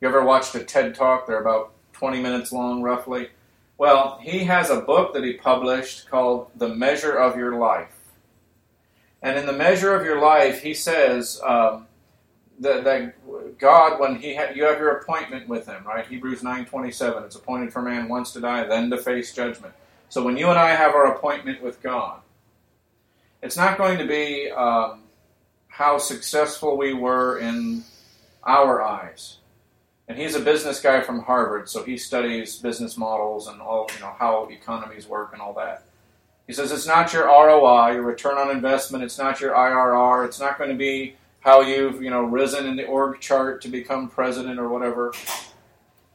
You 0.00 0.08
ever 0.08 0.22
watched 0.22 0.54
a 0.54 0.62
TED 0.62 0.94
talk? 0.94 1.26
They're 1.26 1.40
about 1.40 1.72
20 1.94 2.20
minutes 2.20 2.52
long, 2.52 2.82
roughly. 2.82 3.30
Well, 3.78 4.18
he 4.22 4.44
has 4.44 4.68
a 4.68 4.80
book 4.80 5.14
that 5.14 5.24
he 5.24 5.34
published 5.34 6.10
called 6.10 6.50
The 6.56 6.68
Measure 6.68 7.16
of 7.16 7.36
Your 7.36 7.56
Life. 7.58 7.96
And 9.22 9.38
in 9.38 9.46
the 9.46 9.52
measure 9.52 9.94
of 9.94 10.04
your 10.04 10.20
life, 10.20 10.62
he 10.62 10.74
says 10.74 11.40
um, 11.44 11.86
that, 12.60 12.84
that, 12.84 13.58
God, 13.58 13.98
when 13.98 14.16
he 14.16 14.34
ha- 14.34 14.52
you 14.54 14.64
have 14.64 14.78
your 14.78 14.98
appointment 14.98 15.48
with 15.48 15.66
him, 15.66 15.82
right? 15.84 16.06
Hebrews 16.06 16.42
9.27, 16.42 17.24
it's 17.24 17.36
appointed 17.36 17.72
for 17.72 17.80
man 17.82 18.08
once 18.08 18.32
to 18.32 18.40
die, 18.40 18.64
then 18.64 18.90
to 18.90 18.98
face 18.98 19.34
judgment. 19.34 19.74
So 20.10 20.22
when 20.22 20.36
you 20.36 20.48
and 20.48 20.58
I 20.58 20.74
have 20.74 20.94
our 20.94 21.14
appointment 21.14 21.62
with 21.62 21.82
God, 21.82 22.20
it's 23.42 23.56
not 23.56 23.78
going 23.78 23.98
to 23.98 24.06
be 24.06 24.50
um, 24.50 25.02
how 25.68 25.98
successful 25.98 26.76
we 26.76 26.92
were 26.92 27.38
in 27.38 27.82
our 28.44 28.82
eyes. 28.82 29.38
And 30.08 30.16
he's 30.16 30.36
a 30.36 30.40
business 30.40 30.80
guy 30.80 31.00
from 31.00 31.22
Harvard, 31.22 31.68
so 31.68 31.82
he 31.82 31.96
studies 31.96 32.56
business 32.56 32.96
models 32.96 33.48
and 33.48 33.60
all, 33.60 33.90
you 33.92 34.00
know, 34.00 34.14
how 34.18 34.46
economies 34.50 35.08
work 35.08 35.32
and 35.32 35.42
all 35.42 35.52
that. 35.54 35.82
He 36.46 36.52
says 36.52 36.70
it's 36.70 36.86
not 36.86 37.12
your 37.12 37.26
ROI, 37.26 37.94
your 37.94 38.02
return 38.02 38.38
on 38.38 38.50
investment, 38.50 39.02
it's 39.02 39.18
not 39.18 39.40
your 39.40 39.52
IRR, 39.52 40.24
it's 40.24 40.38
not 40.38 40.58
going 40.58 40.70
to 40.70 40.76
be 40.76 41.16
how 41.40 41.60
you've, 41.60 42.00
you 42.02 42.10
know, 42.10 42.22
risen 42.22 42.66
in 42.66 42.76
the 42.76 42.86
org 42.86 43.20
chart 43.20 43.60
to 43.62 43.68
become 43.68 44.08
president 44.08 44.60
or 44.60 44.68
whatever. 44.68 45.12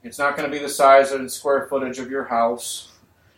It's 0.03 0.17
not 0.17 0.37
going 0.37 0.49
to 0.49 0.57
be 0.57 0.63
the 0.63 0.69
size 0.69 1.11
and 1.11 1.29
square 1.29 1.67
footage 1.67 1.99
of 1.99 2.09
your 2.09 2.25
house. 2.25 2.89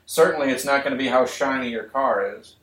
Certainly 0.05 0.51
it's 0.51 0.65
not 0.65 0.83
going 0.83 0.95
to 0.95 1.03
be 1.03 1.09
how 1.09 1.25
shiny 1.25 1.69
your 1.69 1.85
car 1.85 2.37
is. 2.37 2.55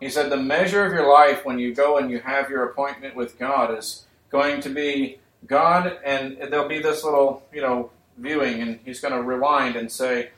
He 0.00 0.08
said 0.08 0.30
the 0.30 0.36
measure 0.36 0.84
of 0.84 0.92
your 0.92 1.08
life 1.12 1.44
when 1.44 1.58
you 1.58 1.74
go 1.74 1.98
and 1.98 2.10
you 2.10 2.20
have 2.20 2.50
your 2.50 2.64
appointment 2.64 3.14
with 3.14 3.38
God 3.38 3.76
is 3.76 4.06
going 4.30 4.60
to 4.62 4.68
be 4.68 5.18
God, 5.46 5.98
and 6.04 6.38
there'll 6.50 6.68
be 6.68 6.80
this 6.80 7.04
little, 7.04 7.42
you 7.52 7.60
know, 7.60 7.90
viewing, 8.16 8.60
and 8.60 8.78
he's 8.84 9.00
going 9.00 9.14
to 9.14 9.22
rewind 9.22 9.76
and 9.76 9.90
say, 9.90 10.30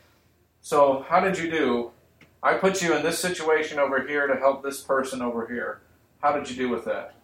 So, 0.61 1.05
how 1.09 1.21
did 1.21 1.39
you 1.39 1.51
do? 1.51 1.91
I 2.43 2.55
put 2.55 2.83
you 2.83 2.95
in 2.95 3.03
this 3.03 3.19
situation 3.19 3.79
over 3.79 4.07
here 4.07 4.27
to 4.27 4.37
help 4.37 4.63
this 4.63 4.81
person 4.81 5.23
over 5.23 5.47
here. 5.47 5.81
How 6.23 6.33
did 6.33 6.51
you 6.51 6.57
do 6.57 6.69
with 6.69 6.85
that? 6.85 7.15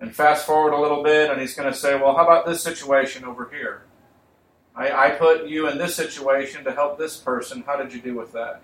And 0.00 0.14
fast 0.14 0.46
forward 0.46 0.72
a 0.72 0.80
little 0.80 1.02
bit, 1.02 1.30
and 1.30 1.40
he's 1.40 1.54
going 1.54 1.72
to 1.72 1.78
say, 1.78 1.94
Well, 1.94 2.16
how 2.16 2.24
about 2.24 2.46
this 2.46 2.62
situation 2.62 3.24
over 3.24 3.48
here? 3.52 3.82
I, 4.74 5.08
I 5.08 5.10
put 5.10 5.46
you 5.46 5.68
in 5.68 5.78
this 5.78 5.94
situation 5.94 6.64
to 6.64 6.72
help 6.72 6.98
this 6.98 7.16
person. 7.16 7.62
How 7.66 7.76
did 7.76 7.92
you 7.92 8.00
do 8.00 8.14
with 8.14 8.32
that? 8.32 8.62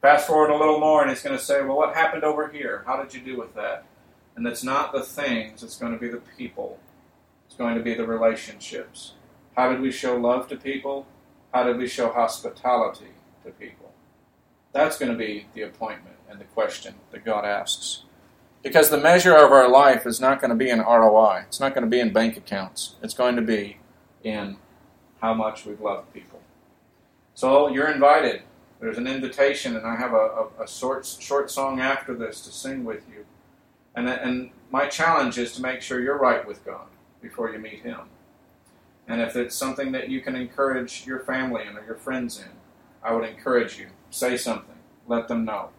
Fast 0.00 0.26
forward 0.26 0.50
a 0.50 0.56
little 0.56 0.80
more, 0.80 1.02
and 1.02 1.10
he's 1.10 1.22
going 1.22 1.38
to 1.38 1.44
say, 1.44 1.62
Well, 1.62 1.76
what 1.76 1.94
happened 1.94 2.24
over 2.24 2.48
here? 2.48 2.82
How 2.86 3.00
did 3.00 3.14
you 3.14 3.20
do 3.20 3.38
with 3.38 3.54
that? 3.54 3.84
And 4.36 4.46
it's 4.46 4.64
not 4.64 4.92
the 4.92 5.02
things, 5.02 5.62
it's 5.62 5.76
going 5.76 5.92
to 5.92 5.98
be 5.98 6.08
the 6.08 6.22
people. 6.36 6.78
It's 7.46 7.56
going 7.56 7.76
to 7.76 7.82
be 7.82 7.94
the 7.94 8.06
relationships. 8.06 9.12
How 9.56 9.70
did 9.70 9.80
we 9.80 9.92
show 9.92 10.16
love 10.16 10.48
to 10.48 10.56
people? 10.56 11.06
How 11.52 11.64
did 11.64 11.76
we 11.76 11.86
show 11.86 12.10
hospitality 12.10 13.12
to 13.44 13.50
people? 13.50 13.92
That's 14.72 14.98
going 14.98 15.12
to 15.12 15.18
be 15.18 15.46
the 15.52 15.62
appointment 15.62 16.16
and 16.30 16.40
the 16.40 16.44
question 16.44 16.94
that 17.10 17.24
God 17.24 17.44
asks. 17.44 18.04
Because 18.62 18.88
the 18.88 18.98
measure 18.98 19.36
of 19.36 19.52
our 19.52 19.68
life 19.68 20.06
is 20.06 20.20
not 20.20 20.40
going 20.40 20.50
to 20.50 20.56
be 20.56 20.70
in 20.70 20.78
ROI. 20.78 21.44
It's 21.48 21.60
not 21.60 21.74
going 21.74 21.84
to 21.84 21.90
be 21.90 22.00
in 22.00 22.12
bank 22.12 22.36
accounts. 22.36 22.96
It's 23.02 23.12
going 23.12 23.36
to 23.36 23.42
be 23.42 23.78
in 24.22 24.56
how 25.20 25.34
much 25.34 25.66
we've 25.66 25.80
loved 25.80 26.12
people. 26.14 26.40
So 27.34 27.68
you're 27.68 27.90
invited. 27.90 28.42
There's 28.80 28.98
an 28.98 29.06
invitation, 29.06 29.76
and 29.76 29.86
I 29.86 29.96
have 29.96 30.12
a, 30.12 30.16
a, 30.16 30.64
a 30.64 30.68
short, 30.68 31.06
short 31.06 31.50
song 31.50 31.80
after 31.80 32.14
this 32.14 32.40
to 32.42 32.52
sing 32.52 32.84
with 32.84 33.04
you. 33.08 33.26
And, 33.94 34.08
and 34.08 34.50
my 34.70 34.86
challenge 34.86 35.38
is 35.38 35.52
to 35.52 35.62
make 35.62 35.82
sure 35.82 36.00
you're 36.00 36.18
right 36.18 36.46
with 36.46 36.64
God 36.64 36.86
before 37.20 37.50
you 37.50 37.58
meet 37.58 37.82
Him. 37.82 38.00
And 39.06 39.20
if 39.20 39.36
it's 39.36 39.56
something 39.56 39.92
that 39.92 40.08
you 40.08 40.20
can 40.20 40.36
encourage 40.36 41.06
your 41.06 41.20
family 41.20 41.62
and 41.66 41.76
or 41.76 41.84
your 41.84 41.96
friends 41.96 42.38
in, 42.38 42.48
I 43.02 43.12
would 43.12 43.28
encourage 43.28 43.78
you. 43.78 43.88
Say 44.10 44.36
something. 44.36 44.76
Let 45.06 45.28
them 45.28 45.44
know. 45.44 45.70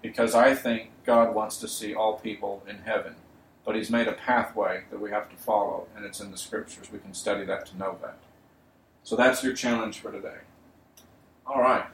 Because 0.00 0.34
I 0.34 0.54
think 0.54 0.90
God 1.04 1.34
wants 1.34 1.58
to 1.58 1.68
see 1.68 1.94
all 1.94 2.18
people 2.18 2.62
in 2.68 2.78
heaven. 2.78 3.16
But 3.64 3.76
He's 3.76 3.90
made 3.90 4.08
a 4.08 4.12
pathway 4.12 4.84
that 4.90 5.00
we 5.00 5.10
have 5.10 5.28
to 5.28 5.36
follow, 5.36 5.88
and 5.94 6.04
it's 6.06 6.20
in 6.20 6.30
the 6.30 6.38
Scriptures. 6.38 6.90
We 6.90 7.00
can 7.00 7.12
study 7.12 7.44
that 7.44 7.66
to 7.66 7.76
know 7.76 7.98
that. 8.00 8.16
So 9.02 9.16
that's 9.16 9.42
your 9.42 9.52
challenge 9.52 9.98
for 9.98 10.10
today. 10.10 10.38
All 11.46 11.60
right. 11.60 11.86